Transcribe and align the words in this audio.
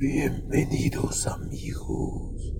Bienvenidos 0.00 1.26
amigos 1.26 2.54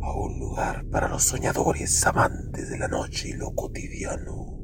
a 0.00 0.10
un 0.14 0.38
lugar 0.38 0.86
para 0.90 1.06
los 1.06 1.22
soñadores 1.22 2.06
amantes 2.06 2.70
de 2.70 2.78
la 2.78 2.88
noche 2.88 3.28
y 3.28 3.32
lo 3.34 3.54
cotidiano, 3.54 4.58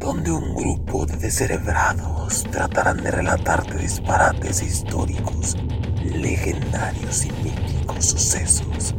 donde 0.00 0.32
un 0.32 0.56
grupo 0.56 1.06
de 1.06 1.16
descerebrados 1.18 2.42
tratarán 2.50 3.04
de 3.04 3.12
relatarte 3.12 3.78
disparates 3.78 4.64
históricos, 4.64 5.56
legendarios 6.02 7.24
y 7.24 7.30
míticos 7.44 8.04
sucesos 8.04 8.96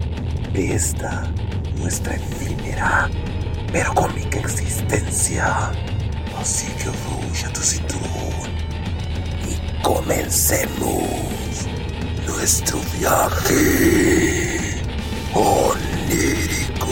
de 0.54 0.75
esta 0.75 1.30
nuestra 1.78 2.16
efímera 2.16 3.09
pero 3.73 3.94
cómica 3.94 4.39
existencia. 4.39 5.71
Así 6.39 6.68
que 6.78 6.88
a 6.88 7.52
tu 7.52 7.59
cinturón 7.59 8.57
comencemos 9.88 11.66
nuestro 12.28 12.78
viaje 13.00 14.82
onírico. 15.34 16.88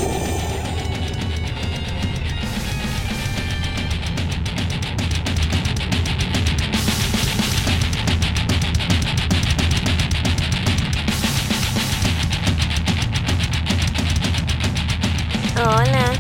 Hola. 15.58 16.14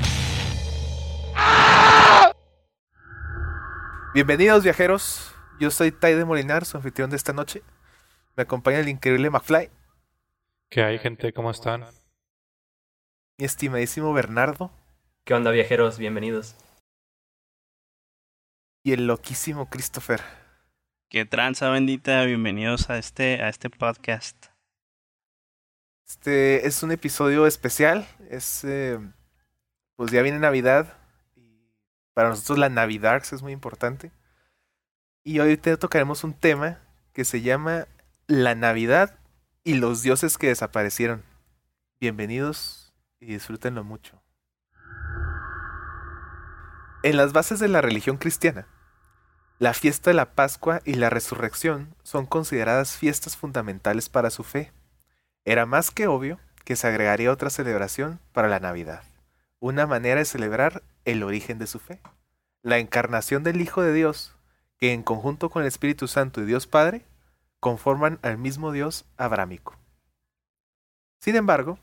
Bienvenidos 4.13 4.63
viajeros, 4.63 5.24
yo 5.59 5.71
soy 5.71 5.91
Tai 5.91 6.13
de 6.15 6.25
Molinar, 6.25 6.65
su 6.65 6.77
anfitrión 6.77 7.09
de 7.09 7.15
esta 7.15 7.33
noche. 7.33 7.61
Me 8.35 8.43
acompaña 8.43 8.79
el 8.79 8.89
increíble 8.89 9.29
McFly, 9.29 9.69
¿Qué 10.69 10.83
hay, 10.83 10.97
gente? 10.99 11.31
¿Cómo 11.33 11.51
están? 11.51 11.85
mi 13.37 13.45
estimadísimo 13.45 14.13
Bernardo 14.13 14.71
¿Qué 15.25 15.33
onda 15.33 15.51
viajeros? 15.51 15.97
Bienvenidos. 15.97 16.55
y 18.83 18.91
el 18.93 19.07
loquísimo 19.07 19.69
Christopher. 19.69 20.21
Qué 21.09 21.25
tranza 21.25 21.69
bendita, 21.69 22.23
bienvenidos 22.25 22.89
a 22.89 22.97
este, 22.97 23.41
a 23.41 23.49
este 23.49 23.69
podcast. 23.69 24.47
Este 26.07 26.67
es 26.67 26.83
un 26.83 26.91
episodio 26.91 27.47
especial, 27.47 28.07
es 28.29 28.63
eh, 28.63 28.99
pues 29.95 30.11
ya 30.11 30.21
viene 30.21 30.39
Navidad 30.39 30.97
y 31.35 31.73
para 32.13 32.29
nosotros 32.29 32.59
la 32.59 32.69
Navidad 32.69 33.23
es 33.31 33.41
muy 33.41 33.53
importante. 33.53 34.11
Y 35.27 35.39
hoy 35.39 35.57
te 35.57 35.75
tocaremos 35.75 36.23
un 36.23 36.35
tema 36.35 36.77
que 37.11 37.25
se 37.25 37.41
llama 37.41 37.87
la 38.27 38.53
Navidad 38.53 39.17
y 39.63 39.73
los 39.73 40.03
dioses 40.03 40.37
que 40.37 40.49
desaparecieron. 40.49 41.23
Bienvenidos 41.99 42.93
y 43.19 43.25
disfrútenlo 43.25 43.83
mucho. 43.83 44.21
En 47.01 47.17
las 47.17 47.33
bases 47.33 47.57
de 47.57 47.67
la 47.69 47.81
religión 47.81 48.17
cristiana, 48.17 48.67
la 49.57 49.73
fiesta 49.73 50.11
de 50.11 50.13
la 50.13 50.35
Pascua 50.35 50.81
y 50.85 50.93
la 50.93 51.09
resurrección 51.09 51.95
son 52.03 52.27
consideradas 52.27 52.95
fiestas 52.95 53.35
fundamentales 53.35 54.09
para 54.09 54.29
su 54.29 54.43
fe. 54.43 54.73
Era 55.43 55.65
más 55.65 55.89
que 55.89 56.05
obvio 56.05 56.39
que 56.65 56.75
se 56.75 56.85
agregaría 56.85 57.31
otra 57.31 57.49
celebración 57.49 58.19
para 58.31 58.47
la 58.47 58.59
Navidad, 58.59 59.01
una 59.59 59.87
manera 59.87 60.19
de 60.19 60.25
celebrar 60.25 60.83
el 61.03 61.23
origen 61.23 61.57
de 61.57 61.65
su 61.65 61.79
fe, 61.79 61.99
la 62.61 62.77
encarnación 62.77 63.41
del 63.41 63.59
Hijo 63.59 63.81
de 63.81 63.91
Dios, 63.91 64.34
que 64.77 64.93
en 64.93 65.03
conjunto 65.03 65.49
con 65.49 65.61
el 65.61 65.67
Espíritu 65.67 66.07
Santo 66.07 66.41
y 66.41 66.45
Dios 66.45 66.67
Padre, 66.67 67.05
conforman 67.59 68.19
al 68.21 68.37
mismo 68.37 68.71
Dios 68.71 69.05
abrámico. 69.17 69.77
Sin 71.19 71.35
embargo, 71.35 71.79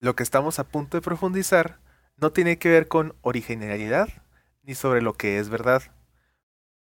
lo 0.00 0.16
que 0.16 0.22
estamos 0.22 0.58
a 0.58 0.64
punto 0.64 0.96
de 0.96 1.02
profundizar 1.02 1.78
no 2.16 2.32
tiene 2.32 2.58
que 2.58 2.68
ver 2.68 2.88
con 2.88 3.14
originalidad 3.22 4.08
ni 4.62 4.74
sobre 4.74 5.02
lo 5.02 5.14
que 5.14 5.38
es 5.38 5.48
verdad. 5.48 5.82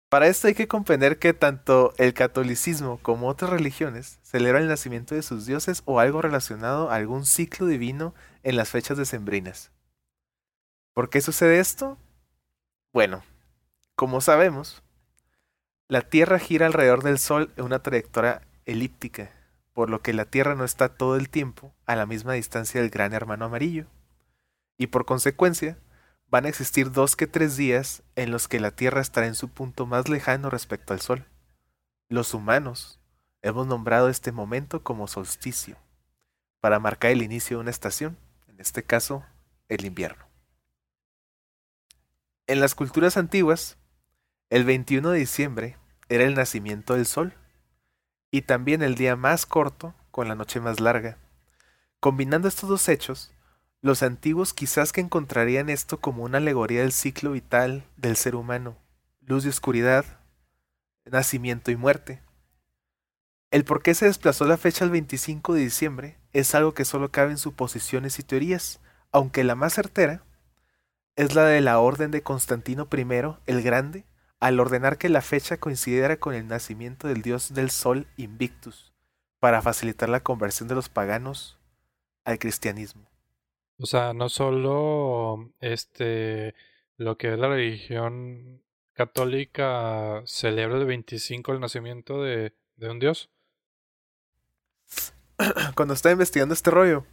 Para 0.08 0.28
esto 0.28 0.46
hay 0.46 0.54
que 0.54 0.68
comprender 0.68 1.18
que 1.18 1.34
tanto 1.34 1.92
el 1.98 2.14
catolicismo 2.14 2.98
como 3.02 3.28
otras 3.28 3.50
religiones 3.50 4.18
celebran 4.22 4.62
el 4.62 4.68
nacimiento 4.68 5.14
de 5.14 5.22
sus 5.22 5.46
dioses 5.46 5.82
o 5.84 5.98
algo 5.98 6.22
relacionado 6.22 6.90
a 6.90 6.94
algún 6.94 7.26
ciclo 7.26 7.66
divino 7.66 8.14
en 8.44 8.56
las 8.56 8.70
fechas 8.70 8.96
decembrinas. 8.96 9.72
¿Por 10.94 11.10
qué 11.10 11.20
sucede 11.20 11.58
esto? 11.58 11.98
Bueno, 12.92 13.22
como 13.96 14.20
sabemos, 14.20 14.82
la 15.88 16.02
Tierra 16.02 16.38
gira 16.38 16.66
alrededor 16.66 17.02
del 17.02 17.18
Sol 17.18 17.52
en 17.56 17.64
una 17.64 17.82
trayectoria 17.82 18.42
elíptica, 18.66 19.32
por 19.72 19.88
lo 19.88 20.02
que 20.02 20.12
la 20.12 20.26
Tierra 20.26 20.54
no 20.54 20.64
está 20.64 20.94
todo 20.94 21.16
el 21.16 21.30
tiempo 21.30 21.74
a 21.86 21.96
la 21.96 22.04
misma 22.04 22.34
distancia 22.34 22.80
del 22.80 22.90
gran 22.90 23.14
hermano 23.14 23.46
amarillo. 23.46 23.86
Y 24.76 24.88
por 24.88 25.06
consecuencia, 25.06 25.78
van 26.28 26.44
a 26.44 26.50
existir 26.50 26.92
dos 26.92 27.16
que 27.16 27.26
tres 27.26 27.56
días 27.56 28.02
en 28.16 28.30
los 28.30 28.48
que 28.48 28.60
la 28.60 28.70
Tierra 28.70 29.00
estará 29.00 29.28
en 29.28 29.34
su 29.34 29.48
punto 29.48 29.86
más 29.86 30.10
lejano 30.10 30.50
respecto 30.50 30.92
al 30.92 31.00
Sol. 31.00 31.24
Los 32.10 32.34
humanos 32.34 33.00
hemos 33.40 33.66
nombrado 33.66 34.10
este 34.10 34.30
momento 34.30 34.82
como 34.82 35.08
solsticio, 35.08 35.78
para 36.60 36.78
marcar 36.80 37.12
el 37.12 37.22
inicio 37.22 37.56
de 37.56 37.62
una 37.62 37.70
estación, 37.70 38.18
en 38.48 38.60
este 38.60 38.82
caso, 38.82 39.24
el 39.68 39.86
invierno. 39.86 40.26
En 42.46 42.60
las 42.60 42.74
culturas 42.74 43.16
antiguas, 43.16 43.78
el 44.48 44.64
21 44.64 45.10
de 45.10 45.18
diciembre 45.18 45.76
era 46.08 46.24
el 46.24 46.34
nacimiento 46.34 46.94
del 46.94 47.06
Sol, 47.06 47.34
y 48.30 48.42
también 48.42 48.82
el 48.82 48.94
día 48.94 49.16
más 49.16 49.46
corto 49.46 49.94
con 50.10 50.28
la 50.28 50.34
noche 50.34 50.60
más 50.60 50.78
larga. 50.80 51.18
Combinando 52.00 52.46
estos 52.46 52.68
dos 52.68 52.88
hechos, 52.88 53.32
los 53.80 54.02
antiguos 54.02 54.54
quizás 54.54 54.92
que 54.92 55.00
encontrarían 55.00 55.68
esto 55.68 56.00
como 56.00 56.22
una 56.22 56.38
alegoría 56.38 56.82
del 56.82 56.92
ciclo 56.92 57.32
vital 57.32 57.84
del 57.96 58.16
ser 58.16 58.36
humano, 58.36 58.76
luz 59.20 59.44
y 59.44 59.48
oscuridad, 59.48 60.04
nacimiento 61.04 61.70
y 61.70 61.76
muerte. 61.76 62.22
El 63.50 63.64
por 63.64 63.82
qué 63.82 63.94
se 63.94 64.06
desplazó 64.06 64.44
la 64.44 64.56
fecha 64.56 64.84
al 64.84 64.90
25 64.90 65.54
de 65.54 65.60
diciembre 65.60 66.18
es 66.32 66.54
algo 66.54 66.74
que 66.74 66.84
solo 66.84 67.10
cabe 67.10 67.32
en 67.32 67.38
suposiciones 67.38 68.18
y 68.18 68.22
teorías, 68.22 68.80
aunque 69.12 69.44
la 69.44 69.54
más 69.54 69.74
certera 69.74 70.22
es 71.16 71.34
la 71.34 71.44
de 71.44 71.60
la 71.60 71.78
orden 71.78 72.10
de 72.10 72.22
Constantino 72.22 72.88
I 72.92 73.06
el 73.46 73.62
Grande, 73.62 74.04
al 74.46 74.60
ordenar 74.60 74.96
que 74.96 75.08
la 75.08 75.22
fecha 75.22 75.56
coincidiera 75.56 76.18
con 76.18 76.32
el 76.32 76.46
nacimiento 76.46 77.08
del 77.08 77.22
dios 77.22 77.52
del 77.52 77.68
sol 77.68 78.06
Invictus, 78.16 78.92
para 79.40 79.60
facilitar 79.60 80.08
la 80.08 80.22
conversión 80.22 80.68
de 80.68 80.76
los 80.76 80.88
paganos 80.88 81.58
al 82.24 82.38
cristianismo. 82.38 83.10
O 83.78 83.86
sea, 83.86 84.14
no 84.14 84.28
solo 84.28 85.52
este 85.60 86.54
lo 86.96 87.18
que 87.18 87.32
es 87.32 87.38
la 87.40 87.48
religión 87.48 88.62
católica 88.92 90.22
celebra 90.26 90.78
el 90.78 90.86
25 90.86 91.52
el 91.52 91.60
nacimiento 91.60 92.22
de, 92.22 92.54
de 92.76 92.88
un 92.88 93.00
dios. 93.00 93.28
Cuando 95.74 95.92
estaba 95.92 96.12
investigando 96.12 96.54
este 96.54 96.70
rollo, 96.70 97.04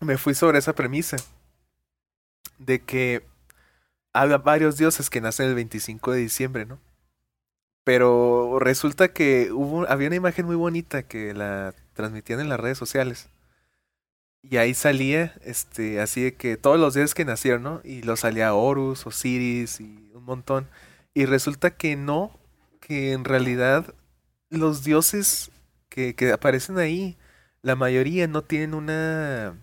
me 0.00 0.16
fui 0.16 0.32
sobre 0.32 0.58
esa 0.58 0.74
premisa 0.74 1.18
de 2.56 2.82
que 2.82 3.33
había 4.14 4.38
varios 4.38 4.78
dioses 4.78 5.10
que 5.10 5.20
nacen 5.20 5.48
el 5.48 5.54
25 5.54 6.12
de 6.12 6.20
diciembre, 6.20 6.66
¿no? 6.66 6.80
Pero 7.84 8.58
resulta 8.60 9.08
que 9.12 9.52
hubo, 9.52 9.86
había 9.88 10.08
una 10.08 10.16
imagen 10.16 10.46
muy 10.46 10.56
bonita 10.56 11.02
que 11.02 11.34
la 11.34 11.74
transmitían 11.94 12.40
en 12.40 12.48
las 12.48 12.60
redes 12.60 12.78
sociales. 12.78 13.28
Y 14.42 14.56
ahí 14.58 14.74
salía, 14.74 15.34
este, 15.44 16.00
así 16.00 16.22
de 16.22 16.34
que 16.34 16.56
todos 16.56 16.78
los 16.78 16.94
dioses 16.94 17.14
que 17.14 17.24
nacieron, 17.24 17.62
¿no? 17.62 17.80
Y 17.84 18.02
lo 18.02 18.16
salía 18.16 18.54
Horus, 18.54 19.06
Osiris 19.06 19.80
y 19.80 20.10
un 20.14 20.24
montón. 20.24 20.68
Y 21.14 21.26
resulta 21.26 21.72
que 21.76 21.96
no, 21.96 22.38
que 22.80 23.12
en 23.12 23.24
realidad 23.24 23.94
los 24.50 24.84
dioses 24.84 25.50
que, 25.88 26.14
que 26.14 26.32
aparecen 26.32 26.78
ahí, 26.78 27.16
la 27.62 27.76
mayoría 27.76 28.28
no 28.28 28.42
tienen 28.42 28.74
una, 28.74 29.58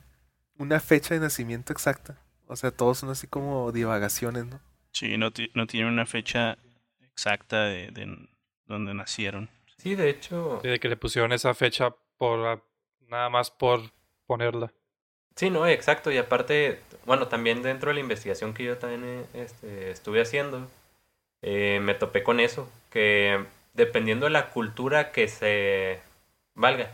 una 0.58 0.80
fecha 0.80 1.14
de 1.14 1.22
nacimiento 1.22 1.74
exacta. 1.74 2.21
O 2.52 2.58
sea, 2.58 2.70
todos 2.72 2.98
son 2.98 3.10
así 3.10 3.28
como 3.28 3.72
divagaciones, 3.72 4.46
¿no? 4.46 4.60
Sí, 4.92 5.18
no, 5.18 5.30
no 5.54 5.68
tiene 5.68 5.88
una 5.88 6.06
fecha 6.06 6.58
exacta 7.02 7.64
de, 7.64 7.92
de 7.92 8.28
donde 8.66 8.94
nacieron. 8.94 9.50
Sí, 9.78 9.96
de 9.96 10.10
hecho. 10.10 10.60
Sí, 10.62 10.68
de 10.68 10.78
que 10.82 10.90
le 10.90 10.98
pusieron 10.98 11.32
esa 11.32 11.54
fecha 11.54 11.96
por 12.18 12.62
nada 13.08 13.30
más 13.30 13.52
por 13.52 13.80
ponerla. 14.28 14.74
Sí, 15.38 15.50
no, 15.50 15.66
exacto. 15.66 16.12
Y 16.12 16.18
aparte, 16.18 16.82
bueno, 17.06 17.30
también 17.30 17.64
dentro 17.64 17.88
de 17.90 17.94
la 17.94 18.02
investigación 18.02 18.54
que 18.54 18.66
yo 18.66 18.78
también 18.78 19.06
eh, 19.06 19.26
este, 19.34 19.90
estuve 19.90 20.22
haciendo, 20.22 20.68
eh, 21.42 21.80
me 21.82 21.94
topé 21.94 22.22
con 22.22 22.42
eso, 22.42 22.70
que 22.90 23.46
dependiendo 23.76 24.26
de 24.26 24.32
la 24.32 24.50
cultura 24.50 25.14
que 25.14 25.30
se 25.30 26.02
valga, 26.54 26.92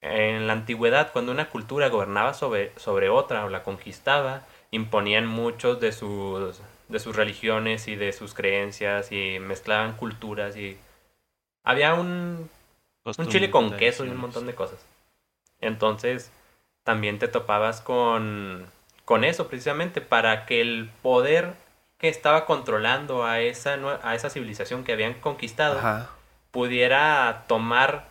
en 0.00 0.46
la 0.46 0.54
antigüedad, 0.54 1.12
cuando 1.12 1.32
una 1.32 1.50
cultura 1.50 1.88
gobernaba 1.88 2.34
sobre, 2.34 2.72
sobre 2.78 3.08
otra 3.08 3.44
o 3.44 3.48
la 3.48 3.62
conquistaba, 3.62 4.42
imponían 4.70 5.26
muchos 5.26 5.80
de 5.80 5.92
sus, 5.92 6.60
de 6.88 6.98
sus 6.98 7.16
religiones 7.16 7.88
y 7.88 7.96
de 7.96 8.12
sus 8.12 8.34
creencias 8.34 9.12
y 9.12 9.38
mezclaban 9.40 9.94
culturas 9.94 10.56
y 10.56 10.78
había 11.64 11.94
un, 11.94 12.48
Un 13.04 13.28
chile 13.28 13.50
con 13.50 13.76
queso 13.76 14.04
y 14.04 14.08
un 14.08 14.16
montón 14.16 14.46
de 14.46 14.54
cosas. 14.54 14.78
Entonces, 15.60 16.30
también 16.84 17.18
te 17.18 17.28
topabas 17.28 17.80
con, 17.80 18.66
con 19.04 19.24
eso 19.24 19.48
precisamente, 19.48 20.00
para 20.00 20.46
que 20.46 20.60
el 20.60 20.90
poder 21.02 21.54
que 21.98 22.08
estaba 22.08 22.46
controlando 22.46 23.24
a 23.24 23.40
esa, 23.40 23.78
a 24.02 24.14
esa 24.14 24.30
civilización 24.30 24.84
que 24.84 24.92
habían 24.92 25.14
conquistado 25.14 26.08
pudiera 26.50 27.44
tomar 27.46 28.09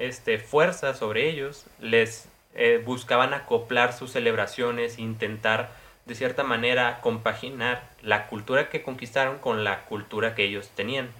este, 0.00 0.38
fuerza 0.38 0.94
sobre 0.94 1.28
ellos, 1.28 1.66
les 1.78 2.28
eh, 2.54 2.82
buscaban 2.84 3.34
acoplar 3.34 3.92
sus 3.92 4.10
celebraciones, 4.10 4.98
intentar 4.98 5.70
de 6.06 6.14
cierta 6.14 6.42
manera 6.42 7.00
compaginar 7.02 7.88
la 8.02 8.26
cultura 8.26 8.70
que 8.70 8.82
conquistaron 8.82 9.38
con 9.38 9.62
la 9.62 9.84
cultura 9.84 10.34
que 10.34 10.44
ellos 10.44 10.70
tenían. 10.74 11.10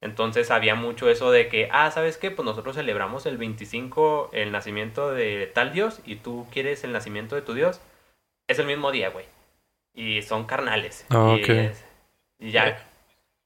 Entonces 0.00 0.50
había 0.50 0.74
mucho 0.74 1.10
eso 1.10 1.30
de 1.30 1.48
que, 1.48 1.68
ah, 1.70 1.90
¿sabes 1.90 2.16
qué? 2.16 2.30
Pues 2.30 2.46
nosotros 2.46 2.76
celebramos 2.76 3.26
el 3.26 3.38
25 3.38 4.30
el 4.32 4.50
nacimiento 4.50 5.12
de 5.12 5.50
tal 5.52 5.72
dios 5.72 6.00
y 6.04 6.16
tú 6.16 6.46
quieres 6.50 6.84
el 6.84 6.92
nacimiento 6.92 7.34
de 7.34 7.42
tu 7.42 7.54
dios. 7.54 7.80
Es 8.48 8.58
el 8.58 8.66
mismo 8.66 8.90
día, 8.92 9.10
güey. 9.10 9.26
Y 9.94 10.22
son 10.22 10.46
carnales. 10.46 11.06
Ah, 11.10 11.36
y, 12.38 12.50
ya. 12.50 12.84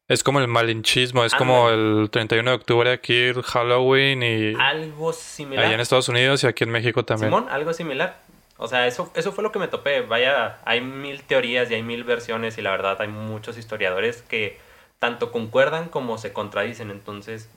Es 0.08 0.22
como 0.22 0.38
el 0.38 0.46
malinchismo, 0.46 1.24
es 1.24 1.34
como 1.34 1.68
el 1.68 2.08
31 2.10 2.50
de 2.50 2.56
octubre 2.56 2.92
aquí, 2.92 3.16
el 3.16 3.42
Halloween 3.42 4.22
y... 4.22 4.54
Algo 4.54 5.12
similar. 5.12 5.64
Allá 5.64 5.74
en 5.74 5.80
Estados 5.80 6.08
Unidos 6.08 6.44
y 6.44 6.46
aquí 6.46 6.62
en 6.62 6.70
México 6.70 7.04
también. 7.04 7.30
Simón, 7.30 7.48
algo 7.48 7.72
similar. 7.72 8.20
O 8.56 8.68
sea, 8.68 8.86
eso, 8.86 9.10
eso 9.14 9.32
fue 9.32 9.42
lo 9.42 9.50
que 9.50 9.58
me 9.58 9.66
topé. 9.66 10.02
Vaya, 10.02 10.58
hay 10.64 10.80
mil 10.80 11.22
teorías 11.24 11.70
y 11.70 11.74
hay 11.74 11.82
mil 11.82 12.04
versiones 12.04 12.56
y 12.56 12.62
la 12.62 12.70
verdad 12.70 13.00
hay 13.00 13.08
muchos 13.08 13.58
historiadores 13.58 14.22
que 14.22 14.58
tanto 15.00 15.32
concuerdan 15.32 15.88
como 15.88 16.18
se 16.18 16.32
contradicen. 16.32 16.92
Entonces, 16.92 17.50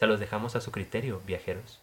se 0.00 0.06
los 0.08 0.18
dejamos 0.18 0.56
a 0.56 0.60
su 0.60 0.72
criterio, 0.72 1.22
viajeros. 1.26 1.80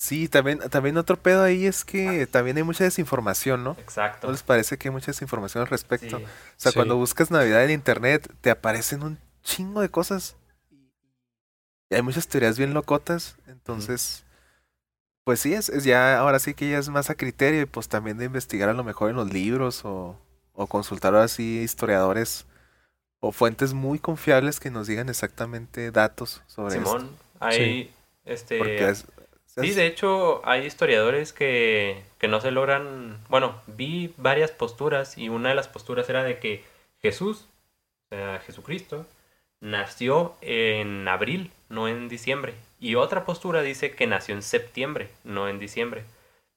Sí, 0.00 0.28
también, 0.28 0.60
también 0.70 0.96
otro 0.96 1.18
pedo 1.18 1.42
ahí 1.42 1.66
es 1.66 1.84
que 1.84 2.26
también 2.26 2.56
hay 2.56 2.62
mucha 2.62 2.84
desinformación, 2.84 3.62
¿no? 3.62 3.76
Exacto. 3.78 4.28
¿No 4.28 4.32
les 4.32 4.42
parece 4.42 4.78
que 4.78 4.88
hay 4.88 4.92
mucha 4.92 5.08
desinformación 5.08 5.60
al 5.60 5.68
respecto? 5.68 6.16
O 6.16 6.20
sea, 6.56 6.72
cuando 6.72 6.96
buscas 6.96 7.30
Navidad 7.30 7.62
en 7.64 7.70
internet, 7.72 8.32
te 8.40 8.50
aparecen 8.50 9.02
un 9.02 9.18
chingo 9.42 9.82
de 9.82 9.90
cosas. 9.90 10.36
Y 11.90 11.96
hay 11.96 12.00
muchas 12.00 12.26
teorías 12.28 12.56
bien 12.56 12.72
locotas. 12.72 13.36
Entonces, 13.46 14.24
pues 15.24 15.40
sí, 15.40 15.52
es, 15.52 15.68
es, 15.68 15.84
ya, 15.84 16.18
ahora 16.18 16.38
sí 16.38 16.54
que 16.54 16.70
ya 16.70 16.78
es 16.78 16.88
más 16.88 17.10
a 17.10 17.14
criterio 17.14 17.60
y 17.60 17.66
pues 17.66 17.88
también 17.88 18.16
de 18.16 18.24
investigar 18.24 18.70
a 18.70 18.72
lo 18.72 18.84
mejor 18.84 19.10
en 19.10 19.16
los 19.16 19.30
libros 19.30 19.84
o, 19.84 20.18
o 20.54 20.66
consultar 20.66 21.12
ahora 21.14 21.28
sí 21.28 21.60
historiadores 21.60 22.46
o 23.18 23.32
fuentes 23.32 23.74
muy 23.74 23.98
confiables 23.98 24.60
que 24.60 24.70
nos 24.70 24.86
digan 24.86 25.10
exactamente 25.10 25.90
datos 25.90 26.40
sobre 26.46 26.76
Simón, 26.76 27.14
hay 27.38 27.92
este 28.24 28.94
Sí, 29.56 29.72
de 29.72 29.86
hecho 29.86 30.40
hay 30.44 30.64
historiadores 30.64 31.32
que, 31.32 32.04
que 32.18 32.28
no 32.28 32.40
se 32.40 32.52
logran, 32.52 33.18
bueno, 33.28 33.60
vi 33.66 34.14
varias 34.16 34.52
posturas 34.52 35.18
y 35.18 35.28
una 35.28 35.48
de 35.48 35.54
las 35.56 35.66
posturas 35.66 36.08
era 36.08 36.22
de 36.22 36.38
que 36.38 36.64
Jesús, 37.02 37.48
o 38.06 38.14
sea, 38.14 38.38
Jesucristo, 38.40 39.06
nació 39.60 40.36
en 40.40 41.08
abril, 41.08 41.50
no 41.68 41.88
en 41.88 42.08
diciembre. 42.08 42.54
Y 42.78 42.94
otra 42.94 43.24
postura 43.24 43.62
dice 43.62 43.90
que 43.90 44.06
nació 44.06 44.34
en 44.34 44.42
septiembre, 44.42 45.10
no 45.24 45.48
en 45.48 45.58
diciembre. 45.58 46.04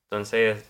Entonces, 0.10 0.64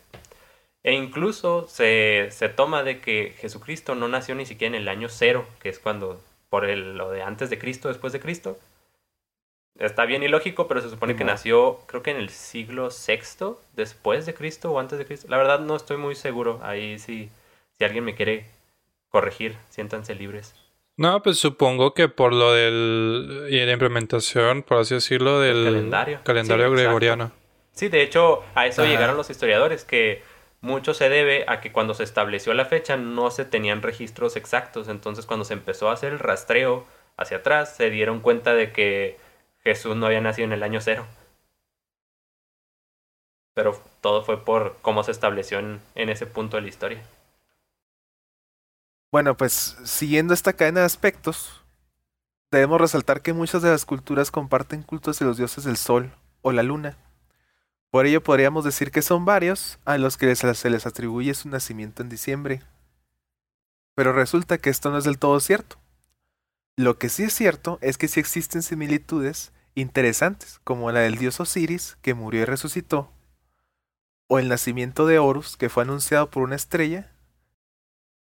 e 0.83 0.93
incluso 0.93 1.67
se, 1.67 2.29
se 2.31 2.49
toma 2.49 2.83
de 2.83 3.01
que 3.01 3.35
Jesucristo 3.37 3.95
no 3.95 4.07
nació 4.07 4.35
ni 4.35 4.45
siquiera 4.45 4.75
en 4.75 4.81
el 4.81 4.87
año 4.87 5.09
cero, 5.09 5.45
que 5.61 5.69
es 5.69 5.79
cuando, 5.79 6.21
por 6.49 6.65
el, 6.65 6.97
lo 6.97 7.11
de 7.11 7.21
antes 7.21 7.49
de 7.49 7.59
Cristo, 7.59 7.89
después 7.89 8.13
de 8.13 8.19
Cristo, 8.19 8.57
está 9.79 10.05
bien 10.05 10.23
ilógico, 10.23 10.67
pero 10.67 10.81
se 10.81 10.89
supone 10.89 11.15
que 11.15 11.23
nació, 11.23 11.79
creo 11.87 12.03
que 12.03 12.11
en 12.11 12.17
el 12.17 12.29
siglo 12.29 12.89
VI, 12.89 13.55
después 13.75 14.25
de 14.25 14.33
Cristo 14.33 14.71
o 14.71 14.79
antes 14.79 14.99
de 14.99 15.05
Cristo. 15.05 15.27
La 15.29 15.37
verdad 15.37 15.59
no 15.59 15.75
estoy 15.75 15.97
muy 15.97 16.15
seguro. 16.15 16.59
Ahí 16.63 16.99
sí, 16.99 17.29
si 17.77 17.83
alguien 17.83 18.03
me 18.03 18.15
quiere 18.15 18.45
corregir, 19.09 19.55
siéntanse 19.69 20.15
libres. 20.15 20.55
No, 20.95 21.23
pues 21.23 21.39
supongo 21.39 21.93
que 21.93 22.07
por 22.07 22.33
lo 22.33 22.53
del 22.53 23.47
y 23.49 23.65
la 23.65 23.71
implementación, 23.71 24.61
por 24.61 24.77
así 24.77 24.93
decirlo, 24.93 25.39
del 25.39 25.63
calendario, 25.63 26.19
calendario 26.23 26.71
gregoriano. 26.71 27.31
Sí, 27.71 27.89
de 27.89 28.03
hecho, 28.03 28.43
a 28.53 28.67
eso 28.67 28.85
llegaron 28.85 29.17
los 29.17 29.31
historiadores, 29.31 29.85
que 29.85 30.21
mucho 30.61 30.93
se 30.93 31.09
debe 31.09 31.45
a 31.47 31.61
que 31.61 31.71
cuando 31.71 31.95
se 31.95 32.03
estableció 32.03 32.53
la 32.53 32.65
fecha 32.65 32.95
no 32.95 33.31
se 33.31 33.43
tenían 33.43 33.81
registros 33.81 34.35
exactos. 34.35 34.87
Entonces, 34.87 35.25
cuando 35.25 35.45
se 35.45 35.53
empezó 35.53 35.89
a 35.89 35.93
hacer 35.93 36.13
el 36.13 36.19
rastreo 36.19 36.85
hacia 37.17 37.37
atrás, 37.37 37.75
se 37.75 37.89
dieron 37.89 38.19
cuenta 38.19 38.53
de 38.53 38.71
que 38.71 39.17
Jesús 39.63 39.95
no 39.95 40.05
había 40.05 40.21
nacido 40.21 40.45
en 40.45 40.53
el 40.53 40.63
año 40.63 40.81
cero. 40.81 41.05
Pero 43.53 43.81
todo 44.01 44.23
fue 44.23 44.43
por 44.43 44.77
cómo 44.81 45.03
se 45.03 45.11
estableció 45.11 45.59
en, 45.59 45.81
ese 45.95 46.25
punto 46.25 46.57
de 46.57 46.63
la 46.63 46.69
historia. 46.69 47.03
Bueno, 49.11 49.37
pues 49.37 49.77
siguiendo 49.83 50.33
esta 50.33 50.53
cadena 50.53 50.81
de 50.81 50.87
aspectos, 50.87 51.61
debemos 52.51 52.81
resaltar 52.81 53.21
que 53.21 53.31
muchas 53.31 53.61
de 53.61 53.69
las 53.69 53.85
culturas 53.85 54.31
comparten 54.31 54.81
cultos 54.81 55.19
de 55.19 55.25
los 55.25 55.37
dioses 55.37 55.63
del 55.63 55.77
sol 55.77 56.11
o 56.41 56.51
la 56.51 56.63
luna. 56.63 56.97
Por 57.91 58.07
ello 58.07 58.23
podríamos 58.23 58.65
decir 58.65 58.89
que 58.89 59.03
son 59.03 59.23
varios 59.23 59.77
a 59.85 59.99
los 59.99 60.17
que 60.17 60.35
se 60.35 60.69
les 60.71 60.85
atribuye 60.87 61.33
su 61.35 61.47
nacimiento 61.47 62.01
en 62.01 62.09
diciembre. 62.09 62.63
Pero 63.93 64.13
resulta 64.13 64.57
que 64.57 64.71
esto 64.71 64.89
no 64.89 64.97
es 64.97 65.03
del 65.03 65.19
todo 65.19 65.39
cierto. 65.39 65.77
Lo 66.75 66.97
que 66.97 67.09
sí 67.09 67.23
es 67.23 67.33
cierto 67.33 67.77
es 67.81 67.99
que 67.99 68.07
sí 68.07 68.19
existen 68.19 68.63
similitudes 68.63 69.51
interesantes, 69.75 70.59
como 70.63 70.91
la 70.91 71.01
del 71.01 71.17
dios 71.17 71.39
Osiris, 71.39 71.97
que 72.01 72.15
murió 72.15 72.41
y 72.41 72.45
resucitó, 72.45 73.11
o 74.27 74.39
el 74.39 74.49
nacimiento 74.49 75.05
de 75.05 75.19
Horus, 75.19 75.55
que 75.55 75.69
fue 75.69 75.83
anunciado 75.83 76.31
por 76.31 76.41
una 76.41 76.55
estrella, 76.55 77.11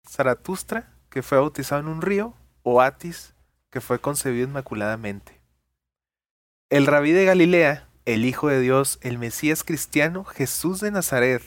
Zaratustra, 0.09 0.93
que 1.11 1.23
fue 1.23 1.39
bautizado 1.39 1.81
en 1.81 1.89
un 1.89 2.03
río, 2.03 2.35
o 2.65 2.81
Atis, 2.81 3.35
que 3.71 3.81
fue 3.81 4.01
concebido 4.01 4.49
inmaculadamente. 4.49 5.41
El 6.71 6.87
rabí 6.87 7.13
de 7.13 7.27
Galilea, 7.27 7.89
el 8.05 8.25
Hijo 8.25 8.49
de 8.49 8.61
Dios, 8.61 8.99
el 9.03 9.19
Mesías 9.19 9.63
cristiano, 9.63 10.25
Jesús 10.25 10.81
de 10.81 10.91
Nazaret. 10.91 11.43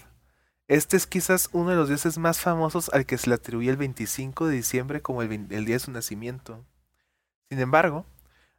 Este 0.70 0.96
es 0.96 1.08
quizás 1.08 1.50
uno 1.52 1.72
de 1.72 1.76
los 1.76 1.90
dioses 1.90 2.18
más 2.18 2.40
famosos 2.40 2.90
al 2.94 3.06
que 3.06 3.18
se 3.18 3.30
le 3.30 3.36
atribuye 3.36 3.70
el 3.70 3.78
25 3.78 4.48
de 4.48 4.56
diciembre 4.56 5.02
como 5.02 5.22
el, 5.22 5.32
el 5.32 5.66
día 5.66 5.76
de 5.76 5.80
su 5.80 5.92
nacimiento. 5.92 6.64
Sin 7.50 7.60
embargo, 7.60 8.06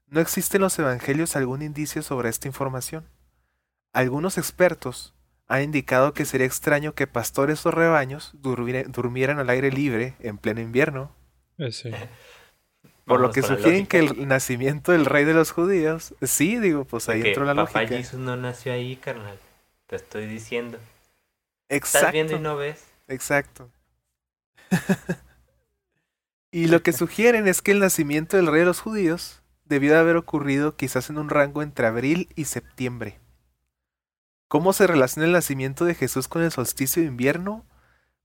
no 0.07 0.21
existe 0.21 0.59
en 0.59 0.63
los 0.63 0.79
evangelios 0.79 1.37
algún 1.37 1.62
indicio 1.62 2.03
sobre 2.03 2.29
esta 2.29 2.49
información. 2.49 3.05
Algunos 3.93 4.38
expertos 4.38 5.14
han 5.47 5.62
indicado 5.62 6.14
que 6.14 6.25
sería 6.25 6.47
extraño 6.47 6.95
que 6.95 7.07
pastores 7.07 7.64
o 7.67 7.71
rebaños 7.71 8.33
durmieran 8.35 9.38
al 9.38 9.50
aire 9.50 9.71
libre 9.71 10.14
en 10.21 10.38
pleno 10.38 10.61
invierno. 10.61 11.14
Eh, 11.59 11.73
sí. 11.73 11.91
Por 13.05 13.21
lo 13.21 13.33
que 13.33 13.43
sugieren 13.43 13.87
que 13.87 13.99
el 13.99 14.26
nacimiento 14.26 14.93
del 14.93 15.05
rey 15.05 15.25
de 15.25 15.35
los 15.35 15.50
judíos, 15.50 16.14
sí, 16.23 16.59
digo, 16.59 16.85
pues 16.85 17.09
ahí 17.09 17.21
entró 17.23 17.45
la 17.45 17.55
Papá 17.55 17.83
lógica. 17.83 17.99
Jesús 17.99 18.19
no 18.19 18.37
nació 18.37 18.73
ahí, 18.73 18.97
carnal. 18.97 19.38
Te 19.87 19.97
estoy 19.97 20.26
diciendo. 20.26 20.79
Exacto. 21.69 21.99
Estás 21.99 22.12
viendo 22.12 22.37
y 22.37 22.41
no 22.41 22.57
ves. 22.57 22.87
Exacto. 23.09 23.71
y 26.54 26.68
lo 26.68 26.84
que 26.84 26.92
sugieren 26.92 27.49
es 27.49 27.62
que 27.62 27.73
el 27.73 27.80
nacimiento 27.80 28.37
del 28.37 28.46
rey 28.46 28.61
de 28.61 28.66
los 28.66 28.78
judíos 28.78 29.42
debió 29.64 29.90
de 29.90 29.99
haber 29.99 30.14
ocurrido 30.14 30.76
quizás 30.76 31.11
en 31.11 31.18
un 31.18 31.28
rango 31.28 31.62
entre 31.62 31.88
abril 31.88 32.28
y 32.37 32.44
septiembre. 32.44 33.18
¿Cómo 34.46 34.73
se 34.73 34.87
relaciona 34.87 35.26
el 35.26 35.32
nacimiento 35.32 35.84
de 35.84 35.96
Jesús 35.96 36.28
con 36.28 36.44
el 36.44 36.52
solsticio 36.52 37.02
de 37.02 37.08
invierno? 37.08 37.66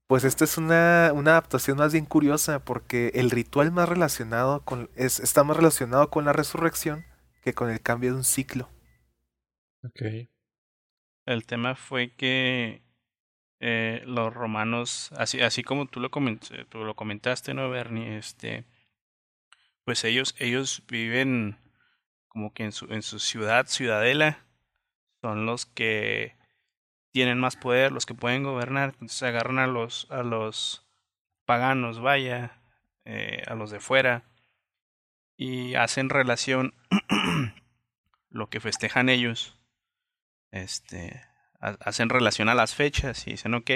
Pues 0.06 0.26
esta 0.26 0.44
es 0.44 0.60
una, 0.60 1.10
una 1.12 1.32
adaptación 1.32 1.80
más 1.80 1.92
bien 1.92 2.06
curiosa 2.06 2.64
porque 2.64 3.12
el 3.16 3.32
ritual 3.32 3.72
más 3.72 3.90
relacionado 3.90 4.64
con, 4.64 4.92
es, 4.96 5.20
está 5.20 5.44
más 5.44 5.58
relacionado 5.58 6.12
con 6.12 6.24
la 6.24 6.32
resurrección 6.32 7.06
que 7.42 7.56
con 7.56 7.72
el 7.72 7.82
cambio 7.82 8.12
de 8.12 8.18
un 8.18 8.24
ciclo. 8.24 8.70
Ok. 9.84 10.30
El 11.26 11.48
tema 11.48 11.74
fue 11.74 12.14
que 12.14 12.84
eh, 13.60 14.02
los 14.06 14.34
romanos, 14.34 15.12
así, 15.18 15.42
así 15.42 15.64
como 15.64 15.88
tú 15.88 16.00
lo, 16.00 16.10
tú 16.10 16.84
lo 16.86 16.96
comentaste, 16.96 17.54
¿no, 17.54 17.70
Bernie? 17.70 18.18
Este, 18.18 18.66
pues 19.84 20.04
ellos, 20.04 20.36
ellos 20.40 20.84
viven 20.88 21.58
como 22.28 22.54
que 22.54 22.64
en 22.64 22.72
su, 22.72 22.86
en 22.94 23.02
su 23.02 23.20
ciudad, 23.20 23.68
ciudadela, 23.68 24.46
son 25.22 25.46
los 25.46 25.66
que 25.66 26.38
tienen 27.12 27.40
más 27.40 27.56
poder, 27.56 27.92
los 27.92 28.06
que 28.06 28.14
pueden 28.14 28.44
gobernar, 28.44 28.92
entonces 28.94 29.22
agarran 29.24 29.60
a 29.60 29.68
los, 29.68 30.08
a 30.10 30.24
los 30.24 30.88
paganos, 31.46 32.00
vaya, 32.00 32.62
eh, 33.06 33.44
a 33.48 33.56
los 33.56 33.72
de 33.72 33.80
fuera, 33.80 34.24
y 35.36 35.76
hacen 35.76 36.10
relación 36.10 36.74
lo 38.30 38.50
que 38.50 38.60
festejan 38.60 39.10
ellos, 39.10 39.60
este, 40.52 41.29
hacen 41.60 42.10
relación 42.10 42.50
a 42.50 42.56
las 42.56 42.76
fechas 42.76 43.28
y 43.28 43.32
dicen, 43.32 43.54
ok, 43.54 43.72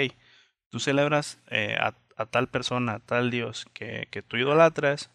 tú 0.70 0.80
celebras 0.80 1.38
eh, 1.50 1.76
a, 1.78 1.94
a, 2.16 2.26
tal 2.26 2.48
persona, 2.48 2.94
a 2.94 2.98
tal 3.00 3.30
Dios 3.30 3.66
que, 3.74 4.08
que 4.10 4.22
tú 4.22 4.36
idolatras, 4.36 5.10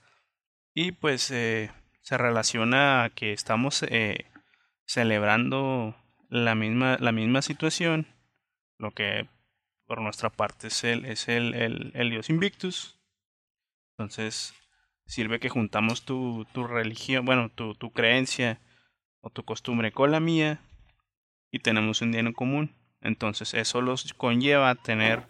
y 0.74 0.92
pues 0.92 1.32
eh, 1.32 1.72
se 2.02 2.18
relaciona 2.18 3.04
a 3.04 3.10
que 3.10 3.34
estamos 3.34 3.84
eh, 3.84 4.26
celebrando 4.86 5.96
la 6.30 6.56
misma, 6.56 6.98
la 7.00 7.12
misma 7.12 7.42
situación, 7.42 8.08
lo 8.78 8.92
que 8.92 9.28
por 9.86 10.02
nuestra 10.02 10.30
parte 10.30 10.68
es 10.68 10.84
el, 10.84 11.06
es 11.06 11.28
el, 11.28 11.56
el, 11.56 11.92
el 11.96 12.10
Dios 12.12 12.30
Invictus. 12.30 13.00
Entonces, 13.98 14.54
sirve 15.06 15.40
que 15.40 15.50
juntamos 15.50 16.06
tu, 16.06 16.46
tu 16.54 16.66
religión, 16.68 17.26
bueno, 17.26 17.50
tu, 17.50 17.74
tu 17.74 17.92
creencia 17.92 18.62
o 19.22 19.32
tu 19.32 19.44
costumbre 19.44 19.92
con 19.92 20.12
la 20.12 20.20
mía 20.20 20.62
y 21.52 21.60
tenemos 21.60 22.02
un 22.02 22.12
día 22.12 22.22
en 22.22 22.34
común. 22.34 22.74
Entonces, 23.02 23.54
eso 23.54 23.82
los 23.82 24.14
conlleva 24.14 24.70
a 24.70 24.76
tener 24.76 25.24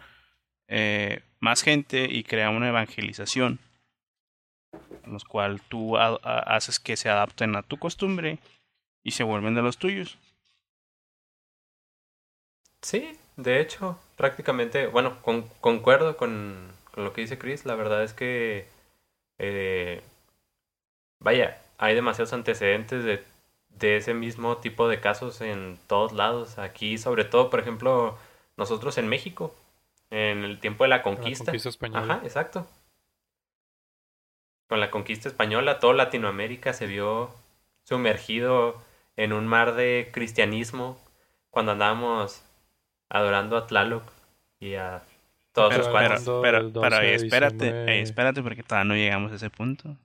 eh, 0.67 1.21
más 1.39 1.61
gente 1.63 2.07
y 2.09 2.23
crear 2.23 2.49
una 2.49 2.69
evangelización, 2.69 3.59
en 5.03 5.13
los 5.13 5.23
cual 5.23 5.61
tú 5.61 5.97
haces 5.97 6.79
que 6.79 6.97
se 6.97 7.09
adapten 7.09 7.55
a 7.55 7.63
tu 7.63 7.77
costumbre 7.77 8.39
y 9.03 9.11
se 9.11 9.23
vuelven 9.23 9.55
de 9.55 9.61
los 9.61 9.77
tuyos. 9.77 10.17
Sí, 12.81 13.17
de 13.35 13.59
hecho, 13.59 13.99
prácticamente, 14.15 14.87
bueno, 14.87 15.21
con- 15.21 15.47
concuerdo 15.61 16.17
con, 16.17 16.71
con 16.91 17.03
lo 17.03 17.13
que 17.13 17.21
dice 17.21 17.37
Chris. 17.37 17.65
La 17.65 17.75
verdad 17.75 18.03
es 18.03 18.13
que, 18.13 18.67
eh, 19.37 20.01
vaya, 21.19 21.61
hay 21.77 21.95
demasiados 21.95 22.33
antecedentes 22.33 23.03
de, 23.03 23.23
de 23.79 23.97
ese 23.97 24.13
mismo 24.13 24.57
tipo 24.57 24.87
de 24.87 24.99
casos 24.99 25.41
en 25.41 25.77
todos 25.87 26.13
lados. 26.13 26.59
Aquí, 26.59 26.97
sobre 26.97 27.25
todo, 27.25 27.49
por 27.49 27.59
ejemplo, 27.59 28.17
nosotros 28.57 28.97
en 28.97 29.07
México, 29.07 29.55
en 30.09 30.43
el 30.43 30.59
tiempo 30.59 30.83
de 30.83 30.89
la 30.89 31.01
Con 31.01 31.13
la 31.15 31.19
conquista. 31.21 31.51
española. 31.53 32.13
Ajá, 32.15 32.21
exacto. 32.25 32.67
Con 34.67 34.79
la 34.79 34.91
conquista 34.91 35.27
española, 35.27 35.79
todo 35.79 35.93
Latinoamérica 35.93 36.73
se 36.73 36.85
vio 36.85 37.31
sumergido 37.83 38.79
en 39.17 39.33
un 39.33 39.47
mar 39.47 39.73
de 39.73 40.09
cristianismo 40.13 40.99
cuando 41.49 41.71
andábamos 41.71 42.43
adorando 43.09 43.57
a 43.57 43.65
Tlaloc 43.65 44.03
y 44.59 44.75
a 44.75 45.01
todos 45.53 45.69
Pero, 45.69 45.77
los 45.83 45.87
pero, 45.87 45.91
cuantos. 45.91 46.23
cuando- 46.25 46.41
pero, 46.41 46.57
el 46.59 46.73
12 46.73 46.87
pero 46.89 47.01
ahí 47.01 47.07
de 47.09 47.15
espérate, 47.15 48.01
espérate 48.01 48.43
porque 48.43 48.61
todavía 48.61 48.85
no 48.87 48.95
llegamos 48.95 49.31
a 49.31 49.35
ese 49.35 49.49
punto. 49.49 49.97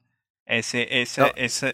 Ese, 0.47 1.03
esa, 1.03 1.27
No. 1.27 1.33
esa, 1.37 1.73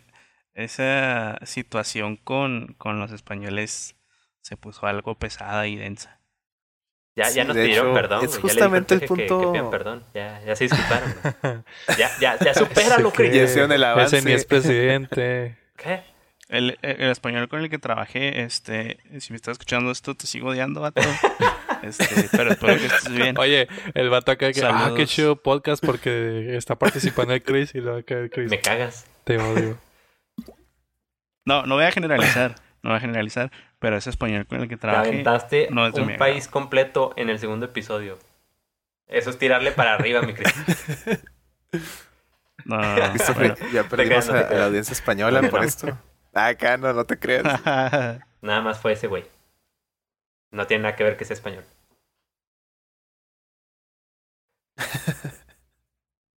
esa 0.55 1.39
situación 1.45 2.17
con, 2.17 2.75
con 2.79 2.99
los 2.99 3.13
españoles 3.13 3.97
se 4.43 4.57
puso 4.57 4.87
algo 4.87 5.17
pesada 5.19 5.67
y 5.67 5.77
densa. 5.77 6.19
Ya, 7.17 7.29
ya 7.31 7.45
nos 7.45 7.57
de 7.57 7.65
pidieron 7.65 7.89
hecho, 7.89 7.95
perdón. 7.95 8.25
es 8.25 8.39
justamente 8.39 8.95
el 8.95 9.01
peje 9.01 9.15
que- 9.15 9.23
que 9.23 9.29
punto- 9.29 9.53
pidan 9.53 9.71
perdón. 9.71 10.05
Ya, 10.15 10.41
ya 10.47 10.57
se 10.57 10.65
disculparon. 10.65 11.13
ya, 11.99 12.11
ya, 12.21 12.39
ya 12.39 12.55
supéralo, 12.55 13.09
Ese 13.09 13.17
Chris. 13.17 13.35
Ya 13.35 13.43
hicieron 13.43 13.73
el 13.73 13.85
avance. 13.85 14.19
Ese 14.19 14.27
ni 14.29 14.33
es 14.33 14.45
presidente. 14.45 15.59
¿Qué? 15.77 16.03
El, 16.49 16.79
el, 16.83 17.01
el 17.03 17.11
español 17.11 17.49
con 17.49 17.61
el 17.61 17.69
que 17.71 17.79
trabajé, 17.79 18.43
este, 18.43 18.99
si 19.21 19.33
me 19.33 19.37
estás 19.37 19.53
escuchando 19.53 19.91
esto, 19.91 20.15
te 20.15 20.27
sigo 20.27 20.49
odiando, 20.51 20.81
vato. 20.81 21.01
Este, 21.83 22.05
pero 22.37 22.51
espero 22.53 22.77
que 22.77 22.85
estés 22.87 23.11
bien. 23.11 23.39
Oye, 23.39 23.67
el 23.95 24.11
vato 24.11 24.33
acá 24.33 24.53
que, 24.53 24.61
ah, 24.61 24.69
qué 24.69 24.83
Saludos. 24.85 25.09
chido 25.11 25.37
podcast 25.37 25.83
porque 25.83 26.55
está 26.55 26.75
participando 26.77 27.33
el 27.33 27.43
Chris 27.43 27.75
y 27.75 27.79
luego 27.79 28.01
acá 28.01 28.17
el 28.19 28.29
Chris. 28.29 28.51
Me 28.51 28.61
cagas. 28.61 29.07
Te 29.25 29.39
odio. 29.39 29.79
No, 31.45 31.65
no 31.65 31.75
voy 31.77 31.85
a 31.85 31.93
generalizar, 31.93 32.55
no 32.83 32.91
voy 32.91 32.97
a 32.97 33.01
generalizar, 33.01 33.51
pero 33.79 33.97
ese 33.97 34.11
español 34.11 34.47
con 34.47 34.61
el 34.61 34.69
que 34.69 34.77
Te 34.77 34.83
trabajé, 34.83 35.09
aventaste 35.09 35.69
no 35.71 35.87
es 35.87 35.95
de 35.95 36.01
mi 36.01 36.07
un 36.09 36.13
agrado. 36.13 36.33
país 36.33 36.49
completo 36.49 37.13
en 37.17 37.31
el 37.31 37.39
segundo 37.39 37.67
episodio. 37.67 38.19
Eso 39.07 39.31
es 39.31 39.39
tirarle 39.39 39.73
para 39.73 39.95
arriba, 39.95 40.23
mi 40.23 40.35
Chris. 40.35 40.53
no, 42.65 42.77
no, 42.77 42.97
no, 42.97 43.13
bueno. 43.35 43.55
ya 43.73 43.85
perdimos 43.89 44.27
creas, 44.27 44.27
te 44.27 44.33
a, 44.33 44.41
a 44.49 44.55
la 44.55 44.65
audiencia 44.67 44.93
española 44.93 45.43
por 45.51 45.65
esto. 45.65 45.99
Acá 46.33 46.77
no, 46.77 46.93
no 46.93 47.05
te 47.05 47.19
creas. 47.19 47.45
Nada 48.43 48.61
más 48.61 48.79
fue 48.79 48.93
ese 48.93 49.07
güey. 49.09 49.25
No 50.53 50.67
tiene 50.67 50.83
nada 50.85 50.97
que 50.97 51.05
ver 51.05 51.17
que 51.17 51.25
sea 51.25 51.35
español. 51.35 51.65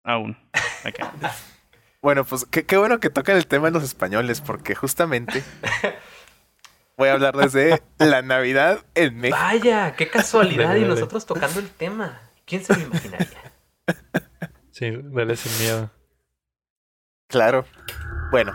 Aún. 0.05 0.37
Ok. 0.87 0.99
Bueno, 2.03 2.25
pues 2.25 2.45
qué, 2.51 2.67
qué 2.67 2.77
bueno 2.77 2.99
que 2.99 3.11
tocan 3.11 3.37
el 3.37 3.47
tema 3.47 3.69
de 3.69 3.71
los 3.71 3.85
españoles, 3.85 4.41
porque 4.41 4.75
justamente 4.75 5.45
voy 6.97 7.09
a 7.09 7.13
hablar 7.13 7.37
desde 7.37 7.81
la 7.99 8.23
Navidad 8.23 8.85
en 8.97 9.19
México. 9.19 9.39
Vaya, 9.41 9.95
qué 9.95 10.09
casualidad 10.09 10.75
y 10.75 10.85
nosotros 10.85 11.25
tocando 11.25 11.61
el 11.61 11.71
tema. 11.71 12.21
¿Quién 12.45 12.65
se 12.65 12.75
lo 12.77 12.83
imaginaría? 12.83 13.39
Sí, 14.73 14.91
dale 14.91 15.37
sin 15.37 15.57
miedo. 15.63 15.91
Claro. 17.29 17.67
Bueno. 18.31 18.55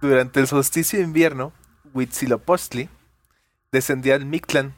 Durante 0.00 0.40
el 0.40 0.46
solsticio 0.46 0.98
de 0.98 1.04
invierno, 1.04 1.52
Huitzilopochtli 1.92 2.88
descendía 3.70 4.14
al 4.14 4.24
Mictlán, 4.24 4.74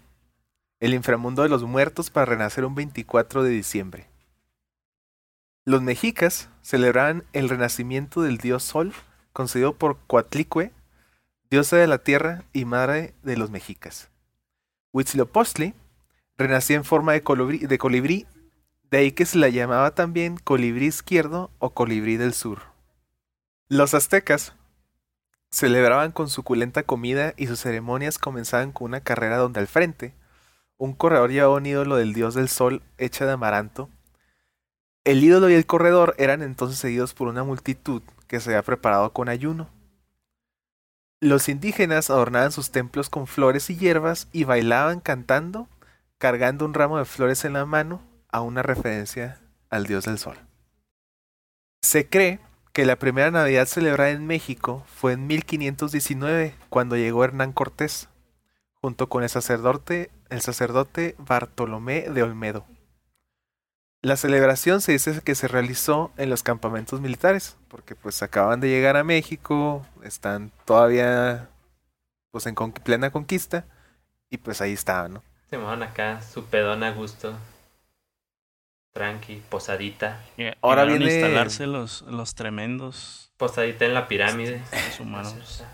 el 0.80 0.92
inframundo 0.92 1.44
de 1.44 1.48
los 1.48 1.62
muertos, 1.62 2.10
para 2.10 2.26
renacer 2.26 2.64
un 2.64 2.75
24 2.75 3.44
de 3.44 3.50
diciembre. 3.50 4.08
Los 5.68 5.82
mexicas 5.82 6.48
celebraban 6.62 7.25
el 7.34 7.50
renacimiento 7.50 8.22
del 8.22 8.38
dios 8.38 8.62
Sol, 8.62 8.94
concedido 9.34 9.75
por 9.75 9.98
Coatlicue, 10.06 10.72
diosa 11.50 11.76
de 11.76 11.87
la 11.87 11.98
tierra 11.98 12.44
y 12.54 12.64
madre 12.64 13.12
de 13.22 13.37
los 13.37 13.50
mexicas. 13.50 14.08
Huitzilopochtli 14.92 15.75
renacía 16.38 16.76
en 16.76 16.84
forma 16.84 17.12
de 17.12 17.22
colibrí, 17.22 17.58
de 17.58 17.76
colibrí 17.76 18.26
de 18.90 18.96
ahí 18.96 19.12
que 19.12 19.26
se 19.26 19.37
la 19.37 19.50
llamaba 19.50 19.94
también 19.94 20.38
colibrí 20.38 20.87
izquierdo 20.87 21.50
o 21.58 21.75
colibrí 21.75 22.16
del 22.16 22.32
sur. 22.32 22.60
Los 23.68 23.92
aztecas 23.92 24.54
celebraban 25.50 26.12
con 26.12 26.30
suculenta 26.30 26.82
comida 26.82 27.34
y 27.37 27.46
sus 27.46 27.60
ceremonias 27.60 28.16
comenzaban 28.16 28.72
con 28.72 28.87
una 28.87 29.02
carrera 29.02 29.37
donde 29.37 29.60
al 29.60 29.66
frente 29.66 30.14
un 30.78 30.94
corredor 30.94 31.30
llevaba 31.30 31.56
un 31.56 31.66
ídolo 31.66 31.96
del 31.96 32.14
dios 32.14 32.32
del 32.32 32.48
sol 32.48 32.82
hecha 32.96 33.26
de 33.26 33.32
amaranto. 33.32 33.90
El 35.08 35.24
ídolo 35.24 35.48
y 35.48 35.54
el 35.54 35.64
corredor 35.64 36.14
eran 36.18 36.42
entonces 36.42 36.78
seguidos 36.78 37.14
por 37.14 37.28
una 37.28 37.42
multitud 37.42 38.02
que 38.26 38.40
se 38.40 38.50
había 38.50 38.62
preparado 38.62 39.10
con 39.14 39.30
ayuno. 39.30 39.70
Los 41.18 41.48
indígenas 41.48 42.10
adornaban 42.10 42.52
sus 42.52 42.70
templos 42.72 43.08
con 43.08 43.26
flores 43.26 43.70
y 43.70 43.78
hierbas 43.78 44.28
y 44.32 44.44
bailaban 44.44 45.00
cantando, 45.00 45.66
cargando 46.18 46.66
un 46.66 46.74
ramo 46.74 46.98
de 46.98 47.06
flores 47.06 47.46
en 47.46 47.54
la 47.54 47.64
mano 47.64 48.02
a 48.28 48.42
una 48.42 48.62
referencia 48.62 49.40
al 49.70 49.86
dios 49.86 50.04
del 50.04 50.18
sol. 50.18 50.36
Se 51.80 52.06
cree 52.06 52.38
que 52.74 52.84
la 52.84 52.96
primera 52.96 53.30
Navidad 53.30 53.64
celebrada 53.64 54.10
en 54.10 54.26
México 54.26 54.84
fue 54.94 55.14
en 55.14 55.26
1519, 55.26 56.54
cuando 56.68 56.96
llegó 56.96 57.24
Hernán 57.24 57.54
Cortés, 57.54 58.10
junto 58.82 59.08
con 59.08 59.22
el 59.22 59.30
sacerdote, 59.30 60.10
el 60.28 60.42
sacerdote 60.42 61.14
Bartolomé 61.16 62.10
de 62.10 62.22
Olmedo. 62.22 62.66
La 64.02 64.17
celebración 64.17 64.81
se 64.81 64.93
dice 64.93 65.21
que 65.23 65.35
se 65.35 65.49
realizó 65.49 66.12
en 66.17 66.31
los 66.31 66.43
campamentos 66.45 67.00
militares, 67.00 67.57
porque 67.69 67.97
pues 67.97 68.23
acaban 68.23 68.61
de 68.61 68.69
llegar 68.69 68.97
a 68.97 69.02
México, 69.05 69.85
están 70.05 70.52
todavía 70.64 71.49
pues 72.31 72.47
en 72.47 72.55
con- 72.55 72.73
plena 72.73 73.11
conquista, 73.11 73.64
y 74.31 74.37
pues 74.38 74.61
ahí 74.61 74.73
estaban, 74.73 75.14
¿no? 75.14 75.23
Se 75.50 75.57
van 75.57 75.83
acá, 75.83 76.21
su 76.23 76.45
pedón 76.45 76.85
a 76.85 76.93
gusto. 76.93 77.37
Tranqui, 78.93 79.43
posadita. 79.49 80.23
Lleg- 80.37 80.57
Ahora 80.61 80.85
llegaron 80.85 81.02
a 81.02 81.07
viene- 81.07 81.21
instalarse 81.21 81.67
los, 81.67 82.02
los 82.02 82.35
tremendos 82.35 83.33
Posadita 83.37 83.85
en 83.85 83.95
la 83.95 84.07
pirámide. 84.09 84.62
seres 84.71 85.00
humanos. 85.00 85.64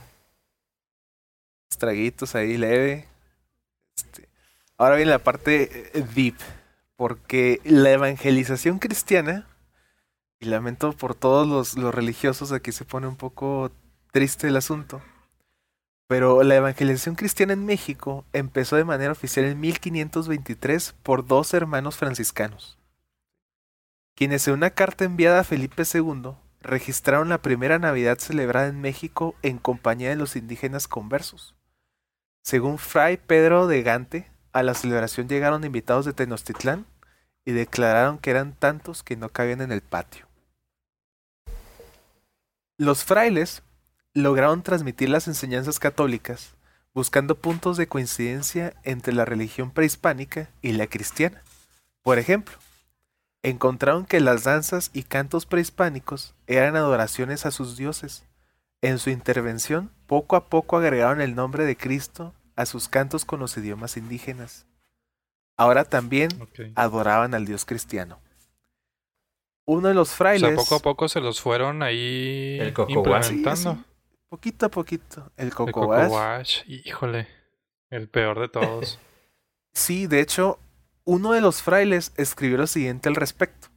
traguitos 1.79 2.35
ahí 2.37 2.57
leve. 2.57 3.07
Este, 3.97 4.29
Ahora 4.79 4.97
viene 4.97 5.11
la 5.11 5.19
parte 5.19 5.91
eh, 5.99 6.07
deep, 6.15 6.37
porque 6.97 7.61
la 7.65 7.91
evangelización 7.91 8.79
cristiana, 8.79 9.49
y 10.41 10.47
lamento 10.47 10.93
por 10.93 11.15
todos 11.15 11.47
los, 11.47 11.77
los 11.77 11.95
religiosos, 11.95 12.53
aquí 12.53 12.73
se 12.73 12.85
pone 12.85 13.07
un 13.07 13.17
poco 13.17 13.71
triste 14.13 14.49
el 14.49 14.57
asunto, 14.57 15.03
pero 16.07 16.43
la 16.43 16.57
evangelización 16.57 17.15
cristiana 17.15 17.55
en 17.55 17.65
México 17.65 18.25
empezó 18.33 18.77
de 18.77 18.85
manera 18.85 19.13
oficial 19.13 19.47
en 19.47 19.61
1523 19.61 20.95
por 21.03 21.27
dos 21.27 21.55
hermanos 21.55 21.97
franciscanos, 21.97 22.79
quienes 24.15 24.47
en 24.47 24.55
una 24.55 24.71
carta 24.71 25.05
enviada 25.05 25.41
a 25.41 25.45
Felipe 25.45 25.83
II 25.93 26.35
registraron 26.61 27.29
la 27.29 27.43
primera 27.43 27.79
Navidad 27.79 28.19
celebrada 28.19 28.69
en 28.69 28.81
México 28.81 29.35
en 29.43 29.59
compañía 29.59 30.11
de 30.11 30.17
los 30.17 30.37
indígenas 30.37 30.89
conversos. 30.89 31.55
Según 32.43 32.79
Fray 32.79 33.17
Pedro 33.17 33.67
de 33.67 33.83
Gante, 33.83 34.31
a 34.55 34.63
la 34.63 34.73
celebración 34.73 35.29
llegaron 35.29 35.65
invitados 35.65 36.07
de 36.07 36.15
Tenochtitlán 36.15 36.87
y 37.45 37.53
declararon 37.53 38.19
que 38.19 38.31
eran 38.31 38.55
tantos 38.55 39.03
que 39.03 39.17
no 39.17 39.29
cabían 39.29 39.61
en 39.61 39.73
el 39.73 39.83
patio. 39.83 40.27
Los 42.79 43.05
frailes 43.05 43.63
lograron 44.15 44.63
transmitir 44.63 45.11
las 45.11 45.27
enseñanzas 45.29 45.79
católicas 45.79 46.55
buscando 46.95 47.35
puntos 47.35 47.77
de 47.77 47.89
coincidencia 47.89 48.75
entre 48.85 49.13
la 49.13 49.25
religión 49.25 49.73
prehispánica 49.73 50.49
y 50.63 50.73
la 50.73 50.87
cristiana. 50.87 51.43
Por 52.03 52.21
ejemplo, 52.21 52.55
encontraron 53.43 54.07
que 54.07 54.21
las 54.21 54.45
danzas 54.45 54.91
y 54.93 55.03
cantos 55.03 55.47
prehispánicos 55.47 56.35
eran 56.47 56.77
adoraciones 56.77 57.45
a 57.45 57.51
sus 57.51 57.77
dioses. 57.77 58.23
En 58.81 59.01
su 59.01 59.11
intervención, 59.11 59.91
poco 60.07 60.37
a 60.37 60.49
poco 60.49 60.77
agregaron 60.77 61.21
el 61.21 61.35
nombre 61.35 61.65
de 61.65 61.77
Cristo 61.77 62.33
a 62.57 62.67
sus 62.67 62.89
cantos 62.89 63.25
con 63.25 63.41
los 63.41 63.57
idiomas 63.57 63.97
indígenas. 63.97 64.67
Ahora 65.57 65.85
también 65.85 66.31
adoraban 66.75 67.35
al 67.35 67.47
dios 67.47 67.65
cristiano. 67.65 68.21
Uno 69.67 69.89
de 69.89 69.95
los 69.95 70.13
O 70.13 70.17
frailes, 70.17 70.49
sea, 70.51 70.57
poco 70.57 70.75
a 70.75 70.79
poco 70.81 71.09
se 71.09 71.21
los 71.21 71.41
fueron 71.41 71.83
ahí 71.83 72.59
El. 72.61 72.75
Sí, 72.75 72.83
implementando. 72.93 73.85
poquito 74.29 74.67
a 74.67 74.69
poquito, 74.69 75.33
el 75.37 75.47
El 75.47 75.55
Coco 75.55 75.89
híjole, 76.67 77.29
el 77.91 78.09
peor 78.09 78.41
de 78.41 78.49
todos. 78.49 78.99
Sí, 79.77 80.07
de 80.07 80.21
hecho, 80.21 80.61
uno 81.03 81.33
de 81.33 81.41
los 81.41 81.61
frailes 81.61 82.13
escribió 82.17 82.59
lo 82.59 82.69
siguiente 82.69 83.09
al 83.09 83.17
respecto. 83.17 83.74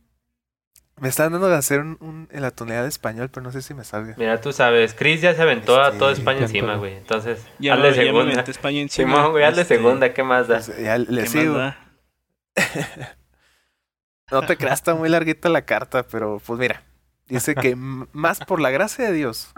Me 0.99 1.09
están 1.09 1.31
dando 1.31 1.47
de 1.47 1.55
hacer 1.55 1.79
un, 1.81 1.97
un- 1.99 2.27
en 2.31 2.41
la 2.41 2.49
tonalidad 2.51 2.83
de 2.83 2.89
español, 2.89 3.29
pero 3.29 3.43
no 3.43 3.51
sé 3.51 3.61
si 3.61 3.73
me 3.73 3.83
salga. 3.83 4.15
Mira, 4.17 4.41
tú 4.41 4.51
sabes, 4.51 4.93
Chris 4.95 5.21
ya 5.21 5.35
se 5.35 5.41
aventó 5.43 5.79
a 5.81 5.91
toda 5.91 6.11
España 6.11 6.39
encima, 6.41 6.75
güey. 6.75 6.95
Entonces, 6.95 7.45
Ya, 7.59 7.73
hazle 7.75 7.91
me, 7.91 7.95
ya 7.95 8.01
me 8.01 8.07
segunda. 8.07 8.41
España 8.41 8.79
encima. 8.81 9.15
Simón, 9.15 9.31
güey, 9.31 9.43
hazle 9.43 9.61
este, 9.61 9.75
segunda, 9.75 10.13
¿qué 10.13 10.23
más 10.23 10.47
da? 10.47 10.55
Pues, 10.55 10.75
ya 10.81 10.97
le 10.97 11.05
¿qué 11.05 11.21
más 11.21 11.29
sigo. 11.29 11.53
da? 11.57 11.77
No 14.29 14.41
te 14.45 14.57
creas, 14.57 14.79
está 14.79 14.93
muy 14.93 15.07
larguita 15.07 15.47
la 15.47 15.61
carta, 15.65 16.03
pero 16.03 16.41
pues 16.45 16.59
mira. 16.59 16.83
Dice 17.27 17.55
que 17.55 17.75
más 17.77 18.39
por 18.39 18.59
la 18.59 18.71
gracia 18.71 19.05
de 19.05 19.13
Dios, 19.13 19.53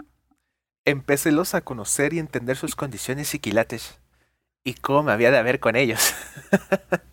empecélos 0.84 1.54
a 1.54 1.60
conocer 1.60 2.12
y 2.12 2.18
entender 2.20 2.56
sus 2.56 2.76
condiciones 2.76 3.34
y 3.34 3.40
quilates. 3.40 3.98
Y 4.62 4.74
cómo 4.74 5.02
me 5.04 5.12
había 5.12 5.30
de 5.32 5.38
haber 5.38 5.58
con 5.58 5.74
ellos. 5.74 6.14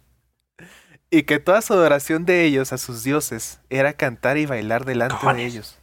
y 1.09 1.23
que 1.23 1.39
toda 1.39 1.61
su 1.61 1.73
adoración 1.73 2.25
de 2.25 2.43
ellos 2.43 2.73
a 2.73 2.77
sus 2.77 3.03
dioses 3.03 3.59
era 3.69 3.93
cantar 3.93 4.37
y 4.37 4.45
bailar 4.45 4.85
delante 4.85 5.25
de 5.33 5.45
ellos. 5.45 5.79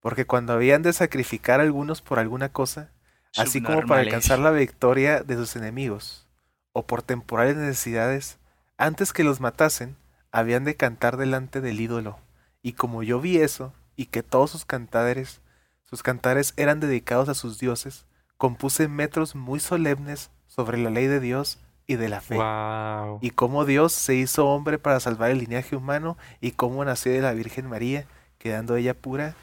Porque 0.00 0.26
cuando 0.26 0.52
habían 0.52 0.82
de 0.82 0.92
sacrificar 0.92 1.60
a 1.60 1.62
algunos 1.62 2.02
por 2.02 2.18
alguna 2.18 2.48
cosa, 2.50 2.90
así 3.36 3.62
como 3.62 3.82
para 3.86 4.00
alcanzar 4.00 4.38
la 4.38 4.50
victoria 4.50 5.22
de 5.22 5.36
sus 5.36 5.54
enemigos, 5.56 6.26
o 6.72 6.86
por 6.86 7.02
temporales 7.02 7.56
necesidades, 7.56 8.38
antes 8.76 9.12
que 9.12 9.24
los 9.24 9.40
matasen, 9.40 9.96
habían 10.30 10.64
de 10.64 10.76
cantar 10.76 11.16
delante 11.16 11.60
del 11.60 11.80
ídolo. 11.80 12.18
Y 12.62 12.72
como 12.72 13.02
yo 13.02 13.20
vi 13.20 13.38
eso, 13.38 13.72
y 13.96 14.06
que 14.06 14.22
todos 14.22 14.50
sus 14.50 14.64
cantares, 14.64 15.40
sus 15.84 16.02
cantares 16.02 16.54
eran 16.56 16.80
dedicados 16.80 17.28
a 17.28 17.34
sus 17.34 17.58
dioses, 17.58 18.06
compuse 18.36 18.88
metros 18.88 19.34
muy 19.34 19.58
solemnes 19.60 20.30
sobre 20.46 20.78
la 20.78 20.90
ley 20.90 21.06
de 21.06 21.20
Dios 21.20 21.58
y 21.88 21.96
de 21.96 22.08
la 22.08 22.20
fe. 22.20 22.36
wow. 22.36 23.18
Y 23.22 23.30
cómo 23.30 23.64
Dios 23.64 23.92
se 23.92 24.14
hizo 24.14 24.46
hombre 24.46 24.78
para 24.78 25.00
salvar 25.00 25.30
el 25.32 25.38
linaje 25.38 25.74
humano, 25.74 26.16
y 26.40 26.52
cómo 26.52 26.84
nació 26.84 27.10
de 27.12 27.20
la 27.22 27.32
Virgen 27.32 27.66
María, 27.66 28.06
quedando 28.38 28.76
ella 28.76 28.94
pura 28.94 29.34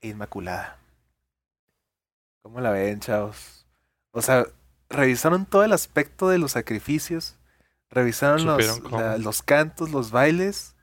e 0.00 0.08
inmaculada. 0.08 0.78
¿Cómo 2.42 2.60
la 2.60 2.70
ven, 2.70 3.00
chavos? 3.00 3.66
O 4.12 4.20
sea, 4.22 4.44
revisaron 4.90 5.46
todo 5.46 5.64
el 5.64 5.72
aspecto 5.72 6.28
de 6.28 6.38
los 6.38 6.52
sacrificios, 6.52 7.36
revisaron 7.90 8.44
los, 8.44 8.90
la- 8.92 9.16
los 9.18 9.42
cantos, 9.42 9.90
los 9.90 10.10
bailes, 10.10 10.76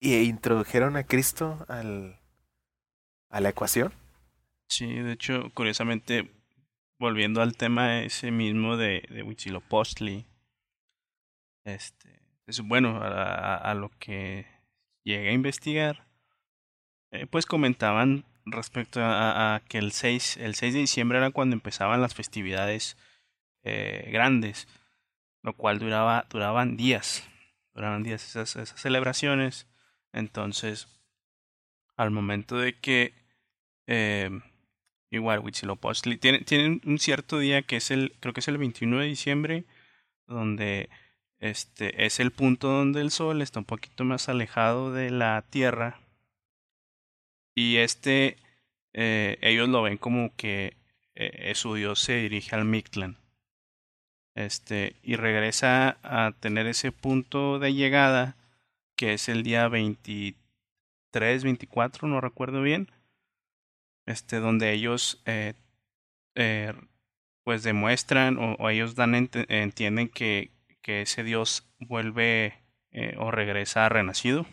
y 0.00 0.16
introdujeron 0.22 0.96
a 0.96 1.04
Cristo 1.04 1.64
al, 1.68 2.18
a 3.28 3.40
la 3.40 3.50
ecuación. 3.50 3.92
Sí, 4.68 4.86
de 4.94 5.12
hecho, 5.12 5.50
curiosamente, 5.52 6.30
volviendo 7.00 7.40
al 7.40 7.56
tema 7.56 8.02
ese 8.02 8.30
mismo 8.30 8.76
de, 8.76 9.02
de 9.08 9.22
este, 11.64 12.20
es 12.46 12.60
bueno, 12.60 13.00
a, 13.02 13.74
lo 13.74 13.90
que 13.98 14.46
llegué 15.02 15.30
a 15.30 15.32
investigar, 15.32 16.06
eh, 17.10 17.26
pues 17.26 17.46
comentaban 17.46 18.26
respecto 18.44 19.00
a, 19.02 19.62
que 19.66 19.78
el 19.78 19.92
6, 19.92 20.36
el 20.36 20.54
6 20.54 20.74
de 20.74 20.80
diciembre 20.80 21.18
era 21.18 21.30
cuando 21.30 21.54
empezaban 21.54 22.02
las 22.02 22.14
festividades 22.14 22.98
eh, 23.62 24.10
grandes, 24.12 24.68
lo 25.42 25.54
cual 25.56 25.78
duraba, 25.78 26.26
duraban 26.28 26.76
días, 26.76 27.26
duraban 27.72 28.02
días 28.02 28.28
esas, 28.28 28.56
esas 28.56 28.78
celebraciones, 28.78 29.66
entonces, 30.12 30.86
al 31.96 32.10
momento 32.10 32.58
de 32.58 32.78
que 32.78 33.14
eh, 33.86 34.30
igual 35.10 35.40
Huitzilopochtli. 35.40 36.16
Tiene, 36.18 36.40
tienen 36.40 36.80
un 36.84 36.98
cierto 36.98 37.38
día 37.38 37.62
que 37.62 37.76
es 37.76 37.90
el 37.90 38.14
creo 38.20 38.32
que 38.32 38.40
es 38.40 38.48
el 38.48 38.58
21 38.58 39.00
de 39.00 39.06
diciembre 39.06 39.64
donde 40.26 40.88
este 41.40 42.06
es 42.06 42.20
el 42.20 42.30
punto 42.32 42.68
donde 42.68 43.00
el 43.00 43.10
sol 43.10 43.42
está 43.42 43.60
un 43.60 43.64
poquito 43.64 44.04
más 44.04 44.28
alejado 44.28 44.92
de 44.92 45.10
la 45.10 45.42
tierra. 45.50 46.00
Y 47.54 47.76
este 47.78 48.36
eh, 48.92 49.38
ellos 49.42 49.68
lo 49.68 49.82
ven 49.82 49.98
como 49.98 50.34
que 50.36 50.76
eh, 51.14 51.52
su 51.54 51.74
dios 51.74 52.00
se 52.00 52.16
dirige 52.16 52.54
al 52.54 52.64
Mictlán. 52.64 53.18
Este 54.34 54.96
y 55.02 55.16
regresa 55.16 55.98
a 56.02 56.32
tener 56.40 56.66
ese 56.66 56.92
punto 56.92 57.58
de 57.58 57.74
llegada 57.74 58.36
que 58.96 59.14
es 59.14 59.28
el 59.28 59.42
día 59.42 59.68
23 59.68 61.44
24 61.44 62.08
no 62.08 62.20
recuerdo 62.20 62.62
bien 62.62 62.90
este, 64.10 64.40
donde 64.40 64.72
ellos 64.72 65.22
eh, 65.26 65.54
eh, 66.34 66.74
pues 67.44 67.62
demuestran 67.62 68.38
o, 68.38 68.68
ellos 68.68 68.94
dan 68.94 69.12
ent- 69.14 69.46
entienden 69.48 70.08
que, 70.08 70.50
que 70.82 71.02
ese 71.02 71.22
Dios 71.24 71.68
vuelve 71.78 72.54
eh, 72.92 73.14
o 73.18 73.30
regresa 73.30 73.88
renacido. 73.88 74.46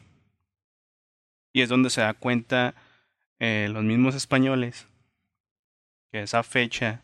Y 1.53 1.61
es 1.61 1.69
donde 1.69 1.89
se 1.89 2.01
da 2.01 2.13
cuenta 2.13 2.75
los 3.39 3.83
mismos 3.83 4.15
españoles 4.15 4.87
que 6.11 6.21
esa 6.23 6.41
fecha 6.41 7.03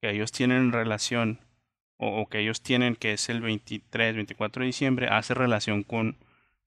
que 0.00 0.10
ellos 0.10 0.32
tienen 0.32 0.58
en 0.58 0.72
relación 0.72 1.40
o, 1.98 2.26
que 2.28 2.40
ellos 2.40 2.62
tienen 2.62 2.96
que 2.96 3.12
es 3.12 3.28
el 3.28 3.40
23, 3.40 4.14
24 4.14 4.60
de 4.60 4.66
diciembre 4.66 5.08
hace 5.08 5.34
relación 5.34 5.82
con, 5.82 6.16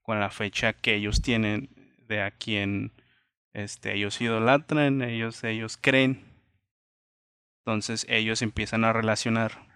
con 0.01 0.19
la 0.19 0.29
fecha 0.29 0.73
que 0.73 0.95
ellos 0.95 1.21
tienen 1.21 1.69
de 2.07 2.21
a 2.21 2.31
quien 2.31 2.91
este, 3.53 3.95
ellos 3.95 4.19
idolatran, 4.21 5.01
ellos, 5.01 5.43
ellos 5.43 5.77
creen. 5.79 6.25
Entonces 7.65 8.05
ellos 8.09 8.41
empiezan 8.41 8.83
a 8.83 8.93
relacionar, 8.93 9.67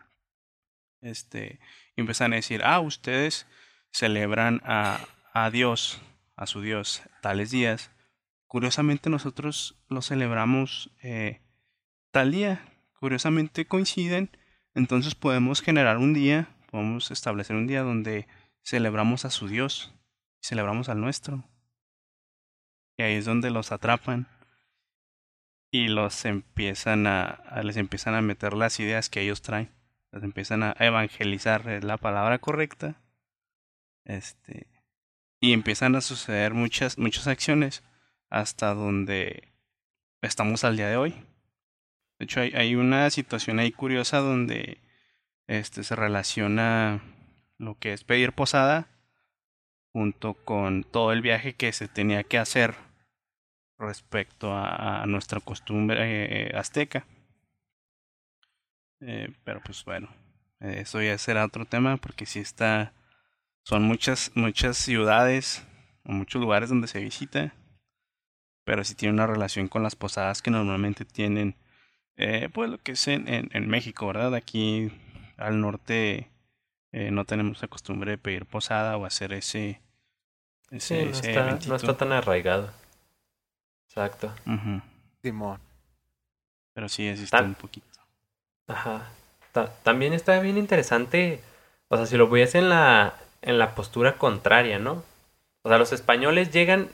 este, 1.01 1.59
y 1.95 2.01
empiezan 2.01 2.33
a 2.33 2.37
decir, 2.37 2.61
ah, 2.63 2.79
ustedes 2.79 3.47
celebran 3.91 4.61
a, 4.63 4.99
a 5.33 5.49
Dios, 5.49 6.01
a 6.35 6.47
su 6.47 6.61
Dios, 6.61 7.03
tales 7.21 7.51
días. 7.51 7.91
Curiosamente 8.47 9.09
nosotros 9.09 9.83
lo 9.89 10.01
celebramos 10.01 10.91
eh, 11.01 11.41
tal 12.11 12.31
día. 12.31 12.65
Curiosamente 12.99 13.65
coinciden. 13.65 14.29
Entonces 14.75 15.15
podemos 15.15 15.61
generar 15.61 15.97
un 15.97 16.13
día, 16.13 16.55
podemos 16.71 17.11
establecer 17.11 17.55
un 17.55 17.67
día 17.67 17.81
donde 17.81 18.27
celebramos 18.63 19.25
a 19.25 19.29
su 19.29 19.47
Dios, 19.47 19.93
celebramos 20.41 20.89
al 20.89 21.01
nuestro. 21.01 21.43
Y 22.97 23.03
ahí 23.03 23.15
es 23.15 23.25
donde 23.25 23.49
los 23.49 23.71
atrapan 23.71 24.27
y 25.71 25.87
los 25.87 26.25
empiezan 26.25 27.07
a, 27.07 27.41
les 27.63 27.77
empiezan 27.77 28.13
a 28.13 28.21
meter 28.21 28.53
las 28.53 28.79
ideas 28.79 29.09
que 29.09 29.21
ellos 29.21 29.41
traen. 29.41 29.71
Les 30.11 30.23
empiezan 30.23 30.61
a 30.61 30.75
evangelizar, 30.79 31.67
es 31.67 31.83
la 31.83 31.97
palabra 31.97 32.37
correcta. 32.37 33.01
Este 34.05 34.67
y 35.39 35.51
empiezan 35.51 35.95
a 35.95 36.01
suceder 36.01 36.53
muchas 36.53 36.97
muchas 36.97 37.27
acciones 37.27 37.83
hasta 38.29 38.73
donde 38.73 39.49
estamos 40.21 40.63
al 40.63 40.77
día 40.77 40.87
de 40.87 40.97
hoy. 40.97 41.11
De 42.19 42.25
hecho, 42.25 42.39
hay, 42.41 42.51
hay 42.53 42.75
una 42.75 43.09
situación 43.09 43.59
ahí 43.59 43.71
curiosa 43.71 44.19
donde 44.19 44.79
este 45.47 45.83
se 45.83 45.95
relaciona 45.95 47.01
lo 47.57 47.77
que 47.79 47.93
es 47.93 48.03
pedir 48.03 48.33
posada 48.33 48.87
junto 49.91 50.33
con 50.33 50.83
todo 50.83 51.11
el 51.11 51.21
viaje 51.21 51.55
que 51.55 51.73
se 51.73 51.87
tenía 51.87 52.23
que 52.23 52.37
hacer 52.37 52.75
respecto 53.77 54.53
a, 54.53 55.01
a 55.03 55.05
nuestra 55.05 55.39
costumbre 55.39 55.97
eh, 56.49 56.57
azteca. 56.57 57.05
Eh, 59.01 59.33
pero 59.43 59.61
pues 59.61 59.83
bueno, 59.83 60.09
eh, 60.61 60.77
eso 60.81 61.01
ya 61.01 61.17
será 61.17 61.45
otro 61.45 61.65
tema 61.65 61.97
porque 61.97 62.25
si 62.25 62.39
está, 62.39 62.93
son 63.63 63.83
muchas, 63.83 64.31
muchas 64.35 64.77
ciudades 64.77 65.65
o 66.05 66.13
muchos 66.13 66.41
lugares 66.41 66.69
donde 66.69 66.87
se 66.87 66.99
visita, 66.99 67.53
pero 68.63 68.83
sí 68.83 68.95
tiene 68.95 69.13
una 69.13 69.27
relación 69.27 69.67
con 69.67 69.83
las 69.83 69.95
posadas 69.95 70.41
que 70.41 70.51
normalmente 70.51 71.03
tienen, 71.05 71.55
eh, 72.15 72.49
pues 72.53 72.69
lo 72.69 72.77
que 72.77 72.93
es 72.93 73.07
en, 73.07 73.27
en, 73.27 73.49
en 73.51 73.67
México, 73.67 74.07
¿verdad? 74.07 74.35
Aquí 74.35 74.89
al 75.37 75.59
norte 75.59 76.29
eh, 76.93 77.11
no 77.11 77.25
tenemos 77.25 77.61
la 77.61 77.67
costumbre 77.67 78.11
de 78.11 78.17
pedir 78.17 78.45
posada 78.45 78.95
o 78.95 79.05
hacer 79.05 79.33
ese, 79.33 79.81
Sí, 80.69 80.77
ese, 80.77 81.05
no 81.05 81.11
ese 81.11 81.29
está, 81.29 81.59
no 81.67 81.75
está 81.75 81.97
tan 81.97 82.11
arraigado. 82.13 82.71
Exacto. 83.95 84.33
Simón. 85.21 85.59
Pero 86.73 86.89
sí 86.89 87.07
existe 87.07 87.37
Tan- 87.37 87.45
un 87.49 87.53
poquito. 87.53 87.85
Ajá. 88.67 89.07
Ta- 89.51 89.71
también 89.83 90.13
está 90.13 90.39
bien 90.39 90.57
interesante, 90.57 91.41
o 91.89 91.97
sea, 91.97 92.07
si 92.07 92.17
lo 92.17 92.27
ves 92.27 92.55
en 92.55 92.69
la, 92.69 93.13
en 93.43 93.59
la 93.59 93.75
postura 93.75 94.17
contraria, 94.17 94.79
¿no? 94.79 95.03
O 95.61 95.69
sea, 95.69 95.77
los 95.77 95.93
españoles 95.93 96.49
llegan, 96.51 96.89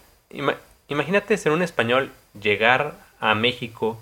imagínate 0.89 1.37
ser 1.37 1.53
un 1.53 1.61
español, 1.61 2.11
llegar 2.39 2.95
a 3.21 3.33
México, 3.33 3.97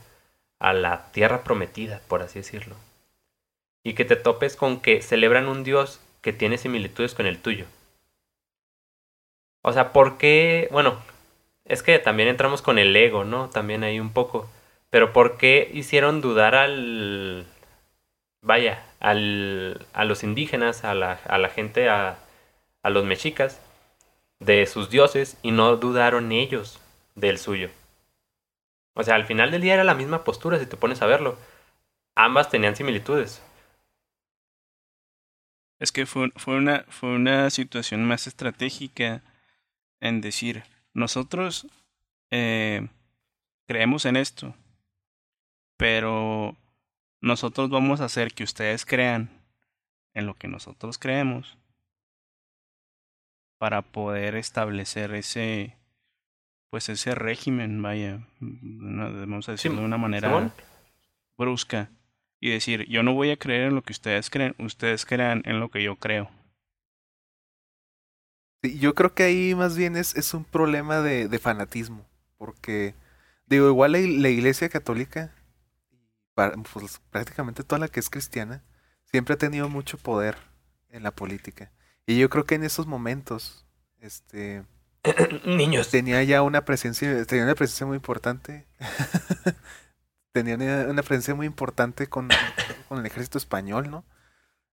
a 0.60 0.74
la 0.74 1.12
tierra 1.12 1.44
prometida, 1.44 2.02
por 2.08 2.24
así 2.24 2.40
decirlo, 2.40 2.76
y 3.84 3.94
que 3.94 4.06
te 4.06 4.16
topes 4.16 4.56
con 4.56 4.80
que 4.80 5.04
celebran 5.04 5.48
un 5.48 5.64
dios 5.64 6.00
que 6.22 6.34
tiene 6.34 6.58
similitudes 6.58 7.14
con 7.14 7.28
el 7.28 7.40
tuyo. 7.40 7.68
O 9.62 9.72
sea, 9.72 9.94
¿por 9.94 10.18
qué? 10.18 10.68
Bueno, 10.72 10.98
es 11.68 11.84
que 11.84 12.00
también 12.00 12.30
entramos 12.30 12.62
con 12.62 12.80
el 12.80 12.96
ego, 12.96 13.24
¿no? 13.26 13.50
También 13.50 13.84
ahí 13.84 14.00
un 14.00 14.14
poco. 14.14 14.50
Pero 14.90 15.14
¿por 15.14 15.38
qué 15.38 15.70
hicieron 15.74 16.22
dudar 16.22 16.56
al... 16.56 17.46
Vaya, 18.42 18.86
al, 19.00 19.86
a 19.94 20.06
los 20.06 20.24
indígenas, 20.24 20.86
a 20.86 20.94
la, 20.94 21.20
a 21.26 21.38
la 21.38 21.50
gente, 21.50 21.90
a, 21.90 22.18
a 22.84 22.90
los 22.90 23.04
mexicas, 23.04 23.62
de 24.40 24.66
sus 24.66 24.90
dioses 24.90 25.38
y 25.42 25.52
no 25.52 25.76
dudaron 25.76 26.32
ellos 26.32 26.80
del 27.16 27.38
suyo? 27.38 27.70
O 28.94 29.04
sea, 29.04 29.16
al 29.16 29.26
final 29.26 29.52
del 29.52 29.62
día 29.62 29.74
era 29.74 29.84
la 29.84 29.96
misma 29.96 30.24
postura, 30.24 30.60
si 30.60 30.66
te 30.66 30.78
pones 30.78 31.02
a 31.02 31.08
verlo. 31.08 31.38
Ambas 32.16 32.50
tenían 32.50 32.76
similitudes. 32.76 33.44
Es 35.80 35.92
que 35.92 36.06
fue, 36.06 36.32
fue, 36.38 36.56
una, 36.56 36.86
fue 36.88 37.10
una 37.10 37.50
situación 37.50 38.06
más 38.06 38.26
estratégica 38.26 39.22
en 40.00 40.22
decir, 40.22 40.64
nosotros 40.98 41.68
eh, 42.32 42.88
creemos 43.68 44.06
en 44.06 44.16
esto, 44.16 44.56
pero 45.78 46.58
nosotros 47.22 47.70
vamos 47.70 48.02
a 48.02 48.06
hacer 48.06 48.34
que 48.34 48.44
ustedes 48.44 48.84
crean 48.84 49.30
en 50.16 50.26
lo 50.26 50.34
que 50.34 50.48
nosotros 50.48 50.98
creemos 50.98 51.56
para 53.60 53.84
poder 53.84 54.36
establecer 54.36 55.14
ese 55.14 55.78
pues 56.72 56.90
ese 56.90 57.14
régimen 57.14 57.80
vaya 57.82 58.28
vamos 58.40 59.48
a 59.50 59.52
decirlo 59.52 59.82
de 59.82 59.86
una 59.86 59.98
manera 59.98 60.52
brusca 61.38 61.92
y 62.40 62.50
decir 62.50 62.88
yo 62.88 63.04
no 63.04 63.14
voy 63.14 63.30
a 63.30 63.38
creer 63.38 63.68
en 63.68 63.76
lo 63.76 63.84
que 63.84 63.94
ustedes 63.94 64.32
creen 64.32 64.56
ustedes 64.58 65.06
crean 65.06 65.44
en 65.46 65.60
lo 65.60 65.70
que 65.70 65.84
yo 65.84 65.96
creo 65.96 66.30
yo 68.78 68.96
creo 68.96 69.14
que 69.14 69.24
ahí 69.24 69.56
más 69.56 69.78
bien 69.78 69.96
es, 69.96 70.16
es 70.16 70.34
un 70.34 70.44
problema 70.44 71.02
de, 71.02 71.28
de 71.28 71.40
fanatismo 71.40 72.06
porque 72.38 72.96
digo 73.46 73.68
igual 73.68 73.94
la, 73.94 74.00
la 74.00 74.30
iglesia 74.30 74.70
católica 74.70 75.32
pues, 76.74 77.02
prácticamente 77.10 77.64
toda 77.64 77.80
la 77.80 77.88
que 77.88 78.00
es 78.00 78.10
cristiana, 78.10 78.64
siempre 79.06 79.34
ha 79.34 79.38
tenido 79.38 79.70
mucho 79.70 79.98
poder 79.98 80.38
en 80.90 81.04
la 81.04 81.12
política. 81.12 81.72
Y 82.06 82.18
yo 82.18 82.30
creo 82.30 82.46
que 82.46 82.56
en 82.56 82.64
esos 82.64 82.86
momentos, 82.86 83.66
este... 84.00 84.64
Niños. 85.46 85.90
Tenía 85.90 86.22
ya 86.24 86.44
una 86.44 86.64
presencia, 86.64 87.26
tenía 87.26 87.46
una 87.46 87.56
presencia 87.56 87.88
muy 87.88 87.96
importante. 87.96 88.68
tenía 90.32 90.56
una, 90.56 91.02
presencia 91.02 91.34
muy 91.34 91.48
importante 91.48 92.08
con, 92.08 92.30
con 92.88 93.00
el 93.00 93.06
ejército 93.06 93.40
español, 93.40 93.90
¿no? 93.90 94.06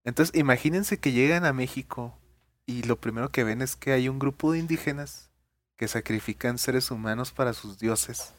Entonces, 0.04 0.38
imagínense 0.38 0.98
que 0.98 1.12
llegan 1.12 1.46
a 1.46 1.54
México 1.54 2.18
y 2.66 2.82
lo 2.84 2.96
primero 2.96 3.30
que 3.30 3.44
ven 3.44 3.62
es 3.62 3.76
que 3.76 3.92
hay 3.92 4.08
un 4.08 4.18
grupo 4.18 4.52
de 4.52 4.58
indígenas 4.58 5.30
que 5.76 5.88
sacrifican 5.88 6.58
seres 6.58 6.90
humanos 6.90 7.32
para 7.32 7.52
sus 7.52 7.78
dioses, 7.78 8.32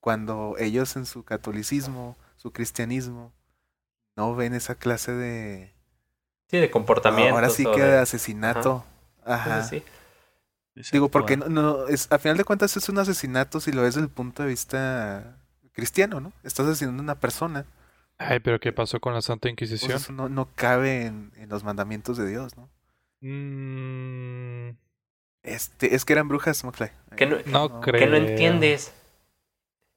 cuando 0.00 0.56
ellos 0.58 0.96
en 0.96 1.06
su 1.06 1.24
catolicismo 1.24 2.16
su 2.44 2.52
cristianismo, 2.52 3.32
no 4.16 4.34
ven 4.34 4.52
esa 4.52 4.74
clase 4.74 5.12
de... 5.12 5.72
Sí, 6.50 6.58
de 6.58 6.70
comportamiento. 6.70 7.34
Ahora 7.34 7.48
sí 7.48 7.64
que 7.64 7.80
de 7.80 7.96
asesinato. 7.96 8.84
Ajá. 9.24 9.64
Sí, 9.64 9.82
Digo, 10.92 11.08
porque 11.08 11.38
no, 11.38 11.48
no, 11.48 11.88
es, 11.88 12.06
a 12.12 12.18
final 12.18 12.36
de 12.36 12.44
cuentas 12.44 12.76
es 12.76 12.86
un 12.90 12.98
asesinato 12.98 13.60
si 13.60 13.72
lo 13.72 13.80
ves 13.80 13.94
desde 13.94 14.08
el 14.08 14.12
punto 14.12 14.42
de 14.42 14.50
vista 14.50 15.38
cristiano, 15.72 16.20
¿no? 16.20 16.32
Estás 16.42 16.66
asesinando 16.66 17.00
a 17.00 17.04
una 17.04 17.14
persona. 17.14 17.64
Ay, 18.18 18.40
pero 18.40 18.60
¿qué 18.60 18.74
pasó 18.74 19.00
con 19.00 19.14
la 19.14 19.22
Santa 19.22 19.48
Inquisición? 19.48 19.92
eso 19.92 20.12
no, 20.12 20.28
no 20.28 20.50
cabe 20.54 21.06
en, 21.06 21.32
en, 21.36 21.48
los 21.48 21.64
mandamientos 21.64 22.18
de 22.18 22.28
Dios, 22.28 22.58
¿no? 22.58 22.68
Mm. 23.24 24.76
Este, 25.42 25.94
es 25.94 26.04
que 26.04 26.12
eran 26.12 26.28
brujas, 26.28 26.62
McFly. 26.62 26.90
Que 27.16 27.26
no, 27.26 27.38
no, 27.46 27.80
creo. 27.80 27.98
Que 27.98 28.06
no 28.06 28.16
entiendes. 28.16 28.92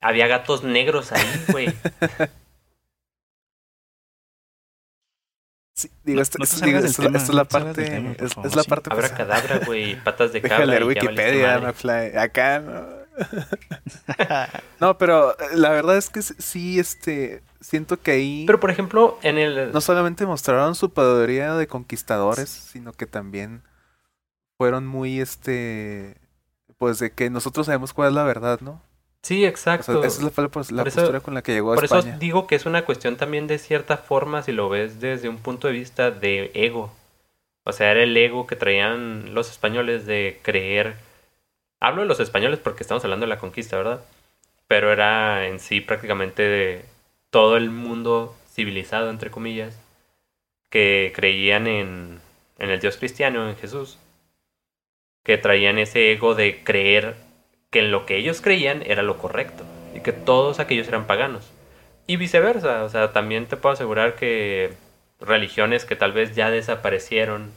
Había 0.01 0.27
gatos 0.27 0.63
negros 0.63 1.11
ahí, 1.11 1.45
güey. 1.49 1.67
Sí, 5.77 5.91
digo, 6.03 6.21
esto, 6.23 6.41
es 6.41 6.59
la 7.29 7.45
parte. 7.45 8.15
es, 8.19 8.55
la 8.55 8.63
parte. 8.63 8.89
Habrá 8.91 9.13
cadabra, 9.13 9.59
güey, 9.59 9.95
patas 10.03 10.33
de 10.33 10.41
cabra. 10.41 10.57
Déjale 10.65 10.85
Wikipedia, 10.85 11.59
McFly. 11.59 12.17
Acá, 12.17 12.59
¿no? 12.61 12.87
no, 14.79 14.97
pero 14.97 15.39
eh, 15.39 15.49
la 15.53 15.69
verdad 15.69 15.97
es 15.97 16.09
que 16.09 16.23
sí, 16.23 16.79
este. 16.79 17.43
Siento 17.59 17.99
que 17.99 18.11
ahí. 18.11 18.43
Pero 18.45 18.59
por 18.59 18.71
ejemplo, 18.71 19.17
en 19.23 19.37
el. 19.37 19.71
No 19.71 19.81
solamente 19.81 20.25
mostraron 20.25 20.75
su 20.75 20.91
podería 20.91 21.55
de 21.55 21.67
conquistadores, 21.67 22.49
sino 22.49 22.93
que 22.93 23.05
también 23.05 23.63
fueron 24.57 24.85
muy, 24.85 25.19
este. 25.19 26.17
Pues 26.77 26.99
de 26.99 27.11
que 27.11 27.29
nosotros 27.29 27.65
sabemos 27.65 27.93
cuál 27.93 28.09
es 28.09 28.13
la 28.13 28.23
verdad, 28.23 28.59
¿no? 28.61 28.81
Sí, 29.23 29.45
exacto. 29.45 30.03
esa 30.03 30.07
es 30.07 30.23
la, 30.23 30.29
pues, 30.47 30.71
postura 30.71 31.19
con 31.19 31.33
la 31.33 31.41
que 31.41 31.51
llegó 31.51 31.73
a 31.73 31.75
España. 31.75 32.01
Por 32.01 32.09
eso 32.11 32.19
digo 32.19 32.47
que 32.47 32.55
es 32.55 32.65
una 32.65 32.85
cuestión 32.85 33.17
también 33.17 33.47
de 33.47 33.57
cierta 33.57 33.97
forma, 33.97 34.41
si 34.43 34.51
lo 34.51 34.69
ves 34.69 35.01
desde 35.01 35.27
un 35.27 35.37
punto 35.37 35.67
de 35.67 35.73
vista 35.73 36.11
de 36.11 36.51
ego. 36.53 36.93
O 37.65 37.73
sea, 37.73 37.91
era 37.91 38.03
el 38.03 38.15
ego 38.15 38.47
que 38.47 38.55
traían 38.55 39.33
los 39.33 39.51
españoles 39.51 40.05
de 40.05 40.39
creer. 40.43 40.95
Hablo 41.81 42.03
de 42.03 42.07
los 42.07 42.21
españoles 42.21 42.59
porque 42.59 42.83
estamos 42.83 43.03
hablando 43.03 43.25
de 43.25 43.29
la 43.29 43.39
conquista, 43.39 43.75
¿verdad? 43.75 44.01
Pero 44.67 44.93
era 44.93 45.47
en 45.47 45.59
sí 45.59 45.81
prácticamente 45.81 46.43
de 46.43 46.85
todo 47.29 47.57
el 47.57 47.69
mundo 47.69 48.35
civilizado, 48.49 49.09
entre 49.09 49.31
comillas, 49.31 49.79
que 50.69 51.11
creían 51.15 51.67
en, 51.67 52.19
en 52.59 52.69
el 52.69 52.79
Dios 52.79 52.97
cristiano, 52.97 53.49
en 53.49 53.55
Jesús, 53.55 53.99
que 55.23 55.37
traían 55.37 55.77
ese 55.77 56.11
ego 56.11 56.35
de 56.35 56.63
creer 56.63 57.15
que 57.69 57.79
en 57.79 57.91
lo 57.91 58.05
que 58.05 58.17
ellos 58.17 58.41
creían 58.41 58.81
era 58.85 59.03
lo 59.03 59.17
correcto 59.17 59.65
y 59.93 59.99
que 60.01 60.13
todos 60.13 60.59
aquellos 60.59 60.87
eran 60.87 61.07
paganos. 61.07 61.51
Y 62.07 62.15
viceversa, 62.17 62.83
o 62.83 62.89
sea, 62.89 63.11
también 63.11 63.47
te 63.47 63.57
puedo 63.57 63.73
asegurar 63.73 64.15
que 64.15 64.73
religiones 65.19 65.85
que 65.85 65.95
tal 65.95 66.13
vez 66.13 66.35
ya 66.35 66.49
desaparecieron 66.49 67.51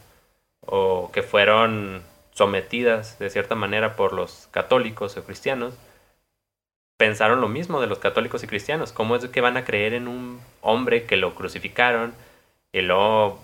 o 0.62 1.10
que 1.12 1.22
fueron 1.22 2.02
sometidas 2.32 3.18
de 3.18 3.30
cierta 3.30 3.54
manera 3.54 3.96
por 3.96 4.12
los 4.12 4.48
católicos 4.50 5.16
o 5.16 5.24
cristianos, 5.24 5.74
pensaron 7.00 7.40
lo 7.40 7.48
mismo 7.48 7.80
de 7.80 7.86
los 7.86 7.98
católicos 7.98 8.44
y 8.44 8.46
cristianos. 8.46 8.92
¿Cómo 8.92 9.16
es 9.16 9.26
que 9.26 9.40
van 9.40 9.56
a 9.56 9.64
creer 9.64 9.94
en 9.94 10.06
un 10.06 10.38
hombre 10.60 11.04
que 11.04 11.16
lo 11.16 11.34
crucificaron 11.34 12.12
y 12.74 12.82
luego 12.82 13.40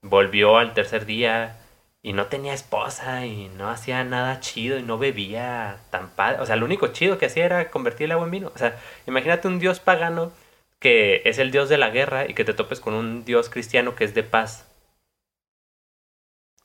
volvió 0.00 0.56
al 0.56 0.72
tercer 0.72 1.04
día 1.04 1.58
y 2.00 2.14
no 2.14 2.28
tenía 2.28 2.54
esposa 2.54 3.26
y 3.26 3.48
no 3.58 3.68
hacía 3.68 4.04
nada 4.04 4.40
chido 4.40 4.78
y 4.78 4.82
no 4.82 4.96
bebía 4.96 5.80
tan 5.90 6.08
padre. 6.12 6.40
O 6.40 6.46
sea, 6.46 6.56
lo 6.56 6.64
único 6.64 6.86
chido 6.88 7.18
que 7.18 7.26
hacía 7.26 7.44
era 7.44 7.70
convertir 7.70 8.06
el 8.06 8.12
agua 8.12 8.24
en 8.24 8.30
vino. 8.30 8.52
O 8.54 8.58
sea, 8.58 8.80
imagínate 9.06 9.48
un 9.48 9.58
dios 9.58 9.80
pagano 9.80 10.32
que 10.78 11.20
es 11.26 11.38
el 11.38 11.50
dios 11.50 11.68
de 11.68 11.76
la 11.76 11.90
guerra 11.90 12.24
y 12.26 12.32
que 12.32 12.46
te 12.46 12.54
topes 12.54 12.80
con 12.80 12.94
un 12.94 13.26
dios 13.26 13.50
cristiano 13.50 13.96
que 13.96 14.04
es 14.04 14.14
de 14.14 14.22
paz. 14.22 14.66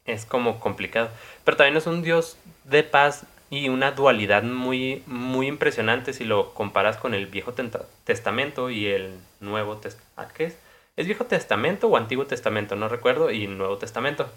Es 0.06 0.26
como 0.26 0.62
complicado. 0.62 1.10
Pero 1.44 1.58
también 1.58 1.76
es 1.76 1.86
un 1.86 2.02
dios 2.02 2.38
de 2.64 2.84
paz 2.84 3.26
y 3.50 3.70
una 3.70 3.92
dualidad 3.92 4.44
muy, 4.44 5.04
muy 5.08 5.48
impresionante 5.48 6.14
si 6.14 6.24
lo 6.24 6.54
comparas 6.54 6.98
con 6.98 7.14
el 7.14 7.28
Viejo 7.28 7.54
Testamento 8.04 8.70
y 8.70 8.88
el 8.88 9.18
Nuevo 9.40 9.78
Testamento. 9.78 10.14
¿Ah, 10.18 10.28
¿Qué 10.34 10.46
es? 10.46 10.58
¿Es 10.96 11.08
Viejo 11.08 11.26
Testamento 11.26 11.88
o 11.88 11.98
Antiguo 11.98 12.26
Testamento? 12.26 12.76
No 12.76 12.90
recuerdo. 12.90 13.32
Y 13.32 13.48
Nuevo 13.48 13.78
Testamento. 13.78 14.30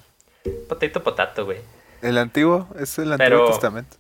Potato 0.69 1.03
potato, 1.03 1.45
güey. 1.45 1.59
El 2.01 2.19
antiguo, 2.19 2.69
es 2.79 2.99
el 2.99 3.13
Antiguo 3.13 3.49
Testamento. 3.49 3.97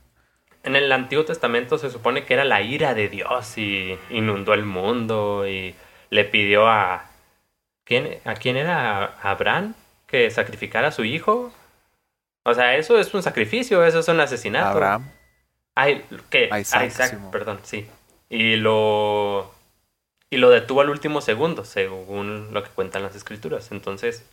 En 0.64 0.76
el 0.76 0.90
Antiguo 0.92 1.24
Testamento 1.24 1.76
se 1.76 1.90
supone 1.90 2.24
que 2.24 2.34
era 2.34 2.44
la 2.44 2.62
ira 2.62 2.94
de 2.94 3.08
Dios 3.08 3.58
y 3.58 3.98
inundó 4.10 4.54
el 4.54 4.64
mundo 4.64 5.46
y 5.46 5.74
le 6.10 6.24
pidió 6.24 6.68
a. 6.68 7.10
¿Quién, 7.84 8.20
¿A 8.24 8.34
quién 8.34 8.56
era? 8.56 9.04
¿A 9.04 9.30
Abraham? 9.30 9.74
Que 10.06 10.30
sacrificara 10.30 10.88
a 10.88 10.92
su 10.92 11.04
hijo. 11.04 11.52
O 12.44 12.54
sea, 12.54 12.76
eso 12.76 12.98
es 12.98 13.12
un 13.14 13.22
sacrificio, 13.22 13.84
eso 13.84 14.00
es 14.00 14.08
un 14.08 14.20
asesinato. 14.20 14.70
Abraham. 14.70 15.10
Ay, 15.74 16.04
¿qué? 16.28 16.50
Isaac, 16.60 17.30
perdón, 17.30 17.60
sí. 17.62 17.86
Y 18.28 18.56
lo 18.56 19.52
y 20.32 20.38
lo 20.38 20.48
detuvo 20.48 20.80
al 20.80 20.88
último 20.88 21.20
segundo, 21.20 21.62
según 21.62 22.54
lo 22.54 22.62
que 22.62 22.70
cuentan 22.70 23.02
las 23.02 23.14
escrituras. 23.14 23.70
Entonces. 23.70 24.26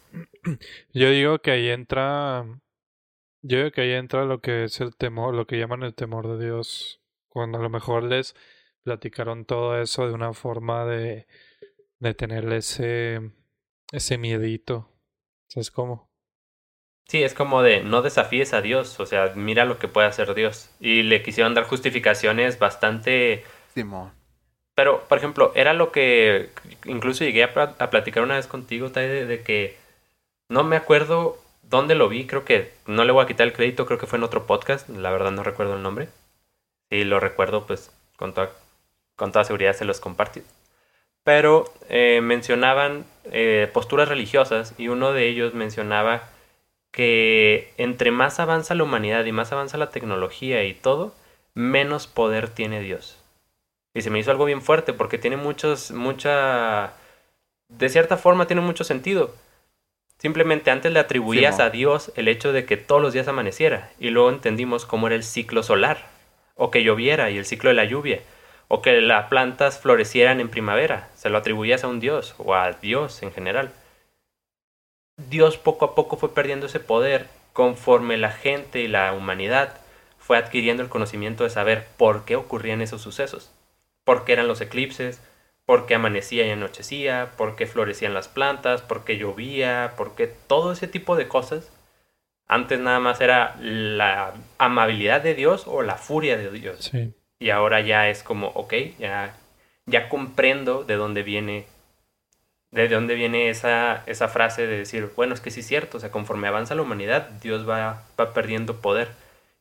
Yo 0.93 1.09
digo 1.09 1.39
que 1.39 1.51
ahí 1.51 1.67
entra. 1.67 2.45
Yo 3.41 3.57
digo 3.57 3.71
que 3.71 3.81
ahí 3.81 3.91
entra 3.91 4.23
lo 4.23 4.39
que 4.39 4.63
es 4.63 4.79
el 4.79 4.95
temor, 4.95 5.35
lo 5.35 5.45
que 5.45 5.57
llaman 5.59 5.83
el 5.83 5.95
temor 5.95 6.29
de 6.29 6.45
Dios. 6.45 7.01
Cuando 7.27 7.57
a 7.57 7.61
lo 7.61 7.69
mejor 7.69 8.03
les 8.03 8.33
platicaron 8.83 9.43
todo 9.43 9.77
eso 9.77 10.07
de 10.07 10.13
una 10.13 10.31
forma 10.31 10.85
de, 10.85 11.27
de 11.99 12.13
tenerle 12.13 12.57
ese, 12.57 13.19
ese 13.91 14.17
miedito. 14.17 14.89
¿Sabes 15.47 15.69
cómo? 15.69 16.08
Sí, 17.09 17.23
es 17.23 17.33
como 17.33 17.63
de 17.63 17.81
no 17.81 18.03
desafíes 18.03 18.53
a 18.53 18.61
Dios, 18.61 18.99
o 18.99 19.07
sea, 19.07 19.31
mira 19.33 19.65
lo 19.65 19.79
que 19.79 19.87
puede 19.87 20.05
hacer 20.05 20.35
Dios. 20.35 20.69
Y 20.79 21.01
le 21.01 21.23
quisieron 21.23 21.55
dar 21.55 21.63
justificaciones 21.63 22.59
bastante... 22.59 23.43
Simón. 23.73 24.11
Pero, 24.75 25.07
por 25.07 25.17
ejemplo, 25.17 25.51
era 25.55 25.73
lo 25.73 25.91
que 25.91 26.51
incluso 26.85 27.23
llegué 27.23 27.43
a, 27.43 27.51
pla- 27.51 27.75
a 27.79 27.89
platicar 27.89 28.21
una 28.21 28.35
vez 28.35 28.45
contigo, 28.45 28.89
de, 28.89 29.25
de 29.25 29.41
que 29.41 29.75
no 30.49 30.63
me 30.63 30.75
acuerdo 30.75 31.39
dónde 31.63 31.95
lo 31.95 32.09
vi, 32.09 32.27
creo 32.27 32.45
que 32.45 32.71
no 32.85 33.03
le 33.03 33.11
voy 33.11 33.23
a 33.23 33.27
quitar 33.27 33.47
el 33.47 33.53
crédito, 33.53 33.87
creo 33.87 33.97
que 33.97 34.05
fue 34.05 34.17
en 34.17 34.23
otro 34.23 34.45
podcast, 34.45 34.87
la 34.87 35.09
verdad 35.09 35.31
no 35.31 35.41
recuerdo 35.41 35.77
el 35.77 35.81
nombre. 35.81 36.09
Si 36.91 37.03
lo 37.05 37.19
recuerdo, 37.19 37.65
pues 37.65 37.91
con 38.17 38.35
toda, 38.35 38.51
con 39.15 39.31
toda 39.31 39.45
seguridad 39.45 39.73
se 39.73 39.85
los 39.85 39.99
compartí. 39.99 40.43
Pero 41.23 41.73
eh, 41.89 42.21
mencionaban 42.21 43.03
eh, 43.31 43.67
posturas 43.73 44.07
religiosas 44.07 44.75
y 44.77 44.89
uno 44.89 45.11
de 45.11 45.27
ellos 45.27 45.55
mencionaba 45.55 46.29
que 46.91 47.73
entre 47.77 48.11
más 48.11 48.39
avanza 48.39 48.75
la 48.75 48.83
humanidad 48.83 49.25
y 49.25 49.31
más 49.31 49.51
avanza 49.51 49.77
la 49.77 49.89
tecnología 49.89 50.63
y 50.63 50.73
todo, 50.73 51.13
menos 51.53 52.07
poder 52.07 52.49
tiene 52.49 52.81
Dios. 52.81 53.19
Y 53.93 54.01
se 54.01 54.09
me 54.09 54.19
hizo 54.19 54.31
algo 54.31 54.45
bien 54.45 54.61
fuerte 54.61 54.93
porque 54.93 55.17
tiene 55.17 55.37
muchos, 55.37 55.91
mucha... 55.91 56.93
De 57.69 57.89
cierta 57.89 58.17
forma 58.17 58.47
tiene 58.47 58.61
mucho 58.61 58.83
sentido. 58.83 59.35
Simplemente 60.17 60.71
antes 60.71 60.91
le 60.91 60.99
atribuías 60.99 61.59
a 61.59 61.69
Dios 61.69 62.11
el 62.15 62.27
hecho 62.27 62.51
de 62.51 62.65
que 62.65 62.77
todos 62.77 63.01
los 63.01 63.13
días 63.13 63.27
amaneciera. 63.27 63.91
Y 63.99 64.09
luego 64.09 64.29
entendimos 64.29 64.85
cómo 64.85 65.07
era 65.07 65.15
el 65.15 65.23
ciclo 65.23 65.63
solar. 65.63 66.07
O 66.55 66.71
que 66.71 66.83
lloviera 66.83 67.29
y 67.29 67.37
el 67.37 67.45
ciclo 67.45 67.69
de 67.69 67.75
la 67.75 67.85
lluvia. 67.85 68.19
O 68.67 68.81
que 68.81 68.99
las 69.01 69.27
plantas 69.27 69.79
florecieran 69.79 70.39
en 70.39 70.49
primavera. 70.49 71.09
Se 71.15 71.29
lo 71.29 71.37
atribuías 71.37 71.83
a 71.83 71.87
un 71.87 71.99
Dios 71.99 72.35
o 72.37 72.53
a 72.53 72.71
Dios 72.73 73.23
en 73.23 73.31
general. 73.31 73.71
Dios 75.29 75.57
poco 75.57 75.85
a 75.85 75.95
poco 75.95 76.17
fue 76.17 76.33
perdiendo 76.33 76.67
ese 76.67 76.79
poder 76.79 77.27
conforme 77.53 78.17
la 78.17 78.31
gente 78.31 78.79
y 78.79 78.87
la 78.87 79.13
humanidad 79.13 79.75
fue 80.17 80.37
adquiriendo 80.37 80.83
el 80.83 80.89
conocimiento 80.89 81.43
de 81.43 81.49
saber 81.49 81.87
por 81.97 82.23
qué 82.23 82.35
ocurrían 82.35 82.81
esos 82.81 83.01
sucesos. 83.01 83.51
Por 84.03 84.25
qué 84.25 84.33
eran 84.33 84.47
los 84.47 84.61
eclipses, 84.61 85.21
por 85.65 85.85
qué 85.85 85.95
amanecía 85.95 86.45
y 86.45 86.51
anochecía, 86.51 87.31
por 87.37 87.55
qué 87.55 87.67
florecían 87.67 88.13
las 88.13 88.27
plantas, 88.27 88.81
por 88.81 89.03
qué 89.03 89.17
llovía, 89.17 89.93
por 89.97 90.15
qué 90.15 90.27
todo 90.47 90.71
ese 90.71 90.87
tipo 90.87 91.15
de 91.15 91.27
cosas. 91.27 91.71
Antes 92.47 92.79
nada 92.79 92.99
más 92.99 93.21
era 93.21 93.55
la 93.59 94.33
amabilidad 94.57 95.21
de 95.21 95.35
Dios 95.35 95.65
o 95.67 95.83
la 95.83 95.95
furia 95.97 96.37
de 96.37 96.49
Dios. 96.49 96.89
Sí. 96.91 97.13
Y 97.39 97.51
ahora 97.51 97.81
ya 97.81 98.09
es 98.09 98.23
como, 98.23 98.47
ok, 98.49 98.73
ya, 98.97 99.35
ya 99.85 100.09
comprendo 100.09 100.83
de 100.83 100.95
dónde 100.95 101.23
viene, 101.23 101.67
de 102.71 102.87
dónde 102.87 103.15
viene 103.15 103.49
esa, 103.49 104.03
esa 104.05 104.27
frase 104.27 104.67
de 104.67 104.77
decir, 104.77 105.09
bueno, 105.15 105.33
es 105.33 105.41
que 105.41 105.51
sí 105.51 105.61
es 105.61 105.67
cierto, 105.67 105.97
o 105.97 105.99
sea, 105.99 106.11
conforme 106.11 106.47
avanza 106.47 106.75
la 106.75 106.81
humanidad, 106.83 107.29
Dios 107.41 107.67
va, 107.67 108.03
va 108.19 108.33
perdiendo 108.33 108.75
poder. 108.77 109.09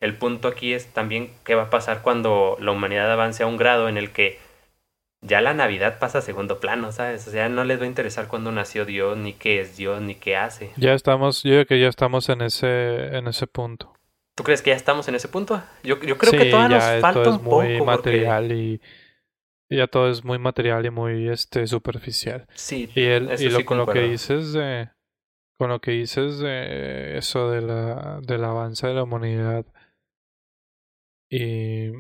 El 0.01 0.14
punto 0.16 0.49
aquí 0.49 0.75
es 0.75 0.87
también 0.92 1.31
qué 1.44 1.55
va 1.55 1.64
a 1.64 1.71
pasar 1.71 2.03
cuando 2.03 2.57
la 2.61 2.71
humanidad 2.71 3.11
avance 3.11 3.42
a 3.42 3.47
un 3.47 3.57
grado 3.57 3.88
en 3.88 3.97
el 3.97 4.11
que 4.11 4.38
ya 5.21 5.40
la 5.40 5.53
Navidad 5.55 5.99
pasa 5.99 6.18
a 6.18 6.23
segundo 6.23 6.61
plano, 6.61 6.92
¿sabes? 6.92 7.27
O 7.27 7.31
sea, 7.33 7.49
no 7.49 7.64
les 7.64 7.81
va 7.81 7.85
a 7.85 7.88
interesar 7.88 8.29
cuándo 8.29 8.53
nació 8.53 8.85
Dios, 8.85 9.16
ni 9.16 9.33
qué 9.33 9.61
es 9.61 9.77
Dios, 9.77 10.01
ni 10.01 10.14
qué 10.14 10.37
hace. 10.37 10.71
Ya 10.77 10.92
estamos, 10.94 11.42
yo 11.42 11.51
creo 11.55 11.66
que 11.66 11.81
ya 11.81 11.88
estamos 11.88 12.29
en 12.29 12.42
ese, 12.42 13.16
en 13.16 13.27
ese 13.27 13.47
punto. 13.49 13.92
¿Tú 14.37 14.44
crees 14.44 14.62
que 14.62 14.71
ya 14.71 14.77
estamos 14.77 15.09
en 15.09 15.16
ese 15.16 15.27
punto? 15.27 15.61
Yo, 15.83 15.99
yo 16.03 16.16
creo 16.16 16.31
sí, 16.31 16.38
que 16.38 16.44
todavía 16.44 16.77
nos 16.77 17.01
falta 17.01 17.31
un 17.31 17.35
es 17.37 17.42
muy 17.42 17.79
poco. 17.79 17.85
porque- 17.90 18.11
material 18.11 18.53
y 18.53 18.81
ya 19.76 19.87
todo 19.87 20.11
es 20.11 20.24
muy 20.24 20.38
material 20.38 20.87
y 20.87 20.90
muy 20.90 21.28
este 21.28 21.66
superficial. 21.66 22.46
Sí, 22.54 22.90
Y, 22.94 23.02
el, 23.02 23.24
y 23.38 23.50
lo, 23.50 23.59
sí 23.59 23.64
con 23.64 23.78
lo 23.78 23.87
que 23.87 24.00
dices 24.02 24.52
de 24.52 24.90
con 25.59 25.70
lo 25.70 25.81
que 25.81 25.90
dices 25.90 26.38
de 26.38 27.18
eso 27.18 27.50
de 27.50 27.62
la 27.62 28.20
del 28.22 28.44
avance 28.44 28.87
de 28.87 28.94
la 28.94 29.02
humanidad 29.02 29.66
y, 31.28 31.88
y, 31.88 31.94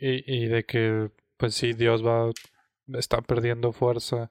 y 0.00 0.46
de 0.46 0.64
que 0.64 1.10
pues 1.36 1.54
sí 1.54 1.72
Dios 1.72 2.04
va 2.04 2.30
está 2.94 3.20
perdiendo 3.22 3.72
fuerza. 3.72 4.30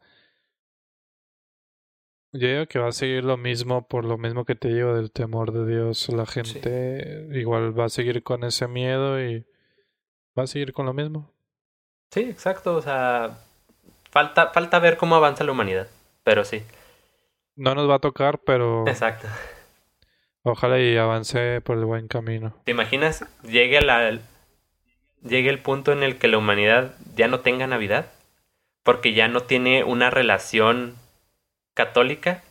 Yo 2.33 2.49
digo 2.49 2.65
que 2.67 2.79
va 2.79 2.89
a 2.89 2.91
seguir 2.91 3.23
lo 3.23 3.37
mismo 3.37 3.87
por 3.87 4.03
lo 4.03 4.17
mismo 4.17 4.43
que 4.43 4.55
te 4.55 4.67
digo 4.67 4.93
del 4.93 5.11
temor 5.11 5.53
de 5.53 5.65
Dios. 5.73 6.09
La 6.09 6.25
gente 6.25 7.27
igual 7.31 7.77
va 7.77 7.85
a 7.85 7.89
seguir 7.89 8.23
con 8.23 8.43
ese 8.43 8.67
miedo 8.67 9.23
y 9.23 9.45
va 10.37 10.43
a 10.43 10.47
seguir 10.47 10.73
con 10.73 10.85
lo 10.85 10.93
mismo. 10.93 11.34
Sí, 12.11 12.21
exacto. 12.21 12.75
O 12.75 12.81
sea, 12.81 13.37
falta, 14.11 14.49
falta 14.51 14.79
ver 14.79 14.97
cómo 14.97 15.15
avanza 15.15 15.43
la 15.43 15.51
humanidad. 15.51 15.87
Pero 16.23 16.43
sí, 16.45 16.63
No 17.55 17.75
nos 17.75 17.89
va 17.89 17.95
a 17.95 17.99
tocar, 17.99 18.39
pero 18.39 18.87
exacto. 18.87 19.27
ojalá 20.43 20.79
y 20.79 20.97
avance 20.97 21.61
por 21.61 21.77
el 21.77 21.85
buen 21.85 22.07
camino. 22.07 22.53
¿Te 22.63 22.71
imaginas? 22.71 23.25
Llegue, 23.43 23.81
la, 23.81 24.19
llegue 25.23 25.49
el 25.49 25.59
punto 25.59 25.91
en 25.91 26.03
el 26.03 26.17
que 26.17 26.27
la 26.27 26.37
humanidad 26.37 26.95
ya 27.15 27.27
no 27.27 27.39
tenga 27.41 27.67
Navidad. 27.67 28.07
Porque 28.83 29.13
ya 29.13 29.27
no 29.27 29.41
tiene 29.41 29.83
una 29.83 30.09
relación 30.11 30.95
católica. 31.73 32.43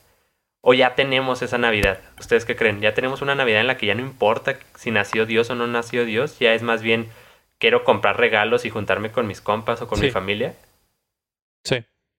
O 0.60 0.74
ya 0.74 0.94
tenemos 0.94 1.42
esa 1.42 1.58
Navidad. 1.58 2.00
¿Ustedes 2.18 2.44
qué 2.44 2.56
creen? 2.56 2.80
Ya 2.80 2.94
tenemos 2.94 3.22
una 3.22 3.34
Navidad 3.34 3.60
en 3.60 3.66
la 3.66 3.76
que 3.76 3.86
ya 3.86 3.94
no 3.94 4.00
importa 4.00 4.58
si 4.76 4.90
nació 4.90 5.26
Dios 5.26 5.50
o 5.50 5.54
no 5.54 5.66
nació 5.66 6.04
Dios. 6.04 6.38
Ya 6.38 6.54
es 6.54 6.62
más 6.62 6.82
bien 6.82 7.08
quiero 7.64 7.82
comprar 7.82 8.18
regalos 8.18 8.66
y 8.66 8.70
juntarme 8.70 9.10
con 9.10 9.26
mis 9.26 9.40
compas 9.40 9.80
o 9.80 9.86
con 9.88 9.98
mi 9.98 10.10
familia. 10.10 10.54
Sí, 11.64 11.76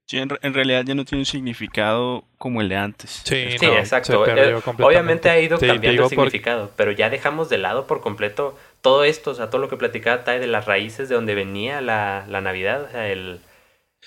Sí, 0.08 0.18
en, 0.18 0.30
re- 0.30 0.40
en 0.42 0.54
realidad 0.56 0.84
ya 0.86 0.96
no 0.96 1.06
tiene 1.06 1.22
un 1.22 1.26
significado 1.26 2.26
como 2.40 2.62
el 2.62 2.70
de 2.70 2.76
antes. 2.78 3.22
sí, 3.26 3.58
Sí, 3.60 3.66
no, 3.66 3.78
exacto. 3.78 4.26
Eh. 4.28 4.56
Obviamente 4.80 5.30
ha 5.30 5.40
ido 5.40 5.60
cambiando 5.60 5.90
el 5.92 5.98
por- 5.98 6.10
significado, 6.10 6.72
pero 6.76 6.92
ya 6.92 7.12
dejamos 7.12 7.48
de 7.50 7.60
lado 7.60 7.86
por 7.86 8.02
completo 8.02 8.58
todo 8.82 9.04
esto, 9.04 9.32
o 9.32 9.36
sea, 9.36 9.52
todo 9.52 9.62
lo 9.62 9.70
que 9.70 9.78
platicaba 9.78 10.24
Tai 10.24 10.40
de 10.40 10.48
las 10.48 10.66
raíces 10.66 11.10
de 11.10 11.16
donde 11.16 11.36
venía 11.36 11.80
la, 11.82 12.26
la 12.28 12.42
Navidad, 12.42 12.86
o 12.86 12.90
sea, 12.90 13.08
el, 13.08 13.40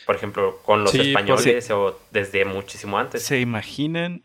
por 0.07 0.17
ejemplo, 0.17 0.59
con 0.65 0.83
los 0.83 0.93
españoles 0.95 1.71
o 1.71 2.01
desde 2.11 2.45
muchísimo 2.45 2.99
antes. 2.99 3.23
¿Se 3.25 3.39
imaginan, 3.41 4.23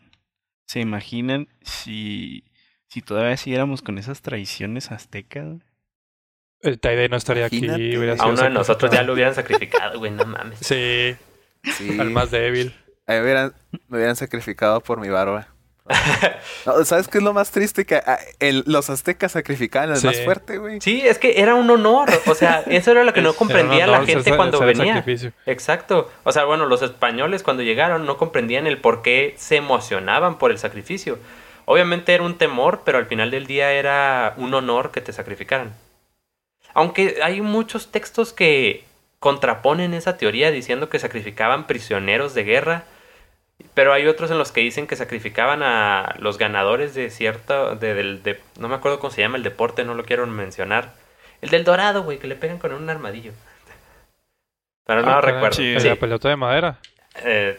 se 0.66 0.80
imaginan 0.80 1.46
si, 1.62 2.44
si 2.88 3.02
todavía 3.02 3.36
siguiéramos 3.36 3.82
con 3.82 3.98
esas 3.98 4.20
tradiciones 4.22 4.92
aztecas? 4.92 5.58
El 6.64 6.80
Taide 6.80 7.08
no 7.08 7.16
estaría 7.16 7.46
aquí. 7.46 7.58
Hubiera 7.68 8.14
A 8.14 8.16
sido 8.16 8.28
uno 8.30 8.42
de 8.42 8.50
nosotros 8.50 8.90
ya 8.90 9.02
lo 9.02 9.12
hubieran 9.12 9.34
sacrificado, 9.34 9.98
güey, 9.98 10.10
no 10.10 10.24
mames. 10.24 10.58
Sí, 10.60 11.14
Sí. 11.76 11.96
al 12.00 12.10
más 12.10 12.30
débil. 12.30 12.74
Ahí 13.06 13.20
hubieran- 13.20 13.54
me 13.88 13.98
hubieran 13.98 14.16
sacrificado 14.16 14.80
por 14.80 14.98
mi 15.00 15.08
barba. 15.08 15.46
No, 16.66 16.82
¿Sabes 16.86 17.08
qué 17.08 17.18
es 17.18 17.24
lo 17.24 17.34
más 17.34 17.50
triste? 17.50 17.84
Que 17.84 17.96
ah, 17.96 18.18
el- 18.40 18.64
los 18.66 18.88
aztecas 18.88 19.32
sacrificaban 19.32 19.90
al 19.90 19.98
Sí. 19.98 20.06
más 20.06 20.18
fuerte, 20.22 20.56
güey. 20.56 20.80
Sí, 20.80 21.02
es 21.06 21.18
que 21.18 21.40
era 21.42 21.54
un 21.54 21.68
honor, 21.70 22.08
o 22.26 22.34
sea, 22.34 22.62
eso 22.66 22.90
era 22.92 23.04
lo 23.04 23.12
que 23.12 23.20
no 23.20 23.34
comprendía 23.34 23.86
la 23.86 23.98
honor 23.98 24.06
gente 24.06 24.22
ser- 24.24 24.36
cuando 24.36 24.56
ser 24.58 24.68
venía. 24.68 24.94
sacrificio. 24.96 25.32
Exacto. 25.44 26.10
O 26.24 26.32
sea, 26.32 26.44
bueno, 26.44 26.64
los 26.66 26.80
españoles 26.80 27.42
cuando 27.42 27.62
llegaron 27.62 28.06
no 28.06 28.16
comprendían 28.16 28.66
el 28.66 28.78
por 28.78 29.02
qué 29.02 29.34
se 29.36 29.56
emocionaban 29.56 30.38
por 30.38 30.50
el 30.50 30.56
sacrificio. 30.58 31.18
Obviamente 31.66 32.14
era 32.14 32.22
un 32.24 32.38
temor, 32.38 32.80
pero 32.86 32.96
al 32.98 33.04
final 33.06 33.30
del 33.30 33.46
día 33.46 33.72
era 33.72 34.32
un 34.38 34.54
honor 34.54 34.90
que 34.90 35.02
te 35.02 35.12
sacrificaran. 35.12 35.74
Aunque 36.74 37.18
hay 37.22 37.40
muchos 37.40 37.90
textos 37.90 38.32
que 38.32 38.84
contraponen 39.20 39.94
esa 39.94 40.16
teoría 40.18 40.50
diciendo 40.50 40.88
que 40.90 40.98
sacrificaban 40.98 41.66
prisioneros 41.66 42.34
de 42.34 42.44
guerra, 42.44 42.84
pero 43.72 43.92
hay 43.92 44.06
otros 44.06 44.30
en 44.30 44.38
los 44.38 44.52
que 44.52 44.60
dicen 44.60 44.86
que 44.86 44.96
sacrificaban 44.96 45.62
a 45.62 46.14
los 46.18 46.36
ganadores 46.38 46.94
de 46.94 47.08
cierta, 47.10 47.74
de, 47.76 47.94
del, 47.94 48.22
de- 48.22 48.40
no 48.58 48.68
me 48.68 48.74
acuerdo 48.74 48.98
cómo 48.98 49.10
se 49.12 49.22
llama 49.22 49.36
el 49.38 49.42
deporte, 49.44 49.84
no 49.84 49.94
lo 49.94 50.04
quiero 50.04 50.26
mencionar. 50.26 50.92
El 51.40 51.50
del 51.50 51.64
dorado, 51.64 52.02
güey, 52.02 52.18
que 52.18 52.26
le 52.26 52.36
pegan 52.36 52.58
con 52.58 52.72
un 52.74 52.90
armadillo. 52.90 53.32
Pero 54.86 55.02
no 55.02 55.10
Ah, 55.10 55.14
lo 55.16 55.20
recuerdo. 55.22 55.56
sí, 55.56 55.72
¿El 55.74 55.80
Sí. 55.80 55.88
La 55.88 55.96
pelota 55.96 56.28
de 56.28 56.36
madera. 56.36 56.78
Eh, 57.24 57.58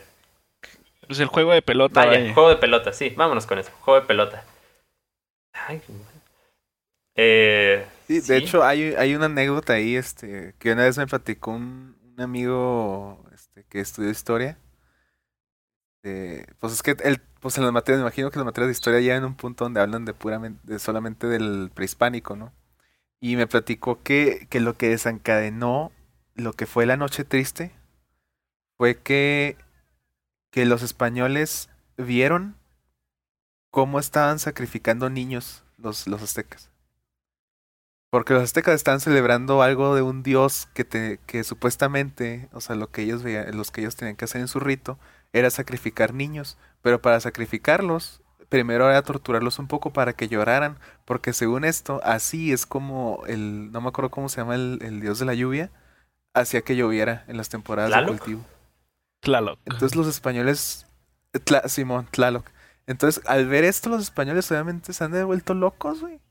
Pues 1.07 1.19
el 1.19 1.27
juego 1.27 1.53
de 1.53 1.61
pelota. 1.61 2.05
vaya, 2.05 2.19
vaya. 2.19 2.33
juego 2.33 2.49
de 2.49 2.55
pelota, 2.57 2.91
sí, 2.93 3.13
vámonos 3.15 3.45
con 3.47 3.57
eso, 3.59 3.71
juego 3.81 4.01
de 4.01 4.05
pelota. 4.07 4.43
Ay, 5.53 5.81
eh, 7.15 7.87
Sí, 8.07 8.21
de 8.21 8.37
sí. 8.37 8.37
hecho, 8.37 8.63
hay, 8.63 8.93
hay 8.95 9.15
una 9.15 9.25
anécdota 9.25 9.73
ahí, 9.73 9.95
este, 9.95 10.53
que 10.59 10.71
una 10.73 10.83
vez 10.83 10.97
me 10.97 11.07
platicó 11.07 11.51
un, 11.51 11.97
un 12.03 12.21
amigo 12.21 13.23
este, 13.33 13.63
que 13.65 13.79
estudió 13.79 14.09
historia. 14.11 14.59
Eh, 16.03 16.45
pues 16.59 16.73
es 16.73 16.83
que 16.83 16.95
él, 17.03 17.19
pues 17.39 17.57
en 17.57 17.63
las 17.63 17.73
materias, 17.73 17.99
me 17.99 18.03
imagino 18.07 18.29
que 18.29 18.37
las 18.37 18.45
materias 18.45 18.67
de 18.67 18.73
historia 18.73 18.99
ya 19.01 19.15
en 19.15 19.25
un 19.25 19.35
punto 19.35 19.63
donde 19.65 19.81
hablan 19.81 20.05
de 20.05 20.13
puramente, 20.13 20.59
de 20.71 20.79
solamente 20.79 21.27
del 21.27 21.71
prehispánico, 21.73 22.35
¿no? 22.35 22.53
Y 23.21 23.37
me 23.37 23.47
platicó 23.47 24.03
que, 24.03 24.47
que 24.49 24.59
lo 24.61 24.77
que 24.77 24.89
desencadenó 24.89 25.91
lo 26.35 26.53
que 26.53 26.65
fue 26.67 26.85
la 26.87 26.97
noche 26.97 27.25
triste 27.25 27.73
fue 28.77 28.97
que, 29.01 29.57
que 30.51 30.65
los 30.65 30.83
españoles 30.83 31.69
vieron 31.97 32.57
cómo 33.69 33.99
estaban 33.99 34.39
sacrificando 34.39 35.09
niños 35.11 35.63
los, 35.77 36.07
los 36.07 36.23
aztecas. 36.23 36.71
Porque 38.15 38.33
los 38.33 38.43
aztecas 38.43 38.75
están 38.75 39.01
celebrando 39.01 39.61
algo 39.61 39.93
de 39.93 40.01
un 40.01 40.23
dios 40.23 40.69
que 40.73 40.85
te, 40.85 41.19
que 41.25 41.43
supuestamente, 41.43 42.47
o 42.53 42.61
sea, 42.61 42.77
lo 42.77 42.89
que 42.89 43.01
ellos 43.01 43.23
veían, 43.23 43.57
los 43.57 43.71
que 43.71 43.81
ellos 43.81 43.97
tenían 43.97 44.15
que 44.15 44.23
hacer 44.23 44.39
en 44.39 44.47
su 44.47 44.61
rito 44.61 44.97
era 45.33 45.49
sacrificar 45.49 46.13
niños, 46.13 46.57
pero 46.81 47.01
para 47.01 47.19
sacrificarlos 47.19 48.21
primero 48.47 48.89
era 48.89 49.01
torturarlos 49.01 49.59
un 49.59 49.67
poco 49.67 49.91
para 49.91 50.13
que 50.13 50.29
lloraran, 50.29 50.77
porque 51.03 51.33
según 51.33 51.65
esto, 51.65 51.99
así 52.05 52.53
es 52.53 52.65
como 52.65 53.21
el, 53.27 53.69
no 53.73 53.81
me 53.81 53.89
acuerdo 53.89 54.11
cómo 54.11 54.29
se 54.29 54.37
llama 54.39 54.55
el, 54.55 54.79
el 54.81 55.01
dios 55.01 55.19
de 55.19 55.25
la 55.25 55.33
lluvia, 55.33 55.69
hacía 56.33 56.61
que 56.61 56.77
lloviera 56.77 57.25
en 57.27 57.35
las 57.35 57.49
temporadas 57.49 57.91
¿Tlaloc? 57.91 58.11
de 58.13 58.17
cultivo. 58.19 58.45
Tlaloc. 59.19 59.59
Entonces 59.65 59.97
los 59.97 60.07
españoles, 60.07 60.87
Tla- 61.33 61.67
Simón, 61.67 62.07
Tlaloc. 62.11 62.45
Entonces 62.87 63.21
al 63.25 63.45
ver 63.47 63.65
esto 63.65 63.89
los 63.89 64.01
españoles 64.03 64.49
obviamente 64.51 64.93
se 64.93 65.03
han 65.03 65.11
devuelto 65.11 65.53
locos, 65.53 65.99
güey. 65.99 66.21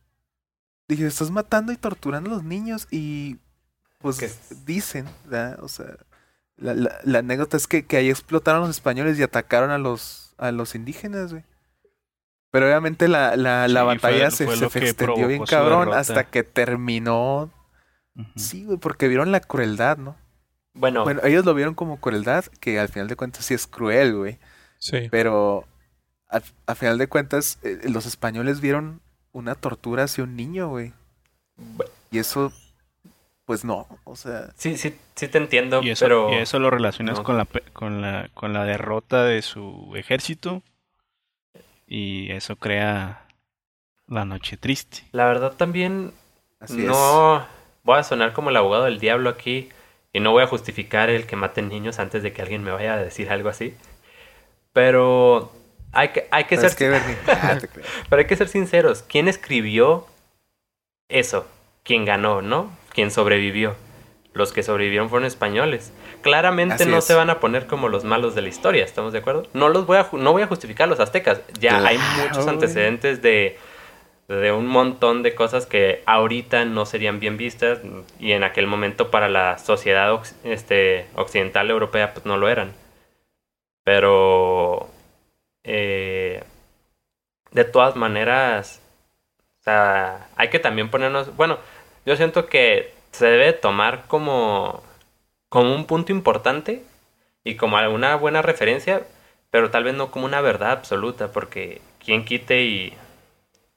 Dije, 0.89 1.07
estás 1.07 1.31
matando 1.31 1.73
y 1.73 1.77
torturando 1.77 2.31
a 2.31 2.35
los 2.35 2.45
niños 2.45 2.87
y 2.91 3.39
pues 4.01 4.21
es- 4.23 4.65
dicen, 4.67 5.07
¿verdad? 5.25 5.59
O 5.63 5.69
sea, 5.69 5.97
la, 6.57 6.75
la- 6.75 6.99
la 7.05 7.19
anécdota 7.21 7.57
es 7.57 7.67
que, 7.67 7.87
que 7.87 7.97
ahí 7.97 8.11
explotaron 8.11 8.61
los 8.63 8.71
españoles 8.71 9.19
y 9.19 9.23
atacaron 9.23 9.71
a 9.71 9.79
los, 9.79 10.35
a 10.37 10.53
los 10.53 10.75
indígenas, 10.75 11.33
güey. 11.33 11.45
Pero 12.51 12.67
obviamente 12.67 13.09
la, 13.09 13.35
la, 13.37 13.67
la 13.67 13.81
Sí, 13.81 13.87
batalla 13.87 14.31
fue- 14.31 14.37
se, 14.37 14.45
fue 14.47 14.57
se 14.57 14.79
extendió 14.91 15.27
bien 15.27 15.45
cabrón 15.45 15.81
derrota. 15.81 15.99
hasta 15.99 16.25
que 16.25 16.43
terminó. 16.45 17.51
Sí, 18.37 18.65
güey, 18.65 18.79
porque 18.79 19.09
vieron 19.09 19.33
la 19.33 19.41
crueldad, 19.41 19.97
¿no? 19.99 20.17
Bueno, 20.75 21.03
Bueno, 21.05 21.21
ellos 21.25 21.45
lo 21.45 21.55
vieron 21.55 21.75
como 21.75 21.99
crueldad, 22.01 22.45
que 22.61 22.79
al 22.79 22.89
final 22.89 23.09
de 23.09 23.17
cuentas 23.17 23.45
sí 23.47 23.55
es 23.55 23.67
cruel, 23.67 24.15
güey. 24.15 24.39
Sí. 24.79 25.09
Pero 25.11 25.67
al, 26.29 26.45
al 26.67 26.77
final 26.77 26.99
de 26.99 27.09
cuentas, 27.09 27.59
eh, 27.63 27.81
los 27.89 28.07
españoles 28.07 28.61
vieron 28.61 29.01
una 29.35 29.55
tortura 29.57 30.05
hacia 30.05 30.25
un 30.25 30.37
niño, 30.37 30.69
güey. 30.69 30.95
Y 32.11 32.19
eso, 32.19 32.53
pues 33.45 33.65
no, 33.65 33.87
o 34.05 34.17
sea, 34.17 34.51
sí, 34.57 34.77
sí, 34.79 34.97
sí 35.15 35.29
te 35.29 35.39
entiendo, 35.39 35.83
Y 35.83 35.91
eso, 35.91 36.05
pero 36.07 36.31
y 36.33 36.37
eso 36.37 36.59
lo 36.59 36.71
relacionas 36.71 37.19
no. 37.19 37.25
con, 37.25 37.37
la, 37.37 37.47
con, 37.75 38.01
la, 38.01 38.31
con 38.33 38.53
la 38.55 38.65
derrota 38.65 39.25
de 39.25 39.43
su 39.43 39.93
ejército. 39.97 40.63
Y 41.87 42.31
eso 42.33 42.57
crea 42.57 43.27
la 44.07 44.25
noche 44.25 44.57
triste. 44.57 45.03
la 45.13 45.27
verdad 45.27 45.55
también 45.57 46.13
así 46.61 46.87
es. 46.89 46.89
no 46.89 47.47
voy 47.83 47.99
a 47.99 48.03
sonar 48.05 48.33
como 48.33 48.51
el 48.51 48.57
abogado 48.57 48.85
del 48.85 48.99
diablo 49.01 49.31
aquí 49.31 49.69
y 50.13 50.21
no 50.21 50.33
voy 50.33 50.43
a 50.45 50.47
justificar 50.47 51.11
el 51.11 51.27
que 51.27 51.37
maten 51.37 51.69
niños 51.69 51.99
antes 51.99 52.23
de 52.23 52.33
que 52.33 52.43
alguien 52.43 52.63
me 52.63 52.71
vaya 52.71 52.95
a 52.95 52.99
decir 52.99 53.31
algo 53.31 53.49
así. 53.51 53.75
Pero 54.73 55.53
hay 55.95 56.09
que, 56.09 56.29
hay 56.31 56.45
que 56.45 56.57
Pero 56.57 56.61
ser 56.61 56.71
es 56.71 56.77
que, 56.77 56.89
Bernie, 56.89 57.17
ah, 57.27 57.59
te 57.61 57.69
creo. 57.69 57.85
Pero 58.09 58.21
hay 58.21 58.27
que 58.27 58.37
ser 58.37 58.49
sinceros. 58.49 59.05
¿Quién 59.07 59.29
escribió 59.29 60.07
eso? 61.09 61.47
¿Quién 61.83 62.05
ganó, 62.05 62.43
no? 62.43 62.71
¿Quién 62.93 63.11
sobrevivió? 63.11 63.77
Los 64.33 64.53
que 64.53 64.63
sobrevivieron 64.63 65.11
fueron 65.11 65.27
españoles. 65.27 65.93
Claramente 66.23 66.75
Así 66.75 66.87
no 66.87 66.99
es. 66.99 67.05
se 67.05 67.15
van 67.15 67.31
a 67.31 67.39
poner 67.39 67.67
como 67.67 67.89
los 67.89 68.05
malos 68.05 68.35
de 68.35 68.43
la 68.43 68.49
historia, 68.49 68.85
¿estamos 68.85 69.13
de 69.13 69.21
acuerdo? 69.21 69.47
No 69.53 69.69
los 69.69 69.87
voy 69.87 69.99
a 69.99 70.09
no 70.13 70.33
voy 70.33 70.43
a 70.43 70.47
justificar 70.47 70.87
a 70.87 70.91
los 70.91 70.99
aztecas. 70.99 71.41
Ya 71.61 71.77
hay 71.87 71.99
muchos 72.23 72.47
antecedentes 72.49 73.23
de 73.23 73.59
de 74.29 74.53
un 74.53 74.67
montón 74.67 75.23
de 75.23 75.35
cosas 75.35 75.67
que 75.67 76.03
ahorita 76.07 76.65
no 76.65 76.87
serían 76.87 77.21
bien 77.21 77.37
vistas 77.37 77.81
y 78.19 78.33
en 78.33 78.43
aquel 78.43 78.67
momento 78.67 79.11
para 79.11 79.29
la 79.29 79.59
sociedad 79.59 80.19
este, 80.45 81.07
occidental 81.15 81.71
europea 81.71 82.15
pues 82.15 82.25
no 82.25 82.37
lo 82.39 82.49
eran. 82.49 82.73
Pero 83.85 84.89
eh, 85.65 86.45
de 87.53 87.65
todas 87.65 87.97
maneras, 87.97 88.81
o 89.61 89.65
sea, 89.65 90.29
hay 90.37 90.51
que 90.51 90.59
también 90.59 90.91
ponernos, 90.91 91.35
bueno, 91.37 91.59
yo 92.07 92.17
siento 92.17 92.47
que 92.47 92.93
se 93.13 93.27
debe 93.27 93.53
tomar 93.53 94.07
como, 94.09 94.83
como 95.49 95.75
un 95.75 95.87
punto 95.87 96.13
importante 96.13 96.85
y 97.45 97.57
como 97.57 97.77
alguna 97.79 98.17
buena 98.17 98.43
referencia, 98.43 99.07
pero 99.51 99.71
tal 99.71 99.85
vez 99.85 99.95
no 99.95 100.11
como 100.11 100.27
una 100.27 100.41
verdad 100.41 100.73
absoluta, 100.73 101.33
porque 101.33 101.81
quien 102.05 102.25
quite 102.25 102.63
y, 102.65 102.95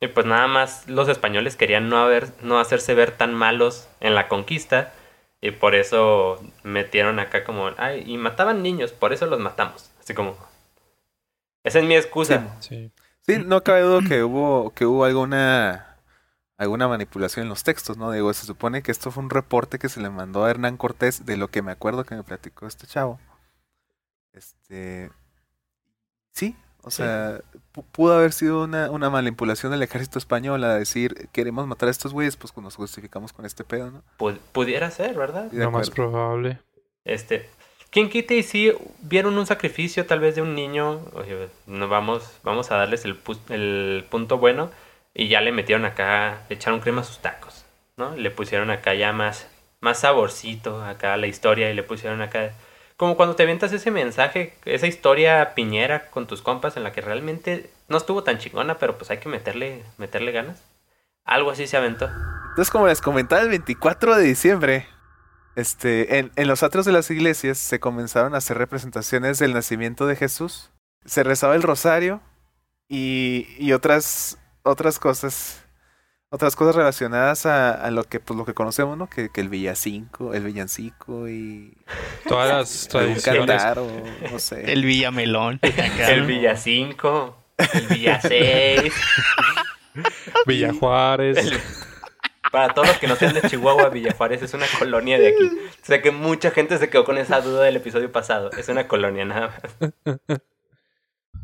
y 0.02 0.08
pues 0.08 0.26
nada 0.26 0.48
más 0.48 0.88
los 0.88 1.08
españoles 1.10 1.56
querían 1.56 1.90
no, 1.90 1.98
haber, 2.00 2.30
no 2.42 2.60
hacerse 2.60 2.94
ver 2.96 3.12
tan 3.12 3.34
malos 3.34 3.88
en 4.00 4.16
la 4.16 4.28
conquista 4.28 4.94
y 5.42 5.52
por 5.52 5.76
eso 5.76 6.42
metieron 6.64 7.20
acá 7.20 7.44
como, 7.44 7.72
ay, 7.78 8.04
y 8.08 8.18
mataban 8.18 8.64
niños, 8.64 8.92
por 8.92 9.14
eso 9.14 9.26
los 9.28 9.40
matamos, 9.40 9.92
así 10.00 10.14
como... 10.14 10.36
Esa 11.64 11.80
es 11.80 11.86
mi 11.86 11.96
excusa. 11.96 12.56
Sí. 12.62 12.92
Sí, 13.22 13.44
no 13.46 13.62
cabe 13.64 13.82
duda 13.82 14.08
que 14.08 14.24
hubo, 14.24 14.74
que 14.74 14.86
hubo 14.86 15.04
alguna, 15.04 15.98
alguna 16.58 16.88
manipulación 16.88 17.44
en 17.44 17.50
los 17.50 17.64
textos, 17.64 17.98
¿no? 17.98 18.12
Digo, 18.12 18.34
se 18.34 18.46
supone 18.46 18.82
que 18.82 18.92
esto 18.92 19.12
fue 19.12 19.22
un 19.24 19.30
reporte 19.30 19.80
que 19.80 19.90
se 19.90 20.00
le 20.00 20.10
mandó 20.10 20.46
a 20.46 20.50
Hernán 20.50 20.78
Cortés, 20.78 21.26
de 21.26 21.36
lo 21.36 21.50
que 21.50 21.62
me 21.62 21.72
acuerdo 21.74 22.06
que 22.06 22.16
me 22.16 22.24
platicó 22.24 22.68
este 22.68 22.88
chavo. 22.88 23.20
Este. 24.34 25.12
Sí, 26.32 26.56
o 26.84 26.92
sea, 26.92 27.42
pu- 27.74 27.84
pudo 27.92 28.14
haber 28.14 28.32
sido 28.32 28.64
una, 28.64 28.90
una 28.92 29.10
manipulación 29.10 29.72
del 29.72 29.82
ejército 29.84 30.20
español 30.20 30.64
a 30.64 30.76
decir, 30.76 31.28
queremos 31.34 31.66
matar 31.68 31.88
a 31.88 31.92
estos 31.92 32.14
güeyes, 32.14 32.38
pues 32.38 32.56
nos 32.58 32.76
justificamos 32.76 33.34
con 33.34 33.46
este 33.46 33.64
pedo, 33.64 33.92
¿no? 33.92 34.04
Pu- 34.20 34.38
pudiera 34.54 34.90
ser, 34.92 35.16
¿verdad? 35.16 35.50
Lo 35.52 35.72
más 35.72 35.90
acuerdo. 35.90 36.12
probable. 36.12 36.62
Este, 37.04 37.50
¿quién 37.92 38.10
quite 38.10 38.36
y 38.36 38.44
si 38.44 38.74
vieron 39.02 39.38
un 39.38 39.46
sacrificio 39.46 40.06
tal 40.06 40.20
vez 40.20 40.36
de 40.36 40.42
un 40.42 40.56
niño? 40.56 41.02
No 41.66 41.88
vamos, 41.88 42.32
vamos 42.44 42.72
a 42.72 42.78
darles 42.78 43.06
el, 43.06 43.22
pu- 43.24 43.40
el 43.50 44.06
punto 44.10 44.38
bueno 44.38 44.72
y 45.14 45.28
ya 45.28 45.42
le 45.42 45.52
metieron 45.52 45.86
acá, 45.86 46.44
le 46.50 46.56
echaron 46.56 46.80
crema 46.80 47.02
a 47.02 47.06
sus 47.06 47.20
tacos, 47.20 47.66
¿no? 47.98 48.16
Le 48.16 48.30
pusieron 48.32 48.70
acá 48.70 48.94
ya 48.94 49.14
más, 49.14 49.48
más 49.82 50.00
saborcito 50.02 50.84
acá 50.84 51.14
a 51.14 51.18
la 51.18 51.28
historia 51.28 51.70
y 51.70 51.74
le 51.74 51.84
pusieron 51.84 52.22
acá, 52.22 52.52
como 52.98 53.16
cuando 53.16 53.36
te 53.36 53.44
avientas 53.44 53.74
ese 53.74 53.92
mensaje, 53.92 54.54
esa 54.66 54.88
historia 54.88 55.54
piñera 55.56 56.10
con 56.10 56.28
tus 56.28 56.42
compas 56.42 56.78
en 56.78 56.84
la 56.84 56.92
que 56.92 57.02
realmente 57.02 57.70
no 57.90 57.98
estuvo 57.98 58.24
tan 58.24 58.38
chingona, 58.38 58.78
pero 58.78 58.98
pues 58.98 59.10
hay 59.12 59.18
que 59.20 59.30
meterle, 59.30 59.84
meterle 59.98 60.32
ganas. 60.32 60.64
Algo 61.26 61.52
así 61.52 61.68
se 61.68 61.78
aventó. 61.78 62.06
Entonces, 62.50 62.72
como 62.72 62.88
les 62.88 63.02
comentaba, 63.02 63.42
el 63.42 63.50
24 63.50 64.16
de 64.16 64.24
diciembre, 64.24 64.88
este, 65.58 66.20
en, 66.20 66.32
en 66.36 66.48
los 66.48 66.64
atrios 66.64 66.86
de 66.86 66.92
las 66.94 67.10
iglesias 67.12 67.58
se 67.58 67.80
comenzaron 67.80 68.34
a 68.36 68.38
hacer 68.38 68.58
representaciones 68.58 69.40
del 69.40 69.54
nacimiento 69.54 70.08
de 70.08 70.16
Jesús. 70.16 70.72
Se 71.06 71.24
rezaba 71.24 71.56
el 71.56 71.64
rosario 71.64 72.22
y, 72.88 73.48
y 73.58 73.74
otras, 73.74 74.38
otras 74.64 75.00
cosas, 75.00 75.64
otras 76.30 76.56
cosas 76.56 76.76
relacionadas 76.76 77.46
a, 77.46 77.72
a 77.74 77.92
lo 77.92 78.04
que, 78.04 78.20
pues, 78.20 78.38
lo 78.38 78.46
que 78.46 78.54
conocemos, 78.54 78.98
¿no? 78.98 79.08
Que, 79.10 79.30
que 79.30 79.42
el 79.42 79.50
villancico, 79.50 80.34
el 80.34 80.44
villancico 80.44 81.28
y 81.28 81.76
Todas 82.28 82.50
las 82.50 82.88
tradiciones. 82.90 83.24
cantar 83.48 83.80
o 83.80 83.88
no 84.32 84.40
sé. 84.40 84.72
El 84.72 84.84
Villamelón. 84.86 85.60
El 86.08 86.22
¿no? 86.22 86.28
Villa 86.28 86.56
5, 86.56 87.44
el 87.74 87.88
Villa 87.88 88.22
6. 88.22 88.94
Villa 90.46 90.74
Juárez. 90.74 91.38
El- 91.38 91.60
Para 92.52 92.74
todos 92.74 92.88
los 92.88 92.98
que 92.98 93.08
no 93.08 93.16
sean 93.16 93.34
de 93.34 93.42
Chihuahua, 93.42 93.90
Villa 93.90 94.14
Juárez 94.14 94.42
es 94.42 94.54
una 94.54 94.66
colonia 94.80 95.18
de 95.20 95.30
aquí. 95.30 95.50
Sé 95.82 96.02
que 96.02 96.12
mucha 96.12 96.52
gente 96.52 96.78
se 96.78 96.90
quedó 96.90 97.04
con 97.06 97.18
esa 97.18 97.42
duda 97.42 97.64
del 97.64 97.76
episodio 97.78 98.12
pasado. 98.12 98.52
Es 98.52 98.70
una 98.70 98.88
colonia 98.88 99.26
nada 99.26 99.60
más. 100.08 100.20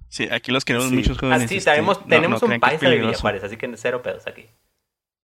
Sí, 0.10 0.28
aquí 0.32 0.52
los 0.52 0.63
queremos 0.63 0.89
Sí. 0.89 0.96
muchos 0.96 1.18
jóvenes. 1.18 1.44
Así, 1.46 1.58
este, 1.58 1.72
tenemos, 1.72 2.00
no- 2.02 2.08
tenemos 2.08 2.42
no 2.42 2.48
un 2.54 2.60
paisa 2.60 2.78
de 2.78 2.86
Villa 2.88 2.92
peligroso. 3.02 3.22
Juárez, 3.22 3.44
así 3.44 3.58
que 3.58 3.72
cero 3.78 4.02
pedos 4.04 4.28
aquí. 4.28 4.46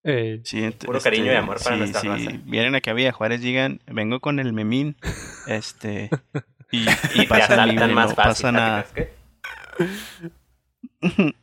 Sí, 0.02 0.60
ent- 0.62 0.84
Puro 0.84 1.00
cariño 1.00 1.30
y 1.32 1.34
amor 1.36 1.62
para 1.62 1.76
sí, 1.76 1.78
nuestra 1.80 2.00
sí, 2.00 2.08
raza. 2.08 2.30
Vienen 2.44 2.74
aquí 2.74 2.90
a 2.90 2.94
Villa 2.94 3.12
Juárez, 3.12 3.40
digan, 3.40 3.80
vengo 3.86 4.18
con 4.20 4.38
el 4.40 4.52
memín, 4.52 4.96
este, 5.46 6.10
y, 6.72 6.86
Y 7.14 7.18
te 7.22 7.26
pasan 7.28 7.42
asaltan 7.60 7.68
libre, 7.68 7.86
más 7.94 8.10
no 8.10 8.16
fácil. 8.16 8.30
pasa 8.30 8.48
¿a 8.48 8.52
nada. 8.52 8.86
qué 8.94 9.10
crees 11.00 11.34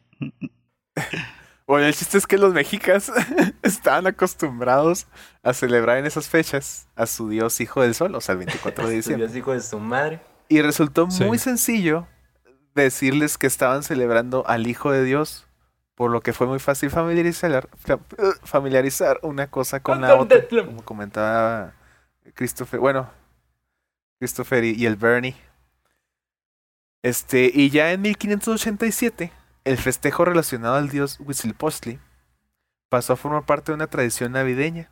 Bueno, 1.67 1.85
el 1.85 1.93
chiste 1.93 2.17
es 2.17 2.25
que 2.25 2.37
los 2.37 2.53
mexicas 2.53 3.11
estaban 3.61 4.07
acostumbrados 4.07 5.05
a 5.43 5.53
celebrar 5.53 5.97
en 5.97 6.05
esas 6.05 6.29
fechas 6.29 6.87
a 6.95 7.05
su 7.05 7.27
dios 7.29 7.59
hijo 7.59 7.81
del 7.81 7.93
sol, 7.93 8.15
o 8.15 8.21
sea, 8.21 8.33
el 8.33 8.39
24 8.39 8.87
de 8.87 8.89
que? 8.95 9.03
Su 9.03 9.09
diciembre. 9.09 9.27
Dios 9.27 9.37
hijo 9.37 9.51
de 9.51 9.59
su 9.61 9.77
madre. 9.79 10.21
Y 10.47 10.61
resultó 10.61 11.11
Sí. 11.11 11.25
muy 11.25 11.37
sencillo 11.39 12.07
decirles 12.73 13.37
que 13.37 13.47
estaban 13.47 13.83
celebrando 13.83 14.47
al 14.47 14.65
Hijo 14.67 14.91
de 14.91 15.03
Dios, 15.03 15.45
por 15.95 16.09
lo 16.11 16.21
que 16.21 16.31
fue 16.31 16.47
muy 16.47 16.59
fácil 16.59 16.89
familiarizar, 16.91 17.67
fa- 17.75 17.99
familiarizar 18.43 19.19
una 19.23 19.47
cosa 19.47 19.81
con 19.81 19.99
la 19.99 20.15
otra, 20.15 20.47
como 20.47 20.83
comentaba 20.85 21.73
Christopher, 22.35 22.79
bueno, 22.79 23.09
Christopher 24.19 24.63
y, 24.63 24.75
y 24.75 24.85
el 24.85 24.95
Bernie. 24.95 25.35
Este, 27.03 27.51
y 27.53 27.69
ya 27.71 27.91
en 27.91 28.01
1587, 28.03 29.31
el 29.67 29.77
festejo 29.77 30.25
relacionado 30.25 30.75
al 30.75 30.89
dios 30.89 31.19
Huitzilopochtli 31.19 31.99
pasó 32.89 33.13
a 33.13 33.17
formar 33.17 33.45
parte 33.45 33.71
de 33.71 33.75
una 33.75 33.87
tradición 33.87 34.31
navideña. 34.31 34.89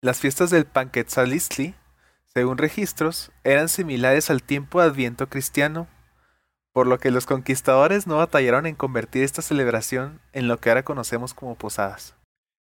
Las 0.00 0.20
fiestas 0.20 0.50
del 0.50 0.64
Panquetzalistli 0.66 1.74
según 2.34 2.58
registros, 2.58 3.32
eran 3.42 3.68
similares 3.68 4.30
al 4.30 4.42
tiempo 4.42 4.80
de 4.80 4.86
Adviento 4.88 5.28
cristiano, 5.28 5.88
por 6.72 6.86
lo 6.86 6.98
que 6.98 7.10
los 7.10 7.26
conquistadores 7.26 8.06
no 8.06 8.18
batallaron 8.18 8.66
en 8.66 8.76
convertir 8.76 9.24
esta 9.24 9.42
celebración 9.42 10.20
en 10.32 10.46
lo 10.46 10.58
que 10.58 10.68
ahora 10.68 10.84
conocemos 10.84 11.34
como 11.34 11.56
posadas. 11.56 12.14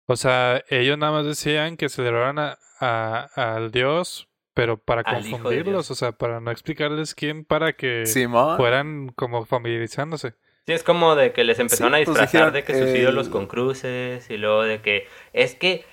O 0.06 0.16
sea, 0.16 0.62
ellos 0.70 0.96
nada 0.96 1.12
más 1.12 1.26
decían 1.26 1.76
que 1.76 1.88
celebraran 1.88 2.38
a, 2.38 2.58
a- 2.80 3.28
al 3.56 3.70
Dios, 3.72 4.28
pero 4.54 4.78
para 4.78 5.02
Al 5.02 5.28
confundirlos, 5.28 5.90
o 5.90 5.94
sea, 5.94 6.12
para 6.12 6.40
no 6.40 6.50
explicarles 6.50 7.14
quién, 7.14 7.44
para 7.44 7.74
que 7.74 8.06
Simón. 8.06 8.56
fueran 8.56 9.08
como 9.10 9.44
familiarizándose. 9.44 10.34
Sí, 10.66 10.72
es 10.72 10.82
como 10.82 11.14
de 11.14 11.32
que 11.32 11.44
les 11.44 11.58
empezaron 11.60 11.92
Sí, 11.92 11.94
a 11.94 11.98
pues 11.98 12.08
disfrazar 12.08 12.32
dijeron, 12.32 12.52
de 12.52 12.64
que 12.64 12.74
sus 12.74 12.88
eh, 12.88 12.98
ídolos 12.98 13.28
con 13.28 13.46
cruces 13.46 14.28
y 14.30 14.36
luego 14.36 14.62
de 14.62 14.82
que 14.82 15.06
es 15.32 15.54
que 15.54 15.84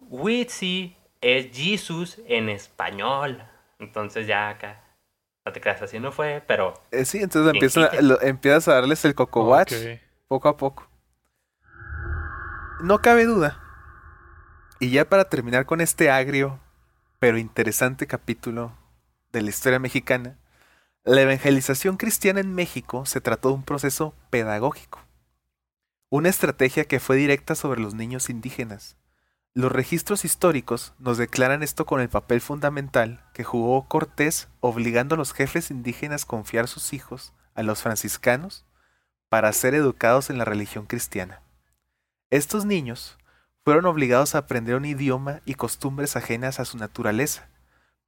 Witsi 0.00 0.96
es 1.22 1.48
Jesus 1.56 2.20
en 2.26 2.48
español. 2.50 3.42
Entonces 3.78 4.26
ya 4.26 4.50
acá, 4.50 4.82
no 5.46 5.52
te 5.52 5.60
creas, 5.60 5.80
así 5.80 5.98
no 5.98 6.12
fue, 6.12 6.42
pero 6.46 6.74
Eh, 6.90 7.04
sí, 7.06 7.18
entonces 7.18 7.52
Bien, 7.52 7.54
empiezan 7.54 7.84
a- 7.84 7.90
quite. 7.90 8.02
lo- 8.02 8.20
empiezas 8.20 8.68
a 8.68 8.74
darles 8.74 9.04
el 9.06 9.14
Coco 9.14 9.44
Watch 9.44 9.72
Ok. 9.72 10.00
poco 10.28 10.48
a 10.48 10.56
poco. 10.58 10.88
No 12.82 13.00
cabe 13.00 13.24
duda. 13.24 13.58
Y 14.80 14.90
ya 14.90 15.08
para 15.08 15.24
terminar 15.28 15.66
con 15.66 15.80
este 15.80 16.10
agrio 16.10 16.60
pero 17.18 17.36
interesante 17.38 18.06
capítulo 18.06 18.72
de 19.32 19.42
la 19.42 19.48
historia 19.48 19.80
mexicana, 19.80 20.38
la 21.14 21.22
evangelización 21.22 21.96
cristiana 21.96 22.40
en 22.40 22.54
México 22.54 23.06
se 23.06 23.22
trató 23.22 23.48
de 23.48 23.54
un 23.54 23.62
proceso 23.62 24.14
pedagógico. 24.28 25.00
Una 26.10 26.28
estrategia 26.28 26.84
que 26.84 27.00
fue 27.00 27.16
directa 27.16 27.54
sobre 27.54 27.80
los 27.80 27.94
niños 27.94 28.28
indígenas. 28.28 28.98
Los 29.54 29.72
registros 29.72 30.26
históricos 30.26 30.92
nos 30.98 31.16
declaran 31.16 31.62
esto 31.62 31.86
con 31.86 32.02
el 32.02 32.10
papel 32.10 32.42
fundamental 32.42 33.24
que 33.32 33.42
jugó 33.42 33.88
Cortés 33.88 34.48
obligando 34.60 35.14
a 35.14 35.18
los 35.18 35.32
jefes 35.32 35.70
indígenas 35.70 36.24
a 36.24 36.26
confiar 36.26 36.68
sus 36.68 36.92
hijos 36.92 37.32
a 37.54 37.62
los 37.62 37.80
franciscanos 37.80 38.66
para 39.30 39.52
ser 39.54 39.74
educados 39.74 40.28
en 40.28 40.36
la 40.36 40.44
religión 40.44 40.84
cristiana. 40.84 41.40
Estos 42.28 42.66
niños 42.66 43.16
fueron 43.64 43.86
obligados 43.86 44.34
a 44.34 44.38
aprender 44.38 44.74
un 44.76 44.84
idioma 44.84 45.40
y 45.46 45.54
costumbres 45.54 46.16
ajenas 46.16 46.60
a 46.60 46.66
su 46.66 46.76
naturaleza, 46.76 47.48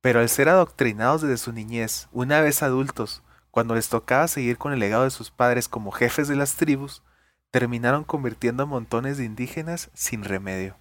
pero 0.00 0.20
al 0.20 0.28
ser 0.28 0.48
adoctrinados 0.48 1.22
desde 1.22 1.36
su 1.36 1.52
niñez, 1.52 2.08
una 2.12 2.40
vez 2.40 2.62
adultos, 2.62 3.22
cuando 3.50 3.74
les 3.74 3.88
tocaba 3.88 4.28
seguir 4.28 4.58
con 4.58 4.72
el 4.72 4.78
legado 4.78 5.04
de 5.04 5.10
sus 5.10 5.30
padres 5.30 5.68
como 5.68 5.90
jefes 5.90 6.28
de 6.28 6.36
las 6.36 6.56
tribus, 6.56 7.02
terminaron 7.50 8.04
convirtiendo 8.04 8.62
a 8.62 8.66
montones 8.66 9.18
de 9.18 9.24
indígenas 9.24 9.90
sin 9.92 10.24
remedio. 10.24 10.76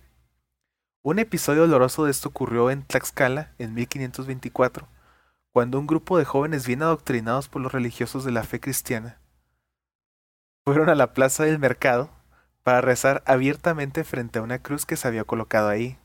Un 1.01 1.19
episodio 1.19 1.61
doloroso 1.61 2.05
de 2.05 2.11
esto 2.11 2.29
ocurrió 2.29 2.69
en 2.69 2.83
Tlaxcala 2.83 3.53
en 3.57 3.73
1524, 3.73 4.87
cuando 5.51 5.79
un 5.79 5.87
grupo 5.87 6.17
de 6.17 6.25
jóvenes 6.25 6.67
bien 6.67 6.83
adoctrinados 6.83 7.49
por 7.49 7.61
los 7.61 7.71
religiosos 7.71 8.23
de 8.23 8.31
la 8.31 8.43
fe 8.43 8.59
cristiana 8.59 9.19
fueron 10.65 10.89
a 10.89 10.95
la 10.95 11.13
plaza 11.13 11.45
del 11.45 11.57
mercado 11.57 12.11
para 12.61 12.81
rezar 12.81 13.23
abiertamente 13.25 14.03
frente 14.03 14.37
a 14.37 14.43
una 14.43 14.59
cruz 14.59 14.85
que 14.85 14.97
se 14.97 15.07
había 15.07 15.23
colocado 15.23 15.67
ahí. 15.67 15.97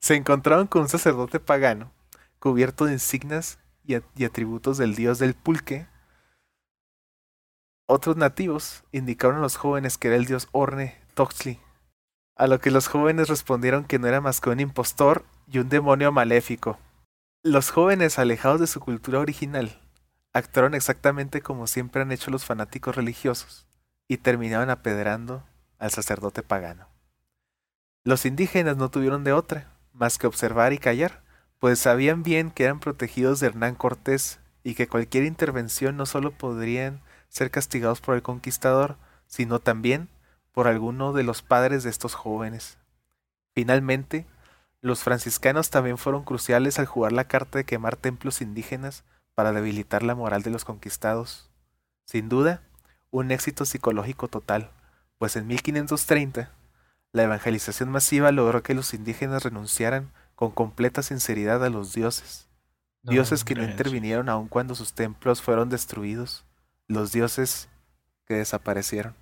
Se 0.00 0.16
encontraron 0.16 0.66
con 0.66 0.82
un 0.82 0.88
sacerdote 0.88 1.38
pagano, 1.38 1.92
cubierto 2.38 2.84
de 2.84 2.92
insignias 2.92 3.58
y, 3.84 3.94
atributos 4.24 4.78
del 4.78 4.94
dios 4.94 5.18
del 5.18 5.34
pulque. 5.34 5.86
Otros 7.86 8.16
nativos 8.16 8.84
indicaron 8.92 9.38
a 9.38 9.40
los 9.40 9.56
jóvenes 9.56 9.96
que 9.96 10.08
era 10.08 10.16
el 10.16 10.26
dios 10.26 10.48
Orne 10.52 11.00
Toxtli, 11.14 11.58
a 12.36 12.46
lo 12.46 12.60
que 12.60 12.70
los 12.70 12.86
jóvenes 12.86 13.28
respondieron 13.28 13.84
que 13.84 13.98
no 13.98 14.06
era 14.06 14.20
más 14.20 14.40
que 14.40 14.50
un 14.50 14.60
impostor 14.60 15.24
y 15.46 15.58
un 15.58 15.68
demonio 15.68 16.12
maléfico. 16.12 16.78
Los 17.42 17.70
jóvenes 17.70 18.18
alejados 18.18 18.60
de 18.60 18.66
su 18.66 18.80
cultura 18.80 19.20
original 19.20 19.80
actuaron 20.34 20.74
exactamente 20.74 21.40
como 21.40 21.66
siempre 21.66 22.02
han 22.02 22.12
hecho 22.12 22.30
los 22.30 22.44
fanáticos 22.44 22.94
religiosos 22.94 23.66
y 24.06 24.18
terminaron 24.18 24.70
apedrando 24.70 25.44
al 25.78 25.90
sacerdote 25.90 26.42
pagano. 26.42 26.88
Los 28.04 28.26
indígenas 28.26 28.76
no 28.76 28.90
tuvieron 28.90 29.24
de 29.24 29.32
otra 29.32 29.72
más 29.92 30.18
que 30.18 30.26
observar 30.26 30.72
y 30.72 30.78
callar, 30.78 31.22
pues 31.58 31.78
sabían 31.78 32.22
bien 32.22 32.50
que 32.50 32.64
eran 32.64 32.80
protegidos 32.80 33.40
de 33.40 33.48
Hernán 33.48 33.74
Cortés 33.74 34.40
y 34.62 34.74
que 34.74 34.88
cualquier 34.88 35.24
intervención 35.24 35.96
no 35.96 36.06
solo 36.06 36.30
podrían 36.30 37.00
ser 37.28 37.50
castigados 37.50 38.00
por 38.00 38.14
el 38.14 38.22
conquistador, 38.22 38.96
sino 39.26 39.58
también 39.58 40.08
por 40.52 40.68
alguno 40.68 41.12
de 41.12 41.22
los 41.22 41.42
padres 41.42 41.82
de 41.82 41.90
estos 41.90 42.14
jóvenes. 42.14 42.78
Finalmente, 43.54 44.26
los 44.80 45.02
franciscanos 45.02 45.70
también 45.70 45.98
fueron 45.98 46.24
cruciales 46.24 46.78
al 46.78 46.86
jugar 46.86 47.12
la 47.12 47.24
carta 47.24 47.58
de 47.58 47.64
quemar 47.64 47.96
templos 47.96 48.40
indígenas 48.40 49.04
para 49.34 49.52
debilitar 49.52 50.02
la 50.02 50.14
moral 50.14 50.42
de 50.42 50.50
los 50.50 50.64
conquistados. 50.64 51.50
Sin 52.04 52.28
duda, 52.28 52.62
un 53.10 53.30
éxito 53.30 53.64
psicológico 53.64 54.28
total, 54.28 54.70
pues 55.18 55.36
en 55.36 55.46
1530 55.46 56.52
la 57.12 57.22
evangelización 57.22 57.90
masiva 57.90 58.32
logró 58.32 58.62
que 58.62 58.74
los 58.74 58.94
indígenas 58.94 59.42
renunciaran 59.42 60.12
con 60.38 60.52
completa 60.52 61.02
sinceridad 61.02 61.64
a 61.64 61.70
los 61.70 61.92
dioses, 61.94 62.48
No, 63.02 63.12
dioses 63.12 63.44
que 63.44 63.56
no 63.56 63.64
intervinieron 63.64 64.30
aun 64.30 64.48
cuando 64.48 64.74
sus 64.76 64.94
templos 64.94 65.42
fueron 65.42 65.68
destruidos, 65.70 66.44
los 66.88 67.12
dioses 67.12 67.68
que 68.26 68.34
desaparecieron. 68.36 69.14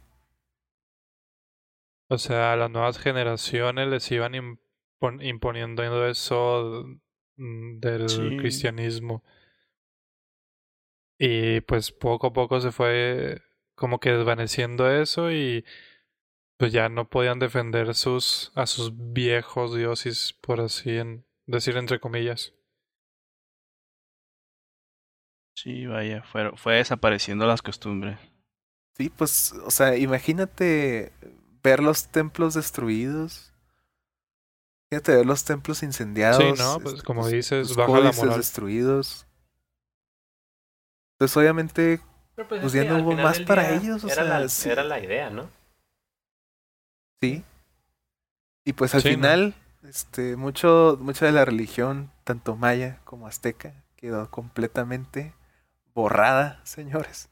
O 2.09 2.19
sea, 2.19 2.53
a 2.53 2.57
las 2.57 2.71
nuevas 2.71 2.99
generaciones 2.99 3.89
les 3.89 4.11
iban 4.13 4.33
impon- 4.35 5.25
imponiendo 5.25 6.07
eso 6.07 6.85
mm, 7.37 7.81
del 7.81 8.09
Sí. 8.09 8.37
cristianismo. 8.37 9.25
Y 11.19 11.61
pues 11.63 11.93
poco 11.93 12.29
a 12.29 12.33
poco 12.33 12.61
se 12.61 12.73
fue 12.73 13.41
como 13.75 14.01
que 14.01 14.11
desvaneciendo 14.13 14.91
eso 14.91 15.31
y 15.33 15.65
pues 16.59 16.73
ya 16.73 16.89
no 16.89 17.09
podían 17.09 17.39
defender 17.39 17.95
sus 17.95 18.53
a 18.55 18.67
sus 18.67 18.93
viejos 19.13 19.75
dioses, 19.75 20.35
por 20.41 20.61
así 20.61 20.99
en, 20.99 21.27
decir 21.47 21.77
entre 21.77 22.01
comillas. 22.01 22.53
Sí, 25.55 25.87
vaya, 25.87 26.23
fue, 26.23 26.53
fue 26.57 26.75
desapareciendo 26.77 27.47
las 27.47 27.63
costumbres. 27.63 28.19
Sí, 28.97 29.11
pues, 29.11 29.53
o 29.65 29.71
sea, 29.71 29.97
imagínate 29.97 31.13
ver 31.63 31.83
los 31.83 32.09
templos 32.09 32.55
destruidos. 32.55 33.53
Imagínate 34.91 35.17
ver 35.17 35.27
los 35.27 35.45
templos 35.45 35.83
incendiados. 35.83 36.59
Sí, 36.59 36.63
¿no? 36.63 36.79
Pues, 36.81 37.03
como 37.03 37.23
tus- 37.23 37.33
dices, 37.33 37.75
baja 37.77 37.93
la 38.01 38.13
moral. 38.13 38.39
destruidos. 38.39 39.27
Pues 41.19 41.37
obviamente, 41.37 42.01
pues, 42.37 42.47
Pues 42.49 42.65
es 42.65 42.73
ya 42.75 42.83
que 42.83 42.89
no 42.91 42.99
hubo 42.99 43.13
más 43.15 43.41
para 43.41 43.69
día 43.69 43.81
ellos, 43.81 44.05
o 44.05 44.09
era, 44.09 44.23
sea, 44.25 44.41
la, 44.41 44.49
sí. 44.49 44.69
era 44.69 44.85
la 44.85 45.01
idea, 45.01 45.31
¿no? 45.31 45.49
Sí. 47.21 47.45
Y 48.65 48.73
pues 48.73 48.95
al 48.95 49.03
Sí, 49.03 49.09
¿no? 49.11 49.15
final, 49.15 49.55
este, 49.89 50.37
mucho, 50.37 50.99
mucha 51.01 51.27
de 51.27 51.33
la 51.33 51.45
religión, 51.45 52.11
tanto 52.25 52.57
maya 52.57 53.01
como 53.05 53.27
azteca, 53.27 53.85
quedó 53.97 54.31
completamente 54.31 55.35
borrada, 55.95 56.61
señores. 56.65 57.29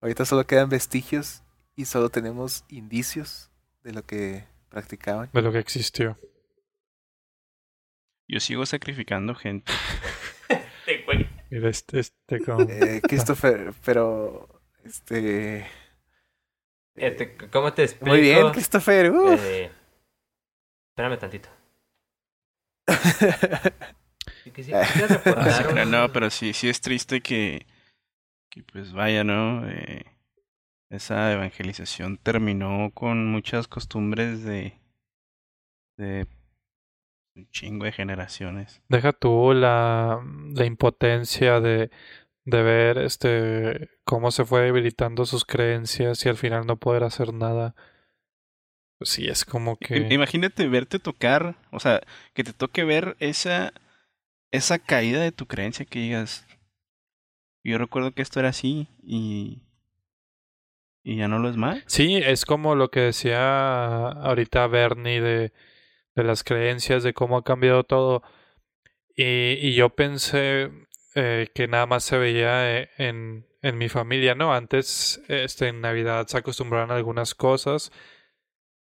Ahorita 0.00 0.24
solo 0.24 0.46
quedan 0.46 0.68
vestigios 0.68 1.42
y 1.76 1.84
solo 1.84 2.10
tenemos 2.10 2.64
indicios 2.68 3.50
de 3.82 3.92
lo 3.92 4.04
que 4.04 4.46
practicaban. 4.68 5.30
De 5.32 5.42
lo 5.42 5.52
que 5.52 5.58
existió. 5.58 6.18
Yo 8.26 8.40
sigo 8.40 8.66
sacrificando 8.66 9.34
gente. 9.34 9.72
Güey. 11.04 11.28
Este, 11.50 12.00
este 12.00 12.40
como... 12.40 12.62
Eh, 12.62 13.00
Christopher, 13.06 13.74
pero 13.84 14.48
este 14.84 15.66
Este, 17.00 17.36
¿Cómo 17.50 17.72
te 17.72 17.82
explico? 17.84 18.10
muy 18.10 18.20
bien, 18.20 18.50
Christopher. 18.50 19.10
uf. 19.10 19.40
Eh, 19.44 19.70
espérame 20.90 21.18
tantito. 21.18 21.48
Ah, 24.46 24.50
quisiera 24.54 25.06
reportar 25.08 25.52
Sí, 25.52 25.62
pero 25.68 25.82
un- 25.84 25.90
no, 25.90 26.12
pero 26.12 26.30
sí, 26.30 26.52
sí 26.52 26.68
es 26.68 26.80
triste 26.80 27.20
que, 27.20 27.66
que 28.50 28.62
pues 28.64 28.92
vaya, 28.92 29.22
¿no? 29.22 29.68
Eh, 29.68 30.04
esa 30.90 31.32
evangelización 31.32 32.16
terminó 32.16 32.90
con 32.94 33.26
muchas 33.30 33.68
costumbres 33.68 34.42
de, 34.44 34.78
de 35.96 36.26
un 37.36 37.48
chingo 37.50 37.84
de 37.84 37.92
generaciones. 37.92 38.82
Deja 38.88 39.12
tú 39.12 39.52
la, 39.52 40.20
la 40.54 40.64
impotencia 40.64 41.60
de, 41.60 41.90
de 42.48 42.62
ver 42.62 42.98
este 42.98 43.90
cómo 44.04 44.30
se 44.30 44.46
fue 44.46 44.62
debilitando 44.62 45.26
sus 45.26 45.44
creencias 45.44 46.24
y 46.24 46.30
al 46.30 46.38
final 46.38 46.66
no 46.66 46.76
poder 46.78 47.04
hacer 47.04 47.34
nada. 47.34 47.74
Pues 48.96 49.10
sí, 49.10 49.28
es 49.28 49.44
como 49.44 49.76
que... 49.76 50.08
Imagínate 50.10 50.66
verte 50.66 50.98
tocar, 50.98 51.56
o 51.70 51.78
sea, 51.78 52.00
que 52.32 52.44
te 52.44 52.54
toque 52.54 52.84
ver 52.84 53.16
esa, 53.20 53.72
esa 54.50 54.78
caída 54.78 55.20
de 55.20 55.30
tu 55.30 55.46
creencia 55.46 55.84
que 55.84 56.00
digas, 56.00 56.46
yo 57.62 57.76
recuerdo 57.76 58.12
que 58.12 58.22
esto 58.22 58.40
era 58.40 58.48
así 58.48 58.88
y, 59.02 59.60
y 61.04 61.16
ya 61.16 61.28
no 61.28 61.38
lo 61.38 61.50
es 61.50 61.56
más. 61.56 61.82
Sí, 61.86 62.16
es 62.16 62.46
como 62.46 62.74
lo 62.74 62.90
que 62.90 63.00
decía 63.00 64.08
ahorita 64.08 64.66
Bernie 64.68 65.20
de, 65.20 65.52
de 66.14 66.24
las 66.24 66.44
creencias, 66.44 67.02
de 67.02 67.12
cómo 67.12 67.36
ha 67.36 67.44
cambiado 67.44 67.84
todo. 67.84 68.22
Y, 69.14 69.58
y 69.60 69.74
yo 69.74 69.90
pensé 69.90 70.70
eh, 71.18 71.48
que 71.54 71.68
nada 71.68 71.86
más 71.86 72.04
se 72.04 72.16
veía 72.18 72.78
eh, 72.80 72.90
en, 72.98 73.46
en 73.62 73.78
mi 73.78 73.88
familia, 73.88 74.34
¿no? 74.34 74.52
Antes, 74.54 75.20
este, 75.28 75.68
en 75.68 75.80
Navidad 75.80 76.26
se 76.26 76.38
acostumbraban 76.38 76.90
a 76.90 76.96
algunas 76.96 77.34
cosas 77.34 77.90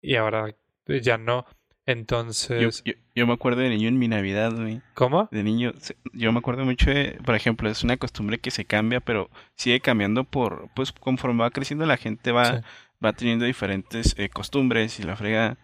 y 0.01 0.15
ahora 0.15 0.55
eh, 0.87 1.01
ya 1.01 1.17
no. 1.17 1.45
Entonces, 1.87 2.81
Yo, 2.83 2.91
yo, 2.93 2.99
yo 3.13 3.27
me 3.27 3.33
acuerdo 3.33 3.61
de 3.61 3.69
niño 3.69 3.87
en 3.87 3.99
mi 3.99 4.07
Navidad, 4.07 4.51
güey. 4.53 4.81
¿cómo? 4.95 5.29
De 5.31 5.43
niño, 5.43 5.71
yo 6.13 6.31
me 6.31 6.39
acuerdo 6.39 6.65
mucho 6.65 6.89
de, 6.89 7.19
por 7.23 7.35
ejemplo, 7.35 7.69
es 7.69 7.83
una 7.83 7.97
costumbre 7.97 8.39
que 8.39 8.49
se 8.49 8.65
cambia, 8.65 9.01
pero 9.01 9.29
sigue 9.55 9.79
cambiando 9.81 10.23
por, 10.23 10.69
pues 10.75 10.91
conforme 10.91 11.43
va 11.43 11.51
creciendo 11.51 11.85
la 11.85 11.97
gente 11.97 12.31
va, 12.31 12.45
Sí. 12.57 12.65
va 13.05 13.13
teniendo 13.13 13.45
diferentes 13.45 14.15
eh, 14.17 14.29
costumbres 14.29 14.99
y 14.99 15.03
la 15.03 15.15
frega. 15.15 15.57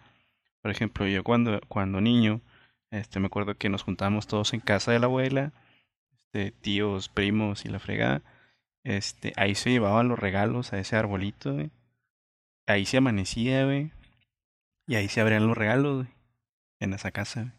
Por 0.60 0.70
ejemplo, 0.70 1.08
yo 1.08 1.24
cuando, 1.24 1.60
cuando 1.66 2.00
niño, 2.00 2.40
este, 2.92 3.18
me 3.18 3.26
acuerdo 3.26 3.56
que 3.56 3.68
nos 3.68 3.82
juntábamos 3.82 4.28
todos 4.28 4.52
en 4.54 4.60
casa 4.60 4.92
de 4.92 5.00
la 5.00 5.06
abuela, 5.06 5.52
este, 6.32 6.50
tíos, 6.50 7.08
primos 7.08 7.64
y 7.64 7.68
la 7.68 7.78
frega. 7.78 8.22
Este, 8.84 9.32
ahí 9.36 9.54
se 9.54 9.70
llevaban 9.70 10.08
los 10.08 10.18
regalos 10.18 10.72
a 10.72 10.78
ese 10.78 10.96
arbolito, 10.96 11.54
güey. 11.54 11.70
Ahí 12.66 12.86
se 12.86 12.96
amanecía, 12.96 13.64
güey. 13.64 13.90
Y 14.86 14.94
ahí 14.96 15.08
se 15.08 15.20
abrían 15.20 15.46
los 15.46 15.56
regalos, 15.56 15.96
güey, 16.04 16.08
en 16.80 16.94
esa 16.94 17.10
casa. 17.10 17.42
güey. 17.42 17.52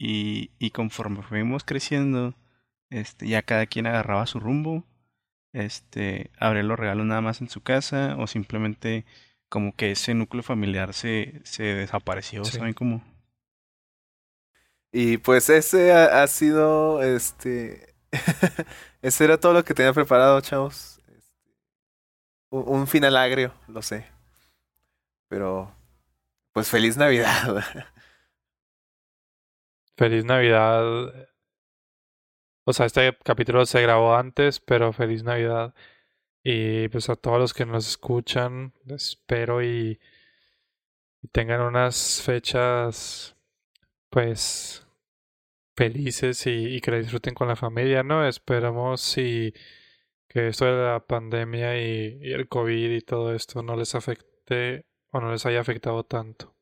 Y, 0.00 0.50
y 0.58 0.70
conforme 0.70 1.22
fuimos 1.22 1.64
creciendo, 1.64 2.34
este, 2.90 3.28
ya 3.28 3.42
cada 3.42 3.66
quien 3.66 3.86
agarraba 3.86 4.26
su 4.26 4.40
rumbo. 4.40 4.84
Este, 5.52 6.30
abría 6.38 6.62
los 6.62 6.78
regalos 6.78 7.06
nada 7.06 7.20
más 7.20 7.40
en 7.40 7.48
su 7.48 7.62
casa, 7.62 8.16
o 8.18 8.26
simplemente 8.26 9.04
como 9.48 9.74
que 9.74 9.92
ese 9.92 10.14
núcleo 10.14 10.42
familiar 10.42 10.92
se, 10.94 11.40
se 11.44 11.62
desapareció, 11.62 12.44
Sí. 12.44 12.58
¿saben 12.58 12.74
cómo? 12.74 13.02
Y 14.92 15.18
pues 15.18 15.50
ese 15.50 15.92
ha, 15.92 16.26
sido, 16.26 17.02
este, 17.02 17.94
ese 19.02 19.24
era 19.24 19.38
todo 19.38 19.52
lo 19.52 19.64
que 19.64 19.74
tenía 19.74 19.92
preparado, 19.92 20.40
chavos. 20.40 21.00
Un, 22.50 22.86
final 22.86 23.16
agrio, 23.16 23.52
lo 23.68 23.82
sé. 23.82 24.06
Pero, 25.28 25.74
pues 26.52 26.68
feliz 26.70 26.96
Navidad. 26.96 27.62
Feliz 29.96 30.24
Navidad. 30.24 31.12
O 32.64 32.72
sea, 32.72 32.86
este 32.86 33.18
capítulo 33.24 33.66
se 33.66 33.82
grabó 33.82 34.14
antes, 34.14 34.60
pero 34.60 34.92
feliz 34.92 35.24
Navidad. 35.24 35.74
Y 36.44 36.88
pues 36.88 37.08
a 37.10 37.16
todos 37.16 37.38
los 37.38 37.54
que 37.54 37.66
nos 37.66 37.88
escuchan, 37.88 38.74
espero 38.86 39.62
y 39.62 40.00
tengan 41.32 41.62
unas 41.62 42.22
fechas, 42.22 43.36
pues, 44.10 44.86
felices 45.76 46.46
y, 46.46 46.80
que 46.80 46.90
la 46.90 46.98
disfruten 46.98 47.34
con 47.34 47.48
la 47.48 47.56
familia, 47.56 48.02
¿no? 48.02 48.26
Esperamos 48.26 49.16
y 49.18 49.54
que 50.28 50.48
esto 50.48 50.64
de 50.66 50.72
la 50.72 51.00
pandemia 51.00 51.78
y, 51.80 52.18
y 52.20 52.32
el 52.32 52.48
COVID 52.48 52.90
y 52.90 53.00
todo 53.00 53.34
esto 53.34 53.62
no 53.62 53.76
les 53.76 53.94
afecte 53.94 54.84
o 55.10 55.20
no 55.20 55.32
les 55.32 55.46
haya 55.46 55.60
afectado 55.60 56.04
tanto. 56.04 56.54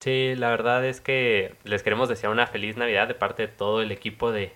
Sí, 0.00 0.34
la 0.36 0.50
verdad 0.50 0.84
es 0.84 1.00
que 1.00 1.54
les 1.62 1.84
queremos 1.84 2.08
desear 2.08 2.32
una 2.32 2.48
feliz 2.48 2.76
Navidad 2.76 3.06
de 3.06 3.14
parte 3.14 3.46
de 3.46 3.52
todo 3.52 3.82
el 3.82 3.92
equipo 3.92 4.32
de, 4.32 4.52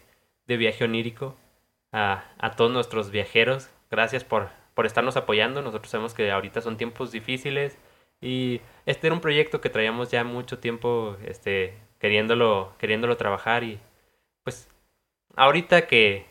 de 0.47 0.57
Viaje 0.57 0.85
Onírico. 0.85 1.37
A, 1.93 2.25
a 2.39 2.57
todos 2.57 2.73
nuestros 2.73 3.11
viajeros, 3.11 3.71
gracias 3.91 4.25
por, 4.25 4.51
por 4.75 4.87
estarnos 4.87 5.17
apoyando. 5.17 5.63
Nosotros 5.63 5.91
sabemos 5.91 6.15
que 6.15 6.31
ahorita 6.31 6.61
son 6.61 6.77
tiempos 6.77 7.13
difíciles 7.13 7.79
y 8.21 8.61
este 8.87 9.07
era 9.09 9.15
un 9.15 9.21
proyecto 9.21 9.61
que 9.61 9.71
traíamos 9.71 10.11
ya 10.11 10.25
mucho 10.25 10.59
tiempo 10.59 11.17
este, 11.25 11.75
queriéndolo, 11.99 12.73
queriéndolo 12.79 13.17
trabajar 13.17 13.65
y 13.65 13.81
pues 14.45 14.69
ahorita 15.37 15.87
que, 15.87 16.27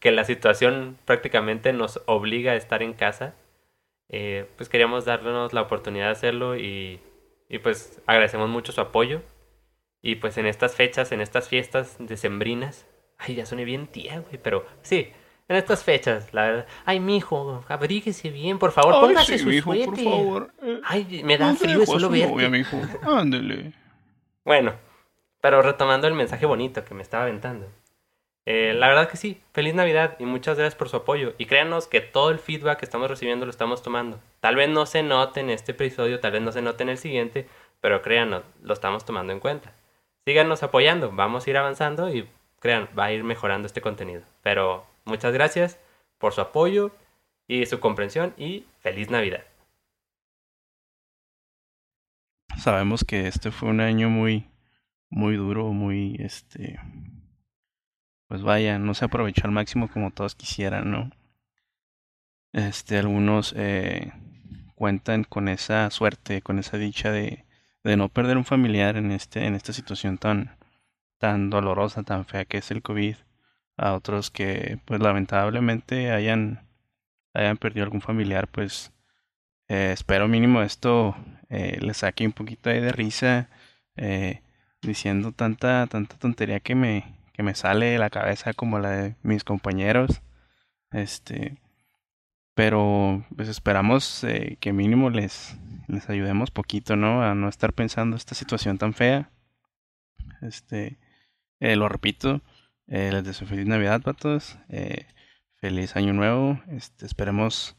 que 0.00 0.10
la 0.12 0.24
situación 0.24 0.98
prácticamente 1.04 1.72
nos 1.72 2.02
obliga 2.06 2.52
a 2.52 2.56
estar 2.56 2.82
en 2.82 2.92
casa, 2.92 3.34
eh, 4.08 4.46
pues 4.56 4.68
queríamos 4.68 5.04
darnos 5.04 5.52
la 5.52 5.62
oportunidad 5.62 6.06
de 6.06 6.12
hacerlo 6.12 6.56
y 6.56 7.00
y 7.48 7.58
pues 7.58 8.00
agradecemos 8.06 8.48
mucho 8.48 8.72
su 8.72 8.80
apoyo. 8.80 9.22
Y 10.02 10.16
pues 10.16 10.38
en 10.38 10.46
estas 10.46 10.74
fechas, 10.76 11.12
en 11.12 11.20
estas 11.20 11.48
fiestas 11.48 11.96
decembrinas. 11.98 12.86
Ay, 13.18 13.34
ya 13.36 13.46
soné 13.46 13.64
bien 13.64 13.86
tía, 13.86 14.20
güey, 14.20 14.38
pero 14.42 14.66
sí, 14.82 15.10
en 15.48 15.56
estas 15.56 15.84
fechas, 15.84 16.32
la 16.32 16.42
verdad. 16.42 16.66
Ay, 16.84 17.00
mijo, 17.00 17.64
abríguese 17.68 18.30
bien, 18.30 18.58
por 18.58 18.72
favor, 18.72 19.00
póngase 19.00 19.38
su 19.38 19.46
mijo, 19.48 19.70
por 19.70 19.76
suéter. 19.84 20.04
favor. 20.04 20.52
eh, 20.62 20.80
Ay, 20.84 21.22
me 21.24 21.38
da 21.38 21.46
¿dónde 21.46 21.60
frío 21.60 21.78
de 21.80 21.86
solo 21.86 22.08
verte. 22.10 22.26
novia, 22.26 22.48
mijo? 22.48 22.76
Ándele. 23.02 23.72
Bueno, 24.44 24.74
pero 25.40 25.62
retomando 25.62 26.06
el 26.08 26.14
mensaje 26.14 26.46
bonito 26.46 26.84
que 26.84 26.94
me 26.94 27.02
estaba 27.02 27.24
aventando. 27.24 27.66
Eh, 28.48 28.74
la 28.76 28.86
verdad 28.86 29.08
que 29.08 29.16
sí, 29.16 29.40
feliz 29.52 29.74
Navidad 29.74 30.14
y 30.20 30.24
muchas 30.24 30.56
gracias 30.56 30.76
por 30.76 30.88
su 30.88 30.96
apoyo. 30.98 31.34
Y 31.36 31.46
créanos 31.46 31.88
que 31.88 32.00
todo 32.00 32.30
el 32.30 32.38
feedback 32.38 32.78
que 32.78 32.84
estamos 32.84 33.10
recibiendo 33.10 33.44
lo 33.44 33.50
estamos 33.50 33.82
tomando. 33.82 34.20
Tal 34.40 34.54
vez 34.54 34.68
no 34.68 34.86
se 34.86 35.02
note 35.02 35.40
en 35.40 35.50
este 35.50 35.72
episodio, 35.72 36.20
tal 36.20 36.30
vez 36.32 36.42
no 36.42 36.52
se 36.52 36.62
note 36.62 36.84
en 36.84 36.90
el 36.90 36.98
siguiente, 36.98 37.48
pero 37.80 38.02
créanos, 38.02 38.44
lo 38.62 38.72
estamos 38.72 39.04
tomando 39.04 39.32
en 39.32 39.40
cuenta. 39.40 39.72
Síganos 40.24 40.62
apoyando, 40.62 41.10
vamos 41.12 41.46
a 41.46 41.50
ir 41.50 41.56
avanzando 41.56 42.08
y 42.14 42.28
crean, 42.60 42.88
va 42.96 43.06
a 43.06 43.12
ir 43.12 43.24
mejorando 43.24 43.66
este 43.66 43.80
contenido. 43.80 44.22
Pero 44.42 44.84
muchas 45.06 45.32
gracias 45.32 45.78
por 46.18 46.32
su 46.32 46.40
apoyo 46.40 46.94
y 47.48 47.64
su 47.66 47.80
comprensión 47.80 48.34
y 48.36 48.66
feliz 48.80 49.10
Navidad. 49.10 49.44
Sabemos 52.58 53.04
que 53.04 53.28
este 53.28 53.50
fue 53.50 53.68
un 53.68 53.80
año 53.80 54.10
muy, 54.10 54.48
muy 55.10 55.36
duro, 55.36 55.72
muy, 55.72 56.16
este, 56.18 56.78
pues 58.28 58.42
vaya, 58.42 58.78
no 58.78 58.94
se 58.94 59.04
aprovechó 59.04 59.42
al 59.44 59.52
máximo 59.52 59.88
como 59.88 60.10
todos 60.10 60.34
quisieran, 60.34 60.90
¿no? 60.90 61.10
Este, 62.52 62.98
algunos 62.98 63.54
eh, 63.56 64.12
cuentan 64.74 65.24
con 65.24 65.48
esa 65.48 65.90
suerte, 65.90 66.42
con 66.42 66.58
esa 66.58 66.78
dicha 66.78 67.10
de, 67.10 67.44
de 67.84 67.96
no 67.96 68.08
perder 68.08 68.36
un 68.36 68.44
familiar 68.44 68.96
en 68.96 69.12
este, 69.12 69.44
en 69.46 69.54
esta 69.54 69.72
situación 69.72 70.18
tan, 70.18 70.56
tan 71.18 71.50
dolorosa, 71.50 72.02
tan 72.02 72.24
fea 72.24 72.44
que 72.44 72.58
es 72.58 72.70
el 72.70 72.82
COVID. 72.82 73.16
A 73.76 73.92
otros 73.94 74.30
que, 74.30 74.78
pues 74.86 75.00
lamentablemente 75.00 76.10
hayan, 76.10 76.66
hayan 77.34 77.56
perdido 77.58 77.84
algún 77.84 78.00
familiar, 78.00 78.48
pues 78.48 78.92
eh, 79.68 79.90
espero 79.92 80.28
mínimo 80.28 80.62
esto 80.62 81.16
eh, 81.50 81.78
les 81.80 81.98
saque 81.98 82.24
un 82.26 82.32
poquito 82.32 82.70
ahí 82.70 82.80
de 82.80 82.92
risa 82.92 83.48
eh, 83.96 84.42
diciendo 84.82 85.32
tanta, 85.32 85.86
tanta 85.88 86.16
tontería 86.18 86.60
que 86.60 86.74
me, 86.74 87.04
que 87.32 87.42
me 87.42 87.54
sale 87.54 87.86
de 87.86 87.98
la 87.98 88.10
cabeza 88.10 88.52
como 88.54 88.78
la 88.78 88.90
de 88.90 89.16
mis 89.22 89.44
compañeros. 89.44 90.22
Este, 90.92 91.56
pero 92.54 93.24
pues 93.36 93.48
esperamos 93.48 94.24
que 94.60 94.72
mínimo 94.72 95.10
les, 95.10 95.56
les 95.88 96.08
ayudemos 96.08 96.50
poquito, 96.50 96.96
¿no? 96.96 97.22
A 97.22 97.34
no 97.34 97.48
estar 97.48 97.72
pensando 97.72 98.16
esta 98.16 98.34
situación 98.34 98.78
tan 98.78 98.94
fea. 98.94 99.30
Este, 100.42 100.98
lo 101.60 101.88
repito, 101.88 102.42
eh, 102.88 103.10
les 103.12 103.24
deseo 103.24 103.48
feliz 103.48 103.66
Navidad, 103.66 104.00
patos. 104.02 104.58
Eh, 104.68 105.06
feliz 105.56 105.96
Año 105.96 106.12
Nuevo. 106.12 106.60
Este, 106.68 107.06
esperemos 107.06 107.76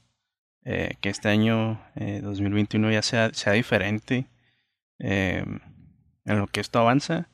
eh, 0.63 0.95
que 1.01 1.09
este 1.09 1.29
año 1.29 1.81
eh, 1.95 2.19
2021 2.21 2.91
ya 2.91 3.01
sea, 3.01 3.33
sea 3.33 3.53
diferente 3.53 4.27
eh, 4.99 5.45
en 6.25 6.39
lo 6.39 6.47
que 6.47 6.59
esto 6.59 6.79
avanza. 6.79 7.29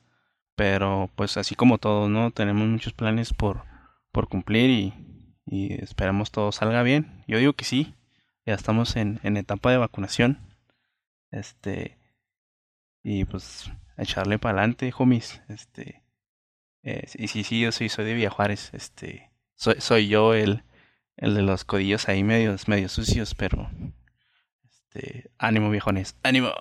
Pero 0.55 1.09
pues 1.15 1.37
así 1.37 1.55
como 1.55 1.79
todo, 1.79 2.09
¿no? 2.09 2.31
Tenemos 2.31 2.67
muchos 2.67 2.93
planes 2.93 3.33
por, 3.33 3.65
por 4.11 4.29
cumplir 4.29 4.69
y, 4.69 4.93
y 5.45 5.73
esperamos 5.83 6.31
todo 6.31 6.51
salga 6.51 6.83
bien. 6.83 7.23
Yo 7.27 7.39
digo 7.39 7.53
que 7.53 7.65
sí. 7.65 7.95
Ya 8.45 8.53
estamos 8.53 8.95
en, 8.97 9.19
en 9.23 9.37
etapa 9.37 9.71
de 9.71 9.77
vacunación. 9.77 10.39
Este. 11.31 11.97
Y 13.03 13.25
pues 13.25 13.71
echarle 13.97 14.37
para 14.39 14.59
adelante, 14.59 14.93
homies. 14.95 15.41
Este. 15.49 16.02
Eh, 16.83 17.07
y 17.15 17.27
sí, 17.29 17.43
sí, 17.43 17.61
yo 17.61 17.71
sí 17.71 17.89
soy 17.89 18.05
de 18.05 18.13
Villa 18.13 18.29
Juárez. 18.29 18.71
Este. 18.73 19.31
Soy, 19.55 19.75
soy 19.79 20.07
yo 20.07 20.33
el, 20.33 20.63
el 21.17 21.33
de 21.33 21.41
los 21.41 21.63
codillos 21.65 22.09
ahí 22.09 22.23
medios, 22.23 22.67
medio 22.67 22.89
sucios, 22.89 23.35
pero. 23.35 23.69
Este. 24.63 25.31
Ánimo, 25.37 25.69
viejones. 25.69 26.15
Ánimo. 26.23 26.51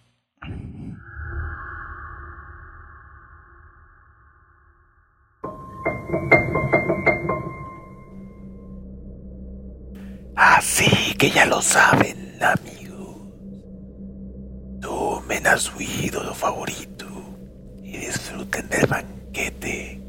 Así 10.36 11.14
que 11.18 11.30
ya 11.30 11.46
lo 11.46 11.60
saben, 11.60 12.38
amigos. 12.42 13.16
Tomen 14.80 15.46
a 15.46 15.56
su 15.56 15.80
ídolo 15.80 16.34
favorito 16.34 17.06
y 17.82 17.96
disfruten 17.98 18.68
del 18.68 18.86
banquete. 18.86 20.01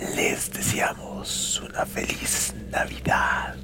Les 0.00 0.50
deseamos 0.52 1.60
una 1.60 1.84
feliz 1.84 2.54
Navidad. 2.70 3.56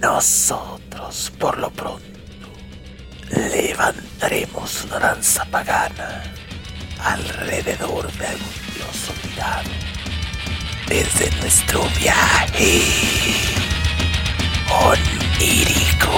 Nosotros, 0.00 1.32
por 1.38 1.58
lo 1.58 1.70
pronto, 1.70 2.02
levantaremos 3.30 4.84
una 4.84 4.98
danza 4.98 5.44
pagana 5.44 6.24
alrededor 6.98 8.10
de 8.12 8.26
algún 8.26 8.74
dios 8.74 9.10
olvidado 9.10 9.70
desde 10.88 11.30
nuestro 11.40 11.84
viaje 12.00 12.82
onírico. 14.70 16.12